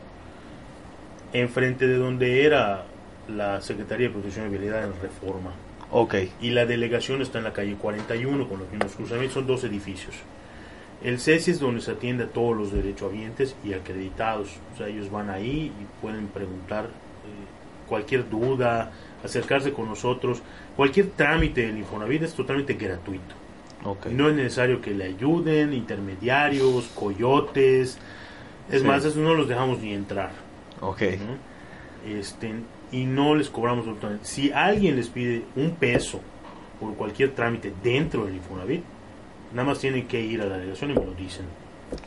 enfrente 1.33 1.87
de 1.87 1.97
donde 1.97 2.45
era 2.45 2.85
la 3.29 3.61
Secretaría 3.61 4.09
de 4.09 4.15
Protección 4.15 4.47
y 4.47 4.51
Vialidad 4.51 4.85
en 4.85 5.01
Reforma. 5.01 5.53
Ok, 5.91 6.15
y 6.41 6.51
la 6.51 6.67
delegación 6.67 7.23
está 7.23 7.39
en 7.39 7.45
la 7.45 7.53
calle 7.53 7.75
41 7.75 8.49
con 8.49 8.59
los 8.59 8.71
mismos 8.71 8.95
cruzamientos, 8.95 9.35
son 9.35 9.47
dos 9.47 9.65
edificios. 9.65 10.15
El 11.03 11.21
CESI 11.21 11.53
es 11.53 11.61
donde 11.61 11.81
se 11.81 11.93
atiende 11.93 12.25
a 12.25 12.29
todos 12.29 12.57
los 12.57 12.73
derechohabientes 12.73 13.55
y 13.65 13.75
acreditados, 13.75 14.49
o 14.75 14.77
sea, 14.79 14.89
ellos 14.89 15.11
van 15.11 15.31
ahí 15.31 15.73
y 15.81 16.03
pueden 16.03 16.27
preguntar 16.29 16.87
eh, 16.87 17.89
cualquier 17.89 18.29
duda, 18.29 18.91
acercarse 19.23 19.73
con 19.73 19.87
nosotros, 19.87 20.43
cualquier 20.75 21.11
trámite 21.11 21.67
del 21.67 21.79
Infonavit 21.79 22.23
es 22.23 22.35
totalmente 22.35 22.75
gratuito. 22.75 23.46
Ok. 23.85 24.07
No 24.07 24.29
es 24.29 24.35
necesario 24.35 24.81
que 24.81 24.93
le 24.93 25.05
ayuden, 25.05 25.73
intermediarios, 25.73 26.89
coyotes, 26.95 27.99
es 28.71 28.81
Sí. 28.81 28.87
más, 28.87 29.05
eso 29.05 29.21
no 29.21 29.35
los 29.35 29.49
dejamos 29.49 29.79
ni 29.81 29.93
entrar. 29.93 30.31
ok. 30.81 31.03
¿no? 31.03 31.57
Este, 32.19 32.53
y 32.93 33.05
no 33.05 33.35
les 33.35 33.51
cobramos 33.51 33.81
absolutamente. 33.87 34.25
Si 34.27 34.53
alguien 34.53 34.97
les 34.97 35.09
pide 35.09 35.43
un 35.57 35.73
peso 35.73 36.21
por 36.79 36.95
cualquier 36.95 37.35
trámite 37.35 37.73
dentro 37.83 38.27
del 38.27 38.37
Infonavit, 38.37 38.83
nada 39.53 39.69
más 39.69 39.79
tienen 39.81 40.07
que 40.07 40.21
ir 40.21 40.41
a 40.43 40.47
la 40.47 40.57
delegación 40.59 40.91
y 40.91 40.95
me 40.95 41.05
lo 41.05 41.13
dicen. 41.13 41.47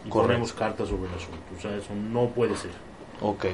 Y 0.06 0.10
Correcto. 0.10 0.22
ponemos 0.22 0.54
cartas 0.54 0.88
sobre 0.90 1.10
el 1.10 1.16
asunto. 1.16 1.38
O 1.58 1.62
sea, 1.62 1.76
eso 1.76 1.94
no 1.96 2.28
puede 2.30 2.56
ser. 2.56 2.72
Ok. 3.22 3.46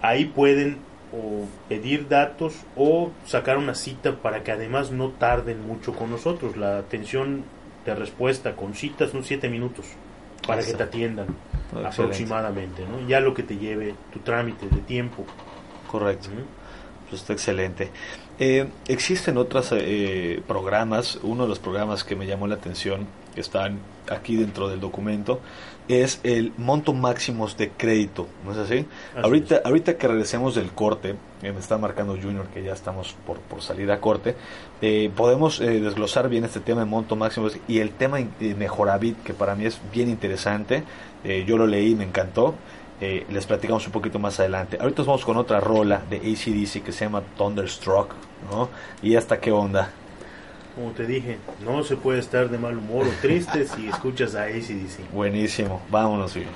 Ahí 0.02 0.26
pueden 0.26 0.78
o 1.14 1.46
pedir 1.70 2.08
datos 2.08 2.56
o 2.76 3.12
sacar 3.26 3.58
una 3.58 3.76
cita 3.76 4.16
para 4.18 4.44
que 4.44 4.52
además 4.52 4.92
no 4.92 5.10
tarden 5.10 5.66
mucho 5.66 5.94
con 5.94 6.10
nosotros. 6.10 6.58
La 6.58 6.80
atención 6.80 7.44
de 7.86 7.96
respuesta 7.96 8.56
con 8.56 8.74
citas 8.74 9.12
son 9.12 9.24
7 9.24 9.50
minutos 9.50 9.86
para 10.48 10.64
que 10.64 10.74
te 10.74 10.84
atiendan 10.84 11.28
Excelente. 11.68 11.88
aproximadamente, 11.88 12.84
¿no? 12.86 13.08
Ya 13.08 13.20
lo 13.20 13.34
que 13.34 13.44
te 13.44 13.58
lleve 13.58 13.96
tu 14.12 14.20
trámite 14.20 14.68
de 14.68 14.82
tiempo. 14.82 15.26
Correcto. 15.90 16.30
Pues 17.10 17.22
está 17.22 17.34
excelente. 17.34 17.92
Eh, 18.40 18.68
existen 18.88 19.38
otros 19.38 19.70
eh, 19.72 20.42
programas. 20.48 21.20
Uno 21.22 21.44
de 21.44 21.50
los 21.50 21.60
programas 21.60 22.04
que 22.04 22.16
me 22.16 22.26
llamó 22.26 22.48
la 22.48 22.56
atención, 22.56 23.08
que 23.34 23.42
están 23.42 23.80
aquí 24.10 24.36
dentro 24.36 24.68
del 24.68 24.80
documento, 24.80 25.40
es 25.88 26.20
el 26.24 26.54
monto 26.58 26.94
máximos 26.94 27.58
de 27.58 27.70
crédito. 27.70 28.28
¿No 28.46 28.52
es 28.52 28.58
así? 28.58 28.86
Así 29.14 29.24
ahorita, 29.24 29.62
ahorita 29.66 29.98
que 29.98 30.08
regresemos 30.08 30.56
del 30.56 30.72
corte, 30.72 31.16
eh, 31.42 31.52
me 31.52 31.60
está 31.60 31.78
marcando 31.78 32.16
Junior 32.16 32.48
que 32.48 32.64
ya 32.64 32.74
estamos 32.74 33.16
por, 33.26 33.40
por 33.40 33.62
salir 33.62 33.92
a 33.92 34.00
corte, 34.00 34.36
eh, 34.82 35.12
podemos 35.16 35.60
eh, 35.60 35.80
desglosar 35.80 36.30
bien 36.30 36.46
este 36.46 36.60
tema 36.60 36.82
de 36.82 36.86
monto 36.86 37.16
máximos 37.16 37.58
y 37.68 37.80
el 37.80 37.92
tema 37.92 38.20
de 38.40 38.56
Mejoravit, 38.56 39.22
que 39.24 39.34
para 39.34 39.56
mí 39.56 39.66
es 39.66 39.80
bien 39.92 40.10
interesante. 40.10 40.84
Eh, 41.24 41.46
yo 41.48 41.58
lo 41.58 41.68
leí, 41.68 41.96
me 41.96 42.04
encantó. 42.04 42.56
Eh, 43.02 43.26
les 43.30 43.46
platicamos 43.46 43.86
un 43.86 43.92
poquito 43.92 44.20
más 44.20 44.40
adelante. 44.40 44.78
Ahorita 44.80 45.04
vamos 45.04 45.26
con 45.26 45.36
otra 45.36 45.60
rola 45.60 46.04
de 46.10 46.18
ACDC 46.18 46.84
que 46.84 46.92
se 46.92 47.06
llama 47.06 47.22
Thunderstruck, 47.38 48.14
¿no? 48.50 48.70
Y 49.02 49.16
hasta 49.16 49.40
qué 49.40 49.52
onda. 49.52 49.90
Como 50.76 50.92
te 50.92 51.06
dije, 51.06 51.38
no 51.64 51.84
se 51.84 51.96
puede 51.96 52.20
estar 52.20 52.50
de 52.50 52.58
mal 52.58 52.78
humor 52.78 53.06
o 53.08 53.12
triste 53.22 53.68
si 53.68 53.88
escuchas 53.88 54.34
a 54.34 54.44
ACDC. 54.46 55.12
Buenísimo, 55.14 55.82
vámonos, 55.92 56.32
Junior. 56.34 56.50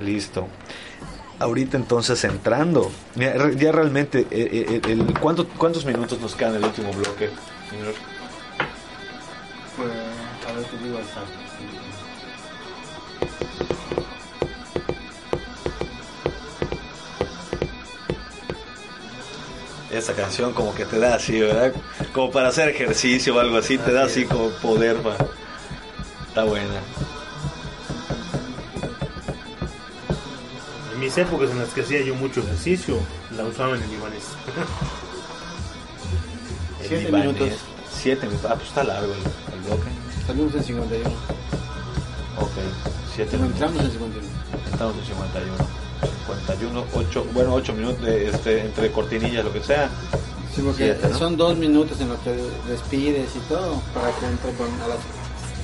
Listo. 0.00 0.48
Ahorita 1.38 1.76
entonces 1.76 2.22
entrando, 2.24 2.90
mira, 3.16 3.34
re- 3.34 3.56
ya 3.56 3.72
realmente, 3.72 4.20
eh, 4.30 4.66
eh, 4.68 4.80
el, 4.88 5.18
¿cuánto- 5.18 5.48
¿cuántos 5.48 5.84
minutos 5.84 6.20
nos 6.20 6.34
quedan 6.34 6.54
del 6.54 6.64
último 6.64 6.92
bloque? 6.92 7.30
señor? 7.70 7.94
Pues, 9.76 9.90
a 9.90 10.52
ver, 10.52 10.64
te 10.64 10.78
digo 10.84 10.98
hasta. 10.98 11.20
Esa 19.92 20.14
canción 20.14 20.52
como 20.54 20.74
que 20.74 20.84
te 20.86 20.98
da 20.98 21.14
así, 21.16 21.38
¿verdad? 21.40 21.72
Como 22.14 22.30
para 22.30 22.48
hacer 22.48 22.68
ejercicio 22.70 23.36
o 23.36 23.40
algo 23.40 23.58
así, 23.58 23.76
te 23.78 23.92
da 23.92 24.04
así 24.04 24.24
como 24.24 24.48
poder. 24.50 24.96
pa- 25.02 25.16
Está 26.28 26.44
buena. 26.44 26.80
En 30.94 31.00
mis 31.00 31.18
épocas 31.18 31.50
en 31.50 31.58
las 31.58 31.68
que 31.70 31.82
hacía 31.82 32.00
yo 32.02 32.14
mucho 32.14 32.40
ejercicio, 32.40 32.96
la 33.36 33.44
usaban 33.44 33.82
en 33.82 33.90
libanés. 33.90 34.24
El 36.82 36.88
Siete 36.88 37.04
libanés. 37.04 37.34
minutos. 37.34 37.58
Siete 37.92 38.26
minutos. 38.26 38.50
Ah, 38.50 38.54
pues 38.54 38.68
está 38.68 38.82
largo 38.84 39.12
el, 39.12 39.18
el 39.54 39.60
bloque. 39.66 39.90
Salimos 40.26 40.54
en 40.54 40.64
51. 40.64 41.10
Ok, 42.38 42.50
siete 43.14 43.36
No 43.36 43.42
minutos. 43.44 43.62
entramos 43.62 43.84
en 43.84 43.90
51. 43.92 44.28
Estamos 44.72 44.96
en 44.96 45.04
51. 45.04 45.81
51, 46.34 46.84
8, 46.94 47.26
bueno, 47.32 47.54
8 47.54 47.72
minutos 47.72 48.02
de, 48.02 48.28
este, 48.28 48.60
entre 48.60 48.90
cortinillas, 48.90 49.44
lo 49.44 49.52
que 49.52 49.62
sea. 49.62 49.90
Sí, 50.54 50.60
porque 50.62 50.84
Siete, 50.84 51.08
¿no? 51.08 51.18
son 51.18 51.36
dos 51.36 51.56
minutos 51.56 52.00
en 52.00 52.08
los 52.08 52.18
que 52.20 52.30
despides 52.68 53.30
y 53.34 53.38
todo 53.48 53.80
para 53.94 54.10
que 54.18 54.26
entre 54.26 54.52
con 54.52 54.68
a 54.82 54.88
las, 54.88 54.98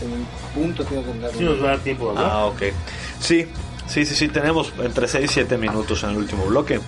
en 0.02 0.12
un 0.12 0.26
punto 0.54 0.86
que 0.86 0.96
tendrá. 0.96 1.30
Sí 1.30 1.44
nos 1.44 1.60
va 1.60 1.64
a 1.64 1.70
dar 1.72 1.78
tiempo 1.80 2.10
hablar. 2.10 2.24
Ah, 2.26 2.46
ok. 2.46 2.62
Sí, 3.20 3.46
sí, 3.86 4.06
sí, 4.06 4.14
sí, 4.14 4.28
tenemos 4.28 4.72
entre 4.82 5.06
6 5.06 5.24
y 5.24 5.28
7 5.28 5.58
minutos 5.58 6.02
en 6.04 6.10
el 6.10 6.16
último 6.16 6.46
bloque. 6.46 6.80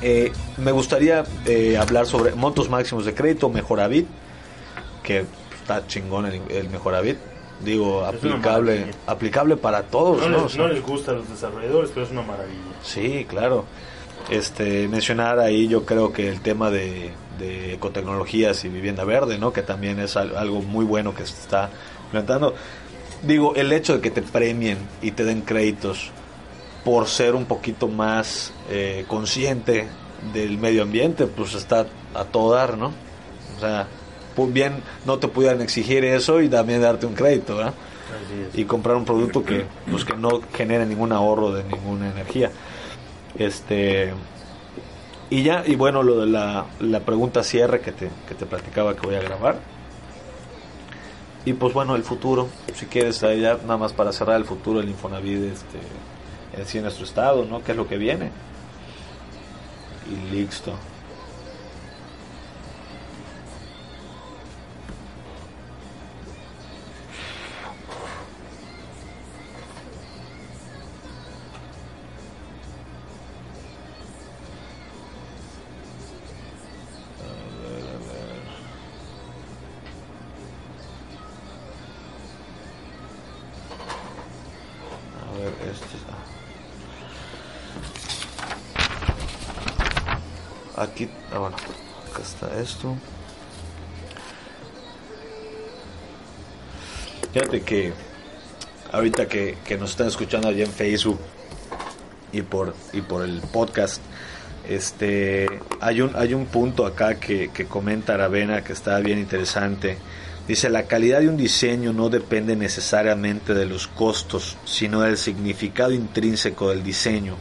Eh, 0.00 0.32
me 0.56 0.72
gustaría 0.72 1.24
eh, 1.46 1.76
hablar 1.76 2.06
sobre 2.06 2.34
montos 2.34 2.70
máximos 2.70 3.04
de 3.04 3.14
crédito, 3.14 3.50
Mejoravit, 3.50 4.06
que 5.02 5.24
está 5.60 5.86
chingón 5.86 6.26
el, 6.26 6.40
el 6.50 6.70
Mejoravit. 6.70 7.18
Digo, 7.64 8.04
aplicable, 8.04 8.86
aplicable 9.06 9.56
para 9.56 9.82
todos, 9.84 10.20
no, 10.22 10.28
¿no? 10.28 10.44
les, 10.44 10.56
no 10.56 10.86
gusta 10.86 11.12
a 11.12 11.14
los 11.14 11.28
desarrolladores, 11.28 11.90
pero 11.94 12.06
es 12.06 12.12
una 12.12 12.22
maravilla. 12.22 12.58
Sí, 12.82 13.24
claro. 13.28 13.64
Este, 14.30 14.88
mencionar 14.88 15.38
ahí 15.38 15.68
yo 15.68 15.84
creo 15.84 16.12
que 16.12 16.28
el 16.28 16.40
tema 16.40 16.70
de, 16.70 17.10
de 17.38 17.74
ecotecnologías 17.74 18.64
y 18.64 18.68
vivienda 18.68 19.04
verde, 19.04 19.38
¿no? 19.38 19.52
Que 19.52 19.62
también 19.62 19.98
es 20.00 20.16
al- 20.16 20.36
algo 20.36 20.60
muy 20.62 20.84
bueno 20.84 21.14
que 21.14 21.24
se 21.26 21.34
está 21.34 21.70
implementando. 22.06 22.54
Digo, 23.22 23.54
el 23.54 23.72
hecho 23.72 23.94
de 23.94 24.00
que 24.00 24.10
te 24.10 24.22
premien 24.22 24.78
y 25.00 25.12
te 25.12 25.24
den 25.24 25.42
créditos 25.42 26.10
por 26.84 27.06
ser 27.06 27.34
un 27.36 27.44
poquito 27.44 27.86
más 27.86 28.52
eh, 28.70 29.04
consciente 29.06 29.86
del 30.32 30.58
medio 30.58 30.82
ambiente, 30.82 31.26
pues 31.26 31.54
está 31.54 31.86
a 32.14 32.24
todo 32.24 32.54
dar, 32.54 32.76
¿no? 32.76 32.92
O 33.56 33.60
sea, 33.60 33.86
bien 34.48 34.82
no 35.06 35.18
te 35.18 35.28
pudieran 35.28 35.60
exigir 35.60 36.04
eso 36.04 36.40
y 36.40 36.48
también 36.48 36.80
darte 36.82 37.06
un 37.06 37.14
crédito, 37.14 37.58
y 38.54 38.64
comprar 38.64 38.96
un 38.96 39.04
producto 39.04 39.44
que 39.44 39.64
pues 39.90 40.04
que 40.04 40.16
no 40.16 40.40
genere 40.52 40.86
ningún 40.86 41.12
ahorro 41.12 41.52
de 41.52 41.64
ninguna 41.64 42.10
energía. 42.10 42.50
Este 43.38 44.12
y 45.30 45.42
ya 45.42 45.64
y 45.66 45.76
bueno 45.76 46.02
lo 46.02 46.20
de 46.20 46.26
la, 46.26 46.66
la 46.80 47.00
pregunta 47.00 47.42
cierre 47.42 47.80
que 47.80 47.92
te, 47.92 48.10
que 48.28 48.34
te 48.34 48.46
platicaba 48.46 48.94
que 48.94 49.06
voy 49.06 49.16
a 49.16 49.20
grabar. 49.20 49.58
Y 51.44 51.54
pues 51.54 51.74
bueno 51.74 51.96
el 51.96 52.04
futuro. 52.04 52.48
Si 52.74 52.86
quieres 52.86 53.20
ya 53.20 53.58
nada 53.62 53.76
más 53.76 53.92
para 53.92 54.12
cerrar 54.12 54.36
el 54.36 54.44
futuro 54.44 54.80
del 54.80 54.88
Infonavit 54.88 55.52
este 55.52 55.78
en 56.56 56.66
sí 56.66 56.80
nuestro 56.80 57.04
estado 57.04 57.44
no 57.44 57.62
qué 57.64 57.72
es 57.72 57.78
lo 57.78 57.88
que 57.88 57.96
viene 57.96 58.30
y 60.10 60.34
listo 60.34 60.74
Este. 85.72 85.96
ah. 90.76 90.82
Aquí, 90.82 91.08
ah, 91.32 91.38
bueno, 91.38 91.56
acá 91.56 92.22
está 92.22 92.60
esto. 92.60 92.96
Fíjate 97.32 97.62
que 97.62 97.92
ahorita 98.92 99.26
que, 99.26 99.56
que 99.64 99.78
nos 99.78 99.90
están 99.90 100.08
escuchando 100.08 100.48
allá 100.48 100.64
en 100.64 100.72
Facebook 100.72 101.18
y 102.32 102.42
por 102.42 102.74
y 102.92 103.00
por 103.00 103.22
el 103.22 103.40
podcast 103.40 104.02
este 104.68 105.48
hay 105.80 106.02
un 106.02 106.14
hay 106.14 106.34
un 106.34 106.46
punto 106.46 106.86
acá 106.86 107.14
que, 107.18 107.50
que 107.50 107.66
comenta 107.66 108.14
Aravena 108.14 108.62
que 108.62 108.72
está 108.72 108.98
bien 109.00 109.18
interesante 109.18 109.98
dice 110.48 110.68
la 110.68 110.84
calidad 110.84 111.20
de 111.20 111.28
un 111.28 111.36
diseño 111.36 111.92
no 111.92 112.08
depende 112.08 112.56
necesariamente 112.56 113.54
de 113.54 113.66
los 113.66 113.88
costos 113.88 114.56
sino 114.64 115.02
del 115.02 115.16
significado 115.16 115.92
intrínseco 115.92 116.70
del 116.70 116.82
diseño 116.82 117.36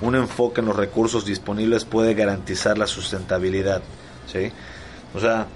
un 0.00 0.14
enfoque 0.14 0.60
en 0.60 0.66
los 0.66 0.76
recursos 0.76 1.24
disponibles 1.24 1.84
puede 1.84 2.14
garantizar 2.14 2.78
la 2.78 2.86
sustentabilidad 2.86 3.82
¿sí? 4.32 4.50
o 5.14 5.20
sea 5.20 5.46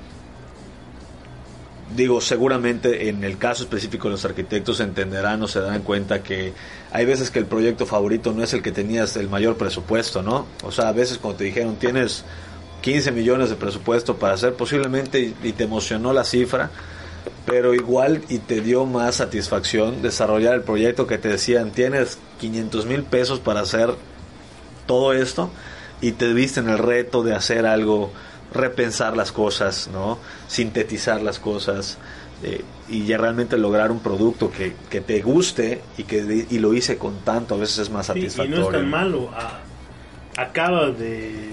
digo, 1.95 2.21
seguramente 2.21 3.09
en 3.09 3.25
el 3.25 3.39
caso 3.39 3.63
específico 3.63 4.09
los 4.09 4.25
arquitectos 4.25 4.81
entenderán 4.81 5.43
o 5.43 5.49
se 5.49 5.61
darán 5.61 5.83
cuenta 5.83 6.23
que 6.23 6.53
hay 6.93 7.07
veces 7.07 7.31
que 7.31 7.39
el 7.39 7.47
proyecto 7.47 7.87
favorito 7.87 8.33
no 8.33 8.43
es 8.43 8.53
el 8.53 8.63
que 8.63 8.73
tenías 8.73 9.17
el 9.17 9.29
mayor 9.29 9.57
presupuesto, 9.57 10.23
¿no? 10.23 10.47
O 10.63 10.71
sea, 10.71 10.89
a 10.89 10.93
veces 10.93 11.19
cuando 11.19 11.39
te 11.39 11.45
dijeron 11.45 11.77
tienes 11.77 12.25
15 12.81 13.13
millones 13.13 13.51
de 13.51 13.57
presupuesto 13.57 14.17
para 14.17 14.35
hacer 14.35 14.55
posiblemente 14.55 15.21
y, 15.21 15.35
y 15.43 15.53
te 15.53 15.65
emocionó 15.65 16.13
la 16.13 16.25
cifra, 16.25 16.71
pero 17.47 17.75
igual 17.75 18.23
y 18.29 18.39
te 18.39 18.61
dio 18.61 18.85
más 18.87 19.17
satisfacción 19.17 20.03
desarrollar 20.03 20.55
el 20.55 20.63
proyecto 20.63 21.07
que 21.07 21.19
te 21.19 21.29
decían 21.29 21.71
tienes 21.73 22.19
500 22.41 22.87
mil 22.87 23.03
pesos 23.03 23.41
para 23.41 23.61
hacer 23.61 23.91
todo 24.87 25.13
esto 25.13 25.51
y 26.01 26.13
te 26.13 26.33
viste 26.33 26.61
en 26.61 26.69
el 26.69 26.79
reto 26.79 27.23
de 27.23 27.35
hacer 27.35 27.67
algo 27.67 28.13
repensar 28.53 29.17
las 29.17 29.33
cosas, 29.33 29.91
¿no? 29.93 30.19
Sintetizar 30.47 31.21
las 31.21 31.39
cosas 31.39 31.99
eh, 32.43 32.65
y 32.89 33.05
ya 33.05 33.19
realmente 33.19 33.59
lograr 33.59 33.91
un 33.91 33.99
producto 34.01 34.51
que, 34.51 34.75
que 34.89 35.01
te 35.01 35.21
guste 35.21 35.83
y 35.99 36.05
que 36.05 36.47
y 36.49 36.59
lo 36.59 36.73
hice 36.73 36.97
con 36.97 37.19
tanto, 37.21 37.57
a 37.57 37.59
veces 37.59 37.79
es 37.79 37.91
más 37.91 38.07
Sí, 38.07 38.13
y 38.13 38.31
satisfactorio. 38.31 38.61
no 38.61 38.67
es 38.67 38.73
tan 38.73 38.89
malo. 38.89 39.31
Acaba 40.37 40.91
de 40.93 41.51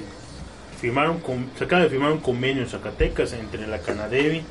firmar 0.80 1.10
un 1.10 1.20
con- 1.20 1.50
se 1.58 1.64
acaba 1.64 1.84
de 1.84 1.90
firmar 1.90 2.12
un 2.12 2.20
convenio 2.20 2.64
en 2.64 2.70
Zacatecas 2.70 3.34
entre 3.34 3.66
la 3.68 3.80
Canadevi 3.80 4.44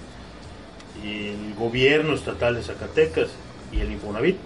y 1.05 1.29
el 1.29 1.55
gobierno 1.59 2.15
estatal 2.15 2.55
de 2.57 2.63
Zacatecas 2.63 3.29
y 3.73 3.81
el 3.81 3.93
Infonavit 3.93 4.37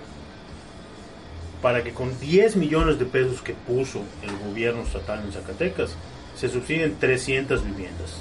para 1.62 1.82
que 1.82 1.92
con 1.92 2.18
10 2.20 2.56
millones 2.56 2.98
de 2.98 3.04
pesos 3.04 3.42
que 3.42 3.52
puso 3.52 4.02
el 4.22 4.36
gobierno 4.48 4.82
estatal 4.82 5.22
en 5.24 5.32
Zacatecas 5.32 5.90
se 6.36 6.48
subsidien 6.48 6.96
300 6.98 7.64
viviendas 7.64 8.20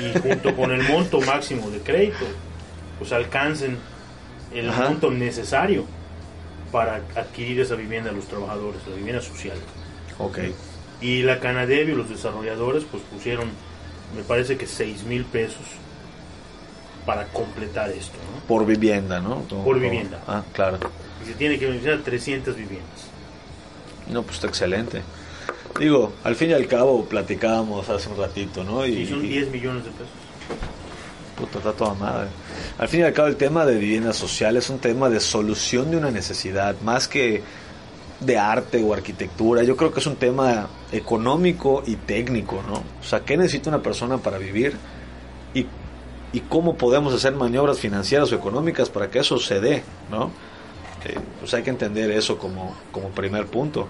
y 0.00 0.18
junto 0.20 0.54
con 0.56 0.70
el 0.70 0.82
monto 0.88 1.20
máximo 1.20 1.68
de 1.70 1.80
crédito 1.80 2.24
pues 2.98 3.12
alcancen 3.12 3.76
el 4.54 4.70
Ajá. 4.70 4.88
monto 4.88 5.10
necesario 5.10 5.84
para 6.72 7.02
adquirir 7.16 7.60
esa 7.60 7.74
vivienda 7.74 8.10
a 8.10 8.12
los 8.12 8.26
trabajadores, 8.26 8.80
la 8.88 8.96
vivienda 8.96 9.22
social. 9.22 9.56
Ok, 10.18 10.38
Y 11.04 11.22
la 11.22 11.38
Canadevi 11.38 11.92
y 11.92 11.94
los 11.94 12.08
desarrolladores 12.08 12.84
pues 12.90 13.02
pusieron, 13.12 13.48
me 14.16 14.22
parece 14.22 14.56
que 14.56 14.66
6 14.66 15.04
mil 15.04 15.24
pesos 15.26 15.60
para 17.04 17.26
completar 17.26 17.90
esto. 17.90 18.16
¿no? 18.32 18.40
por 18.46 18.64
vivienda, 18.66 19.20
¿no? 19.20 19.42
Como- 19.48 19.64
Por 19.64 19.78
vivienda. 19.78 20.20
Ah, 20.26 20.42
claro. 20.52 20.78
Y 21.22 21.28
se 21.28 21.34
tiene 21.34 21.58
que 21.58 21.66
beneficiar 21.66 21.98
a 21.98 22.02
300 22.02 22.56
viviendas. 22.56 23.06
No, 24.10 24.22
pues 24.22 24.36
está 24.36 24.46
excelente. 24.48 25.02
Digo, 25.78 26.12
al 26.24 26.36
fin 26.36 26.50
y 26.50 26.52
al 26.54 26.66
cabo 26.66 27.04
platicábamos 27.04 27.88
hace 27.90 28.08
un 28.08 28.16
ratito, 28.18 28.62
¿no? 28.64 28.86
Y 28.86 29.06
son 29.06 29.24
y- 29.24 29.28
10 29.28 29.50
millones 29.50 29.84
de 29.84 29.90
pesos. 29.90 30.08
Puta, 31.36 31.58
está 31.58 31.72
toda 31.72 31.94
madre. 31.94 32.28
Al 32.78 32.88
fin 32.88 33.00
y 33.00 33.02
al 33.02 33.12
cabo, 33.12 33.28
el 33.28 33.36
tema 33.36 33.66
de 33.66 33.76
vivienda 33.76 34.12
social 34.12 34.56
es 34.56 34.70
un 34.70 34.78
tema 34.78 35.10
de 35.10 35.20
solución 35.20 35.90
de 35.90 35.96
una 35.96 36.10
necesidad, 36.10 36.76
más 36.82 37.08
que 37.08 37.42
de 38.24 38.38
arte 38.38 38.82
o 38.82 38.92
arquitectura. 38.94 39.62
Yo 39.62 39.76
creo 39.76 39.92
que 39.92 40.00
es 40.00 40.06
un 40.06 40.16
tema 40.16 40.68
económico 40.92 41.82
y 41.86 41.96
técnico, 41.96 42.62
¿no? 42.66 42.82
O 43.00 43.04
sea, 43.04 43.20
¿qué 43.20 43.36
necesita 43.36 43.70
una 43.70 43.82
persona 43.82 44.18
para 44.18 44.38
vivir? 44.38 44.76
Y, 45.54 45.66
y 46.32 46.40
cómo 46.40 46.76
podemos 46.76 47.14
hacer 47.14 47.34
maniobras 47.34 47.78
financieras 47.78 48.32
o 48.32 48.34
económicas 48.34 48.90
para 48.90 49.10
que 49.10 49.20
eso 49.20 49.38
se 49.38 49.60
dé, 49.60 49.82
¿no? 50.10 50.30
Eh, 51.04 51.18
pues 51.38 51.52
hay 51.54 51.62
que 51.62 51.70
entender 51.70 52.10
eso 52.10 52.38
como, 52.38 52.74
como 52.90 53.10
primer 53.10 53.46
punto. 53.46 53.88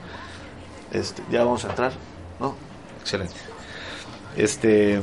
Este, 0.93 1.23
ya 1.31 1.45
vamos 1.45 1.65
a 1.65 1.71
entrar, 1.71 1.93
¿no? 2.41 2.55
Excelente. 3.01 3.35
Este 4.37 5.01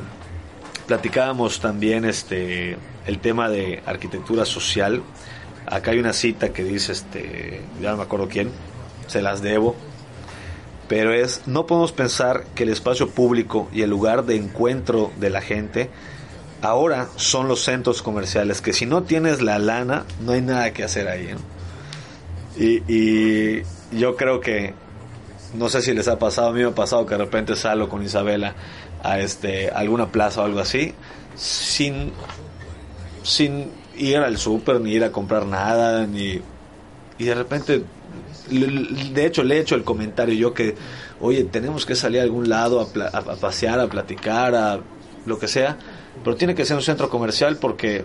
platicábamos 0.88 1.62
también 1.62 2.04
este 2.04 2.78
el 3.06 3.20
tema 3.20 3.50
de 3.50 3.82
arquitectura 3.86 4.46
social. 4.46 5.04
Acá 5.66 5.92
hay 5.92 6.00
una 6.00 6.12
cita 6.12 6.52
que 6.52 6.64
dice 6.64 6.92
este, 6.92 7.62
ya 7.82 7.92
no 7.92 7.98
me 7.98 8.04
acuerdo 8.04 8.28
quién, 8.28 8.52
se 9.12 9.22
las 9.22 9.42
debo. 9.42 9.76
Pero 10.88 11.14
es 11.14 11.44
no 11.46 11.66
podemos 11.66 11.92
pensar 11.92 12.46
que 12.56 12.64
el 12.64 12.70
espacio 12.70 13.10
público 13.10 13.70
y 13.72 13.82
el 13.82 13.90
lugar 13.90 14.26
de 14.26 14.36
encuentro 14.36 15.12
de 15.20 15.30
la 15.30 15.42
gente 15.42 15.90
ahora 16.62 17.08
son 17.16 17.48
los 17.48 17.64
centros 17.64 18.02
comerciales, 18.02 18.62
que 18.62 18.74
si 18.74 18.86
no 18.86 19.04
tienes 19.04 19.42
la 19.42 19.58
lana, 19.58 20.06
no 20.22 20.34
hay 20.34 20.42
nada 20.42 20.72
que 20.74 20.84
hacer 20.84 21.08
ahí. 21.08 21.30
Y, 22.58 22.84
y 22.88 23.64
yo 23.92 24.16
creo 24.16 24.42
que 24.42 24.74
no 25.54 25.70
sé 25.70 25.82
si 25.82 25.94
les 25.94 26.08
ha 26.08 26.20
pasado, 26.20 26.50
a 26.50 26.54
mí 26.54 26.62
me 26.62 26.70
ha 26.70 26.76
pasado 26.76 27.06
que 27.06 27.16
de 27.16 27.24
repente 27.24 27.56
salgo 27.56 27.90
con 27.90 28.04
Isabela 28.04 28.56
a 29.04 29.20
este 29.20 29.70
alguna 29.70 30.12
plaza 30.12 30.42
o 30.42 30.46
algo 30.46 30.60
así 30.60 30.94
sin 31.36 32.12
sin 33.24 33.72
ir 33.96 34.18
al 34.18 34.38
súper 34.38 34.80
ni 34.80 34.92
ir 34.92 35.04
a 35.04 35.12
comprar 35.12 35.46
nada 35.46 36.06
ni 36.08 36.40
y 37.18 37.26
de 37.26 37.36
repente 37.36 37.84
de 38.52 39.26
hecho 39.26 39.44
le 39.44 39.58
he 39.58 39.60
hecho 39.60 39.76
el 39.76 39.84
comentario 39.84 40.36
yo 40.36 40.54
que, 40.54 40.76
oye, 41.20 41.44
tenemos 41.46 41.86
que 41.86 41.96
salir 41.96 42.20
a 42.20 42.24
algún 42.24 42.50
lado 42.50 42.82
a, 42.82 43.36
pasear, 43.38 43.80
a 43.80 43.88
platicar, 43.88 44.56
a 44.56 44.80
lo 45.26 45.40
que 45.40 45.48
sea, 45.48 45.78
pero 46.24 46.36
tiene 46.36 46.56
que 46.56 46.66
ser 46.66 46.76
un 46.76 46.84
centro 46.84 47.10
comercial 47.10 47.58
porque 47.58 48.04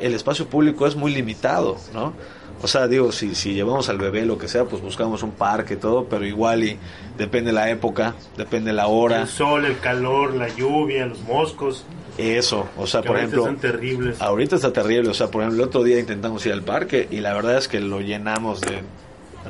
el 0.00 0.14
espacio 0.14 0.46
público 0.46 0.86
es 0.86 0.96
muy 0.96 1.12
limitado, 1.14 1.76
¿no? 1.92 2.14
O 2.60 2.66
sea, 2.66 2.88
digo, 2.88 3.12
si, 3.12 3.36
si 3.36 3.54
llevamos 3.54 3.88
al 3.88 3.98
bebé 3.98 4.26
lo 4.26 4.36
que 4.36 4.48
sea, 4.48 4.64
pues 4.64 4.82
buscamos 4.82 5.22
un 5.22 5.30
parque 5.30 5.74
y 5.74 5.76
todo, 5.76 6.06
pero 6.06 6.26
igual 6.26 6.64
y 6.64 6.76
depende 7.16 7.52
la 7.52 7.70
época, 7.70 8.14
depende 8.36 8.72
la 8.72 8.88
hora. 8.88 9.22
El 9.22 9.28
sol, 9.28 9.64
el 9.64 9.78
calor, 9.78 10.34
la 10.34 10.48
lluvia, 10.48 11.06
los 11.06 11.20
moscos. 11.20 11.84
Eso, 12.16 12.66
o 12.76 12.86
sea, 12.88 13.02
por 13.02 13.16
ejemplo... 13.16 13.42
Están 13.42 13.58
terribles. 13.58 14.20
Ahorita 14.20 14.56
está 14.56 14.72
terrible, 14.72 15.08
o 15.08 15.14
sea, 15.14 15.28
por 15.28 15.42
ejemplo, 15.42 15.62
el 15.62 15.68
otro 15.68 15.84
día 15.84 16.00
intentamos 16.00 16.44
ir 16.46 16.52
al 16.52 16.62
parque 16.62 17.06
y 17.12 17.20
la 17.20 17.32
verdad 17.32 17.58
es 17.58 17.68
que 17.68 17.78
lo 17.78 18.00
llenamos 18.00 18.60
de... 18.60 18.82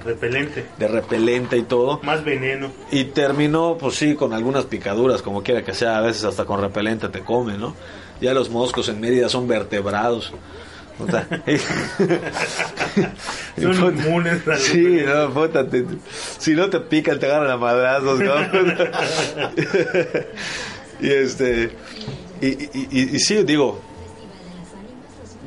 Repelente. 0.05 0.67
De 0.79 0.89
repelente 0.89 1.57
y 1.57 1.63
todo. 1.63 2.01
Más 2.03 2.25
veneno. 2.25 2.71
Y 2.91 3.05
terminó, 3.05 3.77
pues 3.79 3.97
sí, 3.97 4.15
con 4.15 4.33
algunas 4.33 4.65
picaduras, 4.65 5.23
como 5.23 5.43
quiera 5.43 5.65
que 5.65 5.75
sea, 5.75 5.99
a 5.99 6.01
veces 6.01 6.25
hasta 6.25 6.45
con 6.45 6.61
repelente 6.61 7.09
te 7.09 7.21
come, 7.21 7.59
¿no? 7.59 7.75
Ya 8.21 8.35
los 8.35 8.51
moscos 8.51 8.89
en 8.89 9.01
Mérida 9.01 9.29
son 9.29 9.47
vertebrados. 9.47 10.33
Son 13.61 13.99
inmunes 13.99 14.43
Sí, 14.59 15.01
no, 15.07 15.33
puta, 15.33 15.65
si 16.39 16.55
no 16.55 16.69
te 16.69 16.81
pican 16.81 17.19
te 17.19 17.27
agarran 17.27 17.53
a 17.53 17.57
madrazos, 17.57 18.21
y 21.01 21.09
este 21.09 21.71
y, 22.41 22.47
y, 22.47 23.15
y, 23.15 23.19
sí, 23.19 23.43
digo, 23.45 23.81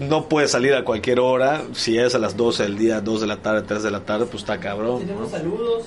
no 0.01 0.27
puedes 0.27 0.51
salir 0.51 0.73
a 0.73 0.83
cualquier 0.83 1.19
hora, 1.19 1.61
si 1.73 1.97
es 1.97 2.15
a 2.15 2.19
las 2.19 2.35
12 2.35 2.63
del 2.63 2.77
día, 2.77 3.01
2 3.01 3.21
de 3.21 3.27
la 3.27 3.37
tarde, 3.37 3.61
3 3.61 3.83
de 3.83 3.91
la 3.91 3.99
tarde, 4.01 4.25
pues 4.25 4.41
está 4.41 4.59
cabrón. 4.59 5.01
Tenemos 5.01 5.29
saludos, 5.29 5.85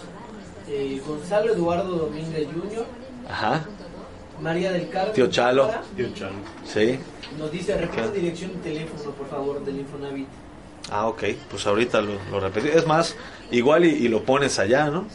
eh, 0.69 1.03
Gonzalo 1.05 1.53
Eduardo 1.53 1.97
Domínguez 1.97 2.47
Jr. 2.47 2.87
Ajá. 3.29 3.65
María 4.41 4.73
del 4.73 4.89
Carmen. 4.89 5.15
Tío 5.15 5.27
Chalo. 5.27 5.71
Tío 5.97 6.13
Chalo. 6.15 6.35
Sí. 6.65 6.99
Nos 7.39 7.51
dice, 7.51 7.77
repite 7.77 8.13
dirección 8.13 8.53
y 8.53 8.57
teléfono, 8.59 9.11
por 9.11 9.29
favor, 9.29 9.65
del 9.65 9.81
Infonavit. 9.81 10.29
Ah, 10.91 11.07
ok, 11.09 11.25
pues 11.51 11.67
ahorita 11.67 12.01
lo, 12.01 12.13
lo 12.31 12.41
repetí. 12.41 12.69
Es 12.69 12.87
más, 12.87 13.17
igual 13.51 13.85
y, 13.85 14.07
lo 14.09 14.23
pones 14.23 14.59
allá, 14.61 14.91
¿no? 14.91 15.07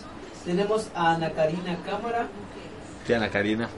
Tenemos 0.43 0.87
a 0.93 1.11
Ana 1.11 1.31
Karina 1.31 1.77
Cámara. 1.85 2.27
Sí, 3.07 3.13
Ana 3.13 3.29
Karina. 3.29 3.69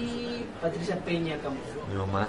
Y 0.00 0.44
Patricia 0.60 0.96
Peña 1.04 1.36
Cámara. 1.36 1.60
Mi 1.88 1.94
mamá. 1.94 2.28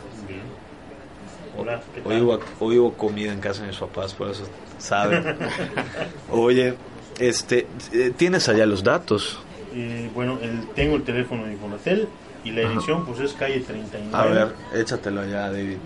Hoy, 2.06 2.22
hubo, 2.22 2.40
hoy 2.60 2.80
hubo 2.80 2.94
comida 2.94 3.32
en 3.32 3.40
casa 3.40 3.62
de 3.62 3.68
mis 3.68 3.78
papás, 3.78 4.14
por 4.14 4.30
eso 4.30 4.44
saben. 4.80 5.38
Oye, 6.32 6.76
este, 7.20 7.68
eh, 7.92 8.12
¿tienes 8.16 8.50
allá 8.50 8.66
los 8.66 8.84
datos? 8.84 9.40
Eh, 9.74 10.10
bueno, 10.14 10.40
el, 10.42 10.68
tengo 10.70 10.96
el 10.96 11.04
teléfono 11.04 11.46
de 11.46 11.54
Infonatel 11.54 12.08
y 12.44 12.52
la 12.52 12.62
edición 12.62 13.06
pues 13.06 13.20
es 13.20 13.34
calle 13.34 13.60
39. 13.60 14.12
A 14.12 14.26
ver, 14.26 14.54
échatelo 14.74 15.22
allá, 15.22 15.52
David. 15.52 15.78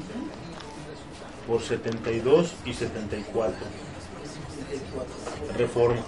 Por 1.46 1.62
72 1.62 2.54
y 2.66 2.74
74. 2.74 3.56
Reforma. 5.58 6.02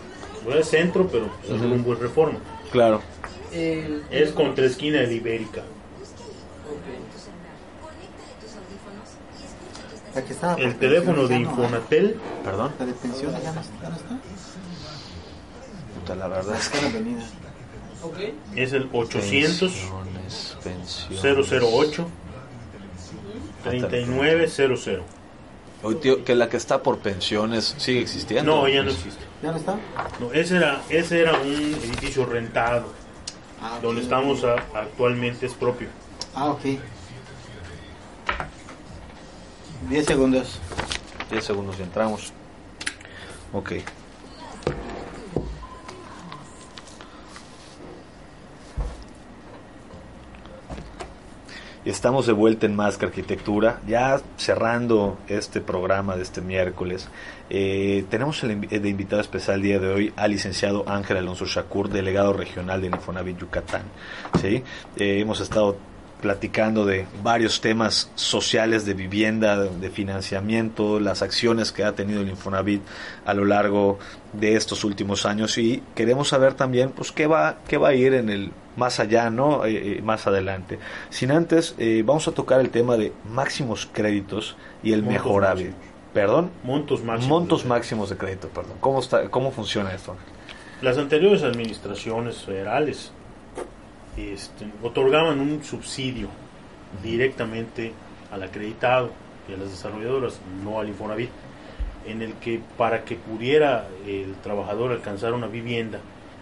No 0.47 0.55
es 0.55 0.68
centro, 0.68 1.07
pero 1.07 1.30
es 1.43 1.62
un 1.62 1.84
buen 1.84 1.99
reforma. 1.99 2.39
Claro. 2.72 3.01
es 3.51 4.32
contra 4.32 4.66
esquina 4.66 4.99
de 4.99 5.07
la 10.22 10.53
Ibérica. 10.53 10.55
el 10.57 10.76
teléfono 10.78 11.28
de 11.28 11.36
Infonatel. 11.36 12.20
Perdón. 12.43 12.74
La 12.80 12.86
de 12.86 12.93
pensiones 12.93 13.43
ya 13.43 13.51
no, 13.51 13.61
está. 13.61 13.89
Puta, 15.99 16.15
la 16.15 16.28
verdad 16.28 16.55
es 16.55 16.70
que. 16.70 16.80
Es 18.55 18.74
el 18.74 18.89
800 18.93 19.74
008 21.22 22.07
3900. 23.63 24.88
Hoy, 25.82 25.95
tío, 25.95 26.26
que 26.26 26.36
la 26.36 26.49
que 26.49 26.57
está 26.57 26.84
por 26.84 26.99
pensiones 26.99 27.76
sigue 27.78 28.01
existiendo. 28.01 28.55
No, 28.55 28.67
ya 28.67 28.84
no 28.84 28.91
existe. 28.91 29.24
¿Ya 29.41 29.51
no 29.51 29.57
está? 29.57 29.80
No, 30.20 30.34
ese 30.34 30.57
era, 30.57 30.82
ese 30.89 31.22
era 31.22 31.39
un 31.39 31.47
edificio 31.47 32.26
rentado. 32.26 32.88
Ah, 33.61 33.80
donde 33.82 34.01
estamos 34.01 34.43
actualmente 34.43 35.45
es 35.45 35.53
propio. 35.53 35.88
Ah, 36.34 36.49
ok. 36.51 36.61
10 39.88 40.06
segundos. 40.06 40.60
10 41.32 41.44
segundos 41.44 41.80
y 41.80 41.84
entramos. 41.84 42.34
Ok. 43.54 43.74
Estamos 51.86 52.28
de 52.28 52.34
vuelta 52.34 52.66
en 52.66 52.76
Más 52.76 53.02
Arquitectura, 53.02 53.80
ya 53.88 54.22
cerrando 54.38 55.18
este 55.28 55.62
programa 55.62 56.18
de 56.18 56.24
este 56.24 56.42
miércoles. 56.42 57.08
Eh, 57.50 58.06
tenemos 58.10 58.44
el, 58.44 58.62
de 58.62 58.90
invitado 58.90 59.22
especial 59.22 59.56
el 59.56 59.62
día 59.64 59.80
de 59.80 59.88
hoy 59.88 60.14
al 60.16 60.30
licenciado 60.30 60.84
Ángel 60.88 61.18
Alonso 61.18 61.46
Shakur, 61.46 61.90
delegado 61.90 62.34
regional 62.34 62.82
de 62.82 62.88
Infonavit 62.88 63.40
Yucatán. 63.40 63.84
¿sí? 64.40 64.62
Eh, 64.98 65.20
hemos 65.22 65.40
estado 65.40 65.78
platicando 66.22 66.86
de 66.86 67.05
varios 67.24 67.61
temas 67.61 68.11
sociales 68.15 68.86
de 68.86 68.93
vivienda, 68.93 69.57
de 69.57 69.89
financiamiento, 69.89 70.99
las 70.99 71.22
acciones 71.22 71.72
que 71.72 71.84
ha 71.84 71.93
tenido 71.93 72.22
el 72.22 72.30
Infonavit 72.30 72.82
a 73.26 73.34
lo 73.34 73.45
largo 73.45 73.99
de 74.34 74.55
estos 74.55 74.84
últimos 74.84 75.26
años 75.26 75.57
y 75.57 75.82
queremos 75.95 76.30
saber 76.30 76.53
también 76.53 76.91
pues 76.91 77.11
qué 77.11 77.26
va 77.26 77.59
qué 77.67 77.78
va 77.78 77.89
a 77.89 77.93
ir 77.93 78.13
en 78.13 78.30
el 78.30 78.51
más 78.76 78.99
allá, 78.99 79.30
¿no? 79.30 79.65
Eh, 79.65 79.97
eh, 79.97 80.01
más 80.01 80.28
adelante. 80.28 80.80
Sin 81.09 81.32
antes 81.32 81.76
eh, 81.78 82.03
vamos 82.05 82.28
a 82.28 82.32
tocar 82.32 82.59
el 82.59 82.70
tema 82.70 82.97
de 82.97 83.11
máximos 83.30 83.88
créditos 83.91 84.55
y 84.84 84.93
el 84.93 85.03
mejorable. 85.03 85.74
Perdón? 86.13 86.49
Montos 86.63 87.03
máximos. 87.03 87.30
Montos 87.30 87.65
máximos 87.65 88.09
de 88.09 88.17
crédito, 88.17 88.47
perdón. 88.49 88.78
¿Cómo 88.80 88.99
está 88.99 89.30
cómo 89.30 89.51
funciona 89.51 89.93
esto? 89.93 90.15
Las 90.82 90.97
anteriores 90.97 91.43
administraciones 91.43 92.38
federales 92.38 93.11
este, 94.20 94.65
otorgaban 94.84 95.39
un 95.39 95.63
subsidio 95.63 96.30
directamente 97.03 97.93
al 98.32 98.43
acreditado 98.43 99.11
y 99.47 99.53
a 99.53 99.57
las 99.57 99.72
desarrolladoras, 99.72 100.39
no 100.63 100.80
al 100.80 100.89
Infonavit, 100.89 101.30
en 102.05 102.22
el 102.22 102.34
que 102.36 102.61
para 102.78 103.03
que 103.03 103.15
pudiera 103.15 103.88
el 104.05 104.36
trabajador 104.36 104.91
alcanzar 104.91 105.34
una 105.34 105.47
vivienda 105.47 105.99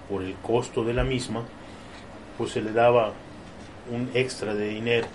por 0.09 0.23
el 0.23 0.36
costo 0.36 0.84
de 0.84 0.93
la 0.93 1.03
misma, 1.03 1.43
pues 2.38 2.51
se 2.51 2.61
le 2.61 2.71
daba 2.71 3.13
un 3.91 4.09
extra 4.13 4.53
de 4.53 4.69
dinero 4.69 5.07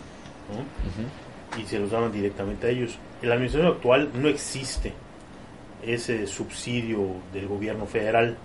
y 1.59 1.65
se 1.65 1.79
los 1.79 1.91
daban 1.91 2.13
directamente 2.13 2.67
a 2.67 2.71
ellos. 2.71 2.99
En 3.21 3.29
la 3.29 3.35
administración 3.35 3.73
actual 3.73 4.11
no 4.15 4.29
existe 4.29 4.93
ese 5.87 6.27
subsidio 6.27 7.17
del 7.33 7.47
gobierno 7.47 7.87
federal. 7.87 8.37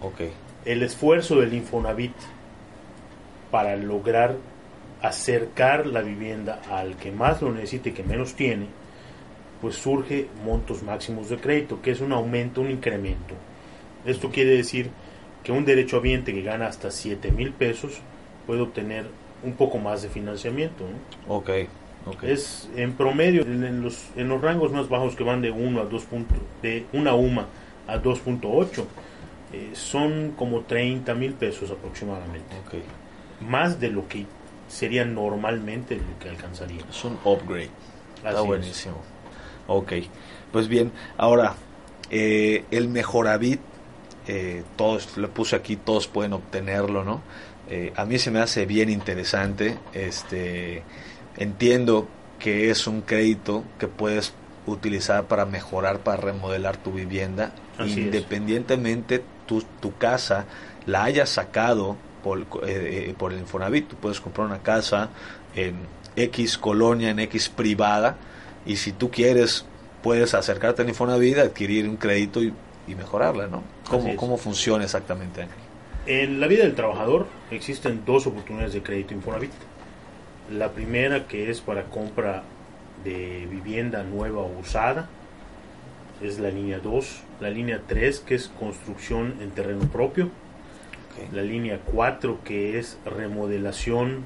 Okay. 0.00 0.32
El 0.64 0.82
esfuerzo 0.82 1.40
del 1.40 1.54
Infonavit 1.54 2.14
para 3.54 3.76
lograr 3.76 4.34
acercar 5.00 5.86
la 5.86 6.02
vivienda 6.02 6.60
al 6.72 6.96
que 6.96 7.12
más 7.12 7.40
lo 7.40 7.52
necesite 7.52 7.90
y 7.90 7.92
que 7.92 8.02
menos 8.02 8.34
tiene, 8.34 8.66
pues 9.60 9.76
surge 9.76 10.26
montos 10.44 10.82
máximos 10.82 11.28
de 11.28 11.36
crédito, 11.36 11.80
que 11.80 11.92
es 11.92 12.00
un 12.00 12.12
aumento, 12.12 12.62
un 12.62 12.72
incremento. 12.72 13.36
Esto 14.04 14.30
quiere 14.30 14.56
decir 14.56 14.90
que 15.44 15.52
un 15.52 15.64
derecho 15.64 16.00
derechohabiente 16.00 16.34
que 16.34 16.42
gana 16.42 16.66
hasta 16.66 16.90
7 16.90 17.30
mil 17.30 17.52
pesos 17.52 18.00
puede 18.44 18.60
obtener 18.62 19.06
un 19.44 19.52
poco 19.52 19.78
más 19.78 20.02
de 20.02 20.08
financiamiento. 20.08 20.84
Ok. 21.28 21.50
Es 22.24 22.68
en 22.74 22.94
promedio, 22.94 23.42
en 23.42 23.82
los, 23.82 24.08
en 24.16 24.28
los 24.28 24.40
rangos 24.40 24.72
más 24.72 24.88
bajos 24.88 25.14
que 25.14 25.22
van 25.22 25.42
de 25.42 25.52
1 25.52 25.80
a 25.80 25.84
2 25.84 26.02
puntos, 26.06 26.38
de 26.60 26.86
una 26.92 27.14
UMA 27.14 27.46
a 27.86 28.02
2.8, 28.02 28.84
eh, 29.52 29.70
son 29.74 30.32
como 30.32 30.62
30 30.62 31.14
mil 31.14 31.34
pesos 31.34 31.70
aproximadamente. 31.70 32.56
Okay 32.66 32.82
más 33.40 33.80
de 33.80 33.90
lo 33.90 34.08
que 34.08 34.26
sería 34.68 35.04
normalmente 35.04 35.96
lo 35.96 36.18
que 36.18 36.28
alcanzaría. 36.28 36.82
Es 36.88 37.04
un 37.04 37.18
upgrade. 37.24 37.70
Está 38.16 38.40
buenísimo. 38.40 38.96
Ok, 39.66 39.92
pues 40.52 40.68
bien, 40.68 40.92
ahora, 41.16 41.54
eh, 42.10 42.64
el 42.70 42.88
Mejoravit, 42.88 43.60
eh, 44.26 44.62
todos, 44.76 45.16
lo 45.16 45.30
puse 45.30 45.56
aquí, 45.56 45.76
todos 45.76 46.06
pueden 46.06 46.32
obtenerlo, 46.34 47.02
¿no? 47.02 47.22
Eh, 47.68 47.92
a 47.96 48.04
mí 48.04 48.18
se 48.18 48.30
me 48.30 48.40
hace 48.40 48.66
bien 48.66 48.90
interesante, 48.90 49.78
este, 49.94 50.82
entiendo 51.38 52.08
que 52.38 52.70
es 52.70 52.86
un 52.86 53.00
crédito 53.00 53.64
que 53.78 53.88
puedes 53.88 54.34
utilizar 54.66 55.24
para 55.24 55.46
mejorar, 55.46 56.00
para 56.00 56.18
remodelar 56.18 56.76
tu 56.76 56.92
vivienda, 56.92 57.52
independientemente 57.78 59.22
tu, 59.46 59.62
tu 59.80 59.96
casa 59.96 60.44
la 60.86 61.04
hayas 61.04 61.30
sacado 61.30 61.96
por, 62.24 62.40
eh, 62.40 62.44
eh, 62.66 63.14
por 63.16 63.32
el 63.32 63.38
Infonavit. 63.38 63.86
Tú 63.86 63.96
puedes 63.96 64.20
comprar 64.20 64.48
una 64.48 64.58
casa 64.58 65.10
en 65.54 65.76
X 66.16 66.58
colonia, 66.58 67.10
en 67.10 67.20
X 67.20 67.48
privada, 67.48 68.16
y 68.66 68.76
si 68.76 68.90
tú 68.90 69.10
quieres, 69.10 69.64
puedes 70.02 70.34
acercarte 70.34 70.82
al 70.82 70.88
Infonavit, 70.88 71.38
adquirir 71.38 71.88
un 71.88 71.96
crédito 71.96 72.42
y 72.42 72.52
y 72.86 72.94
mejorarla, 72.94 73.46
¿no? 73.46 73.62
¿Cómo, 73.88 74.16
¿Cómo 74.16 74.36
funciona 74.36 74.84
exactamente, 74.84 75.46
En 76.06 76.40
la 76.40 76.46
vida 76.46 76.64
del 76.64 76.74
trabajador 76.74 77.26
existen 77.50 78.02
dos 78.04 78.26
oportunidades 78.26 78.74
de 78.74 78.82
crédito 78.82 79.14
Infonavit. 79.14 79.52
La 80.52 80.72
primera 80.72 81.26
que 81.26 81.50
es 81.50 81.60
para 81.60 81.84
compra 81.84 82.42
de 83.02 83.46
vivienda 83.50 84.02
nueva 84.02 84.42
o 84.42 84.58
usada, 84.58 85.08
es 86.22 86.38
la 86.38 86.50
línea 86.50 86.78
2. 86.78 87.22
La 87.40 87.50
línea 87.50 87.82
3 87.86 88.20
que 88.20 88.34
es 88.34 88.48
construcción 88.48 89.34
en 89.40 89.50
terreno 89.50 89.86
propio. 89.88 90.30
La 91.32 91.42
línea 91.42 91.80
4 91.84 92.40
que 92.44 92.78
es 92.78 92.98
remodelación 93.04 94.24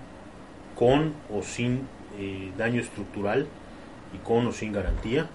con 0.74 1.14
o 1.32 1.42
sin 1.42 1.86
eh, 2.18 2.50
daño 2.56 2.80
estructural 2.80 3.46
y 4.14 4.18
con 4.18 4.46
o 4.46 4.52
sin 4.52 4.72
garantía. 4.72 5.28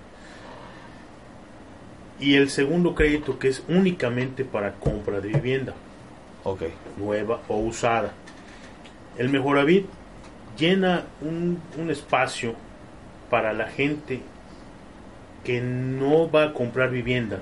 Y 2.20 2.36
el 2.36 2.50
segundo 2.50 2.96
crédito 2.96 3.40
que 3.40 3.50
es 3.50 3.64
únicamente 3.68 4.46
para 4.46 4.74
compra 4.74 5.20
de 5.20 5.30
vivienda. 5.30 5.74
Nueva 6.98 7.42
o 7.48 7.58
usada. 7.58 8.14
El 9.18 9.30
Mejoravit 9.30 9.86
llena 10.58 11.06
un, 11.22 11.62
un 11.78 11.90
espacio 11.90 12.56
para 13.30 13.54
la 13.54 13.68
gente 13.68 14.22
que 15.44 15.62
no 15.62 16.30
va 16.30 16.46
a 16.46 16.54
comprar 16.54 16.90
vivienda 16.90 17.40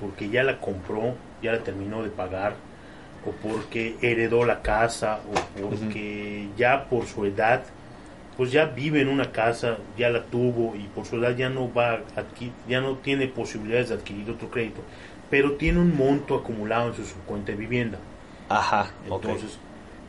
porque 0.00 0.28
ya 0.28 0.42
la 0.42 0.60
compró, 0.60 1.14
ya 1.42 1.52
la 1.52 1.60
terminó 1.60 2.02
de 2.02 2.10
pagar, 2.10 2.56
o 3.26 3.32
porque 3.32 3.96
heredó 4.02 4.44
la 4.44 4.62
casa, 4.62 5.20
o 5.30 5.62
porque 5.62 6.48
ya 6.56 6.84
por 6.88 7.06
su 7.06 7.24
edad, 7.24 7.64
pues 8.36 8.52
ya 8.52 8.66
vive 8.66 9.00
en 9.00 9.08
una 9.08 9.32
casa, 9.32 9.78
ya 9.96 10.10
la 10.10 10.24
tuvo 10.24 10.74
y 10.76 10.82
por 10.94 11.06
su 11.06 11.16
edad 11.16 11.36
ya 11.36 11.48
no 11.48 11.72
va 11.72 12.00
aquí, 12.16 12.52
ya 12.68 12.80
no 12.80 12.96
tiene 12.96 13.28
posibilidades 13.28 13.90
de 13.90 13.94
adquirir 13.96 14.30
otro 14.30 14.50
crédito, 14.50 14.80
pero 15.30 15.52
tiene 15.52 15.80
un 15.80 15.96
monto 15.96 16.34
acumulado 16.34 16.88
en 16.88 17.04
su 17.04 17.16
cuenta 17.26 17.52
de 17.52 17.58
vivienda. 17.58 17.98
Ajá. 18.48 18.90
Entonces, 19.04 19.58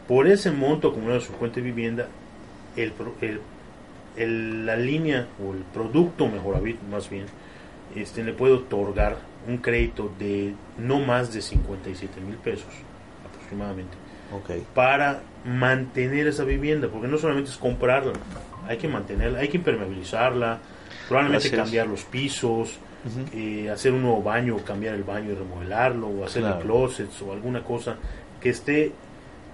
por 0.07 0.27
ese 0.27 0.51
monto 0.51 0.89
acumulado 0.89 1.19
en 1.19 1.25
su 1.25 1.33
cuenta 1.33 1.57
de 1.57 1.61
vivienda, 1.61 2.07
el, 2.75 2.93
el 3.21 3.41
la 4.17 4.75
línea 4.75 5.27
o 5.43 5.53
el 5.53 5.63
producto 5.73 6.27
mejor 6.27 6.61
más 6.89 7.09
bien, 7.09 7.25
este, 7.95 8.23
le 8.23 8.33
puede 8.33 8.53
otorgar 8.53 9.17
un 9.47 9.57
crédito 9.57 10.11
de 10.17 10.53
no 10.77 10.99
más 10.99 11.33
de 11.33 11.41
57 11.41 12.21
mil 12.21 12.35
pesos 12.37 12.73
aproximadamente. 13.45 13.97
Para 14.73 15.21
mantener 15.45 16.27
esa 16.27 16.43
vivienda, 16.43 16.87
porque 16.87 17.07
no 17.07 17.17
solamente 17.17 17.51
es 17.51 17.57
comprarla, 17.57 18.13
hay 18.67 18.77
que 18.77 18.87
mantenerla, 18.87 19.39
hay 19.39 19.47
que 19.47 19.57
impermeabilizarla, 19.57 20.59
probablemente 21.07 21.51
cambiar 21.51 21.87
los 21.87 22.03
pisos, 22.03 22.77
eh, 23.33 23.69
hacer 23.69 23.93
un 23.93 24.01
nuevo 24.01 24.21
baño, 24.23 24.57
cambiar 24.65 24.95
el 24.95 25.03
baño 25.03 25.31
y 25.31 25.35
remodelarlo, 25.35 26.07
o 26.07 26.25
hacer 26.25 26.43
closets 26.61 27.21
o 27.21 27.31
alguna 27.31 27.63
cosa 27.63 27.95
que 28.41 28.49
esté 28.49 28.91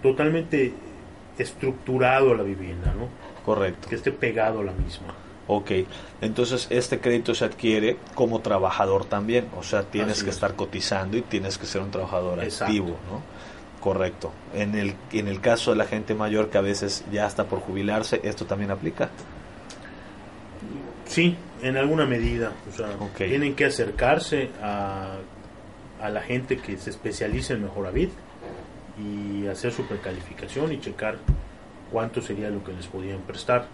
totalmente 0.01 0.73
estructurado 1.37 2.31
a 2.31 2.37
la 2.37 2.43
vivienda, 2.43 2.93
¿no? 2.97 3.07
Correcto. 3.45 3.89
Que 3.89 3.95
esté 3.95 4.11
pegado 4.11 4.61
a 4.61 4.63
la 4.63 4.71
misma. 4.71 5.13
Ok, 5.47 5.71
entonces 6.21 6.67
este 6.69 6.99
crédito 6.99 7.35
se 7.35 7.43
adquiere 7.43 7.97
como 8.15 8.39
trabajador 8.39 9.05
también, 9.05 9.47
o 9.57 9.63
sea, 9.63 9.83
tienes 9.83 10.23
que 10.23 10.29
estar 10.29 10.55
cotizando 10.55 11.17
y 11.17 11.21
tienes 11.21 11.57
que 11.57 11.65
ser 11.65 11.81
un 11.81 11.91
trabajador 11.91 12.39
activo, 12.39 12.95
¿no? 13.09 13.21
Correcto. 13.81 14.31
En 14.53 14.75
el, 14.75 14.93
en 15.11 15.27
el 15.27 15.41
caso 15.41 15.71
de 15.71 15.77
la 15.77 15.85
gente 15.85 16.13
mayor 16.13 16.49
que 16.49 16.59
a 16.59 16.61
veces 16.61 17.03
ya 17.11 17.25
está 17.25 17.45
por 17.45 17.59
jubilarse, 17.59 18.21
¿esto 18.23 18.45
también 18.45 18.69
aplica? 18.69 19.09
Sí, 21.07 21.35
en 21.63 21.77
alguna 21.77 22.05
medida. 22.05 22.51
O 22.71 22.77
sea, 22.77 22.89
tienen 23.17 23.55
que 23.55 23.65
acercarse 23.65 24.51
a, 24.61 25.15
a 25.99 26.09
la 26.09 26.21
gente 26.21 26.57
que 26.57 26.77
se 26.77 26.91
especializa 26.91 27.55
en 27.55 27.63
Mejoravit 27.63 28.11
y 28.99 29.47
hacer 29.47 29.71
su 29.71 29.85
precalificación 29.87 30.71
y 30.71 30.79
checar 30.79 31.17
cuánto 31.91 32.21
sería 32.21 32.51
lo 32.51 32.63
que 32.63 32.73
les 32.73 32.85
podían 32.85 33.21
prestar. 33.21 33.65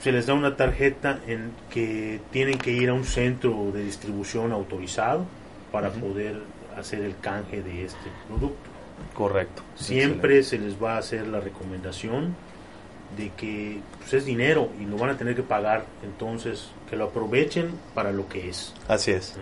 Se 0.00 0.12
les 0.12 0.26
da 0.26 0.34
una 0.34 0.54
tarjeta 0.54 1.20
en 1.26 1.52
que 1.70 2.20
tienen 2.30 2.58
que 2.58 2.72
ir 2.72 2.90
a 2.90 2.92
un 2.92 3.04
centro 3.04 3.70
de 3.72 3.84
distribución 3.84 4.52
autorizado 4.52 5.24
para 5.70 5.90
poder 5.90 6.42
hacer 6.78 7.02
el 7.02 7.18
canje 7.18 7.62
de 7.62 7.84
este 7.84 8.10
producto. 8.26 8.70
Correcto. 9.14 9.62
Siempre 9.74 10.42
se 10.42 10.58
les 10.58 10.82
va 10.82 10.94
a 10.94 10.98
hacer 10.98 11.26
la 11.26 11.40
recomendación 11.40 12.34
de 13.16 13.30
que 13.36 13.80
pues, 13.98 14.14
es 14.14 14.24
dinero 14.24 14.70
y 14.80 14.84
lo 14.84 14.96
van 14.96 15.10
a 15.10 15.16
tener 15.16 15.34
que 15.34 15.42
pagar, 15.42 15.84
entonces 16.02 16.70
que 16.88 16.96
lo 16.96 17.06
aprovechen 17.06 17.70
para 17.94 18.12
lo 18.12 18.28
que 18.28 18.48
es. 18.48 18.74
Así 18.88 19.10
es. 19.10 19.36
¿Eh? 19.36 19.40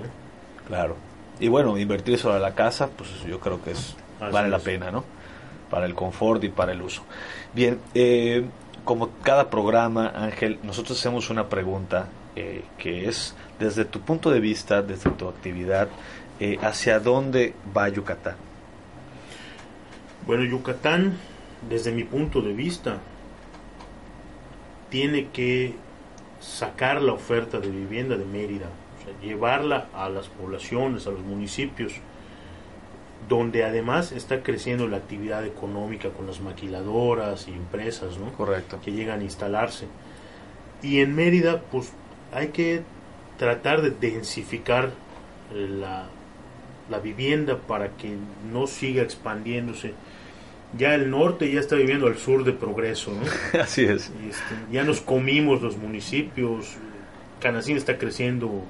Claro. 0.67 0.97
Y 1.39 1.49
bueno, 1.49 1.79
invertir 1.79 2.19
sobre 2.19 2.41
la 2.41 2.55
casa, 2.55 2.89
pues 2.89 3.11
yo 3.25 3.39
creo 3.41 3.63
que 3.63 3.73
es 3.73 3.97
vale 4.19 4.49
la 4.49 4.59
pena, 4.59 4.91
¿no? 4.91 5.05
para 5.71 5.87
el 5.87 5.95
confort 5.95 6.43
y 6.45 6.49
para 6.49 6.73
el 6.73 6.83
uso. 6.83 7.03
Bien, 7.55 7.79
eh, 7.95 8.45
como 8.85 9.11
cada 9.23 9.49
programa, 9.49 10.13
Ángel, 10.15 10.59
nosotros 10.63 10.99
hacemos 10.99 11.31
una 11.31 11.49
pregunta 11.49 12.09
eh, 12.37 12.65
que 12.77 13.09
es, 13.09 13.35
desde 13.59 13.85
tu 13.85 14.01
punto 14.01 14.31
de 14.31 14.41
vista, 14.41 14.83
desde 14.83 15.11
tu 15.11 15.29
actividad, 15.29 15.89
eh, 16.41 16.59
¿hacia 16.63 16.99
dónde 16.99 17.55
va 17.77 17.89
Yucatán? 17.89 18.37
Bueno, 20.27 20.45
Yucatán, 20.45 21.17
desde 21.69 21.93
mi 21.93 22.05
punto 22.05 22.41
de 22.41 22.53
vista, 22.53 22.99
tiene 24.89 25.29
que 25.29 25.75
sacar 26.41 27.03
la 27.03 27.13
oferta 27.13 27.61
de 27.61 27.69
vivienda 27.69 28.17
de 28.17 28.25
Mérida, 28.25 28.67
o 28.67 29.05
sea, 29.05 29.21
llevarla 29.21 29.89
a 29.95 30.09
las 30.09 30.29
poblaciones, 30.29 31.07
a 31.07 31.11
los 31.11 31.21
municipios, 31.21 31.93
donde 33.29 33.65
además 33.65 34.13
está 34.13 34.43
creciendo 34.43 34.89
la 34.89 34.97
actividad 34.97 35.45
económica 35.45 36.09
con 36.09 36.27
las 36.27 36.41
maquiladoras 36.41 37.49
y 37.49 37.53
empresas, 37.53 38.19
¿no? 38.19 38.33
Correcto. 38.33 38.81
Que 38.83 38.93
llegan 38.93 39.21
a 39.21 39.25
instalarse. 39.25 39.87
Y 40.83 41.01
en 41.01 41.15
Mérida, 41.15 41.61
pues 41.71 41.93
hay 42.33 42.49
que 42.49 42.83
tratar 43.39 43.83
de 43.83 43.91
densificar 43.91 44.91
la, 45.53 46.09
la 46.91 46.99
vivienda 46.99 47.57
para 47.57 47.97
que 47.97 48.15
no 48.53 48.67
siga 48.67 49.03
expandiéndose. 49.03 49.95
Ya 50.77 50.95
el 50.95 51.11
norte 51.11 51.51
ya 51.51 51.61
está 51.61 51.77
viviendo 51.77 52.07
al 52.07 52.19
sur 52.19 52.45
de 52.45 52.53
progreso, 52.53 53.13
¿no? 53.13 53.61
Así 53.61 53.83
es. 53.83 54.11
Este, 54.29 54.55
ya 54.71 54.85
nos 54.85 55.01
comimos 55.01 55.63
los 55.63 55.77
municipios. 55.77 56.77
Canacín 57.41 57.77
está 57.77 57.97
creciendo 57.97 58.63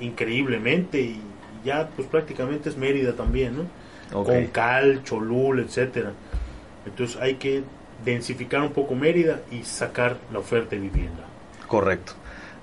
increíblemente 0.00 1.00
y 1.00 1.20
ya 1.64 1.88
pues 1.94 2.08
prácticamente 2.08 2.68
es 2.68 2.76
Mérida 2.76 3.12
también, 3.12 3.56
¿no? 3.56 4.24
Con 4.24 4.46
Cal, 4.48 5.02
Cholul, 5.04 5.60
etcétera. 5.60 6.12
Entonces 6.84 7.16
hay 7.20 7.34
que 7.34 7.62
densificar 8.04 8.60
un 8.62 8.72
poco 8.72 8.94
Mérida 8.94 9.40
y 9.50 9.62
sacar 9.64 10.16
la 10.32 10.38
oferta 10.38 10.70
de 10.70 10.82
vivienda. 10.82 11.24
Correcto. 11.66 12.12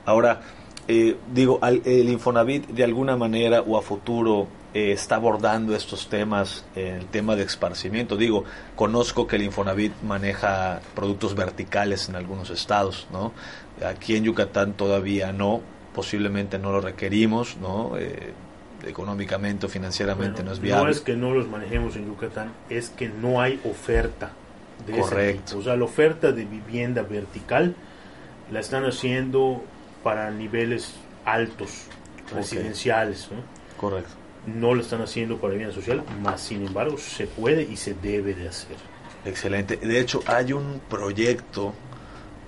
Ahora, 0.05 0.41
eh, 0.87 1.15
digo, 1.33 1.59
el 1.63 2.09
Infonavit 2.09 2.67
de 2.67 2.83
alguna 2.83 3.15
manera 3.15 3.61
o 3.61 3.77
a 3.77 3.81
futuro 3.81 4.47
eh, 4.73 4.91
está 4.91 5.15
abordando 5.15 5.75
estos 5.75 6.09
temas, 6.09 6.65
el 6.75 7.05
tema 7.05 7.35
de 7.35 7.43
esparcimiento. 7.43 8.17
Digo, 8.17 8.43
conozco 8.75 9.27
que 9.27 9.35
el 9.35 9.43
Infonavit 9.43 9.93
maneja 10.01 10.81
productos 10.95 11.35
verticales 11.35 12.09
en 12.09 12.15
algunos 12.15 12.49
estados, 12.49 13.07
¿no? 13.11 13.33
Aquí 13.85 14.15
en 14.15 14.23
Yucatán 14.23 14.73
todavía 14.73 15.31
no, 15.31 15.61
posiblemente 15.93 16.57
no 16.57 16.71
lo 16.71 16.81
requerimos, 16.81 17.57
¿no? 17.57 17.97
Eh, 17.97 18.33
económicamente 18.87 19.67
o 19.67 19.69
financieramente 19.69 20.43
no 20.43 20.51
es 20.51 20.59
viable. 20.59 20.85
No 20.85 20.89
es 20.89 21.01
que 21.01 21.15
no 21.15 21.33
los 21.33 21.47
manejemos 21.47 21.95
en 21.95 22.07
Yucatán, 22.07 22.51
es 22.69 22.89
que 22.89 23.09
no 23.09 23.41
hay 23.41 23.61
oferta 23.63 24.31
de 24.87 24.99
Correcto. 24.99 25.59
O 25.59 25.61
sea, 25.61 25.75
la 25.75 25.85
oferta 25.85 26.31
de 26.31 26.45
vivienda 26.45 27.03
vertical 27.03 27.75
la 28.51 28.59
están 28.59 28.85
haciendo 28.85 29.63
para 30.03 30.31
niveles 30.31 30.95
altos, 31.25 31.85
residenciales. 32.33 33.29
¿no? 33.31 33.37
Correcto. 33.79 34.22
No 34.45 34.75
la 34.75 34.81
están 34.81 35.01
haciendo 35.01 35.37
para 35.37 35.53
vivienda 35.53 35.73
social, 35.73 36.03
más 36.21 36.41
sin 36.41 36.65
embargo 36.65 36.97
se 36.97 37.27
puede 37.27 37.63
y 37.63 37.77
se 37.77 37.93
debe 37.93 38.33
de 38.33 38.49
hacer. 38.49 38.75
Excelente. 39.25 39.77
De 39.77 39.99
hecho, 39.99 40.21
hay 40.25 40.51
un 40.51 40.81
proyecto 40.89 41.73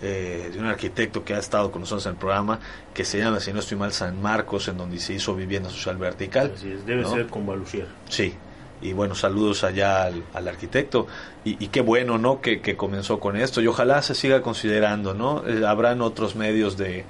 eh, 0.01 0.49
de 0.51 0.59
un 0.59 0.65
arquitecto 0.65 1.23
que 1.23 1.33
ha 1.33 1.39
estado 1.39 1.71
con 1.71 1.81
nosotros 1.81 2.05
en 2.05 2.13
el 2.13 2.17
programa, 2.17 2.59
que 2.93 3.05
se 3.05 3.17
llama, 3.17 3.39
si 3.39 3.53
no 3.53 3.59
estoy 3.59 3.77
mal, 3.77 3.93
San 3.93 4.21
Marcos, 4.21 4.67
en 4.67 4.77
donde 4.77 4.99
se 4.99 5.13
hizo 5.13 5.33
vivienda 5.35 5.69
social 5.69 5.97
vertical. 5.97 6.51
debe 6.85 7.05
ser 7.05 7.27
con 7.27 7.45
Balusier. 7.45 7.87
Sí, 8.09 8.33
y 8.81 8.93
bueno, 8.93 9.15
saludos 9.15 9.63
allá 9.63 10.05
al, 10.05 10.47
arquitecto. 10.47 11.07
Y, 11.43 11.67
qué 11.67 11.81
bueno, 11.81 12.17
¿no? 12.17 12.41
Que, 12.41 12.75
comenzó 12.75 13.19
con 13.19 13.37
esto. 13.37 13.61
Y 13.61 13.67
ojalá 13.67 14.01
se 14.01 14.15
siga 14.15 14.41
considerando, 14.41 15.13
¿no? 15.13 15.47
Eh, 15.47 15.65
habrán 15.65 16.01
otros 16.01 16.35
medios 16.35 16.75
de, 16.77 17.05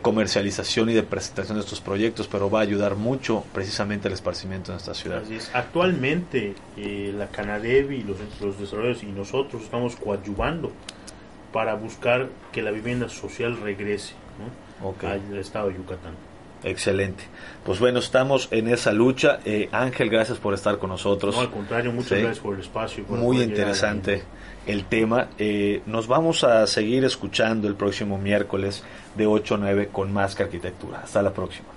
comercialización 0.00 0.90
y 0.90 0.94
de 0.94 1.02
presentación 1.02 1.58
de 1.58 1.64
estos 1.64 1.80
proyectos, 1.80 2.28
pero 2.28 2.50
va 2.50 2.60
a 2.60 2.62
ayudar 2.62 2.96
mucho 2.96 3.44
precisamente 3.52 4.08
al 4.08 4.14
esparcimiento 4.14 4.72
en 4.72 4.78
esta 4.78 4.94
ciudad. 4.94 5.22
Actualmente, 5.52 6.54
eh, 6.76 7.12
la 7.16 7.28
Canadevi, 7.28 8.02
los, 8.02 8.18
los 8.40 8.58
desarrolladores 8.58 9.02
y 9.04 9.06
nosotros 9.06 9.62
estamos 9.62 9.94
coadyuvando 9.96 10.72
para 11.52 11.74
buscar 11.74 12.28
que 12.52 12.62
la 12.62 12.70
vivienda 12.70 13.08
social 13.08 13.58
regrese 13.62 14.14
al 15.02 15.38
estado 15.38 15.68
de 15.68 15.76
Yucatán. 15.76 16.14
Excelente. 16.66 17.22
Pues 17.64 17.78
bueno, 17.78 18.00
estamos 18.00 18.48
en 18.50 18.66
esa 18.68 18.90
lucha. 18.92 19.38
Eh, 19.44 19.68
Ángel, 19.70 20.10
gracias 20.10 20.38
por 20.38 20.52
estar 20.52 20.78
con 20.78 20.90
nosotros. 20.90 21.36
No, 21.36 21.42
al 21.42 21.50
contrario, 21.50 21.92
muchas 21.92 22.18
gracias 22.18 22.40
por 22.40 22.54
el 22.54 22.60
espacio. 22.60 23.04
Muy 23.08 23.40
interesante 23.40 24.24
el 24.66 24.84
tema. 24.86 25.28
Eh, 25.38 25.82
nos 25.86 26.08
vamos 26.08 26.42
a 26.42 26.66
seguir 26.66 27.04
escuchando 27.04 27.68
el 27.68 27.76
próximo 27.76 28.18
miércoles 28.18 28.82
de 29.14 29.26
8 29.26 29.54
a 29.54 29.58
9 29.58 29.88
con 29.92 30.12
más 30.12 30.34
que 30.34 30.42
arquitectura. 30.42 31.02
Hasta 31.04 31.22
la 31.22 31.32
próxima. 31.32 31.68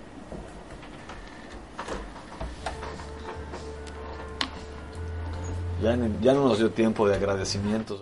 Ya, 5.83 5.95
ya 6.19 6.33
no 6.33 6.47
nos 6.47 6.57
dio 6.57 6.71
tiempo 6.71 7.07
de 7.07 7.15
agradecimientos. 7.15 8.01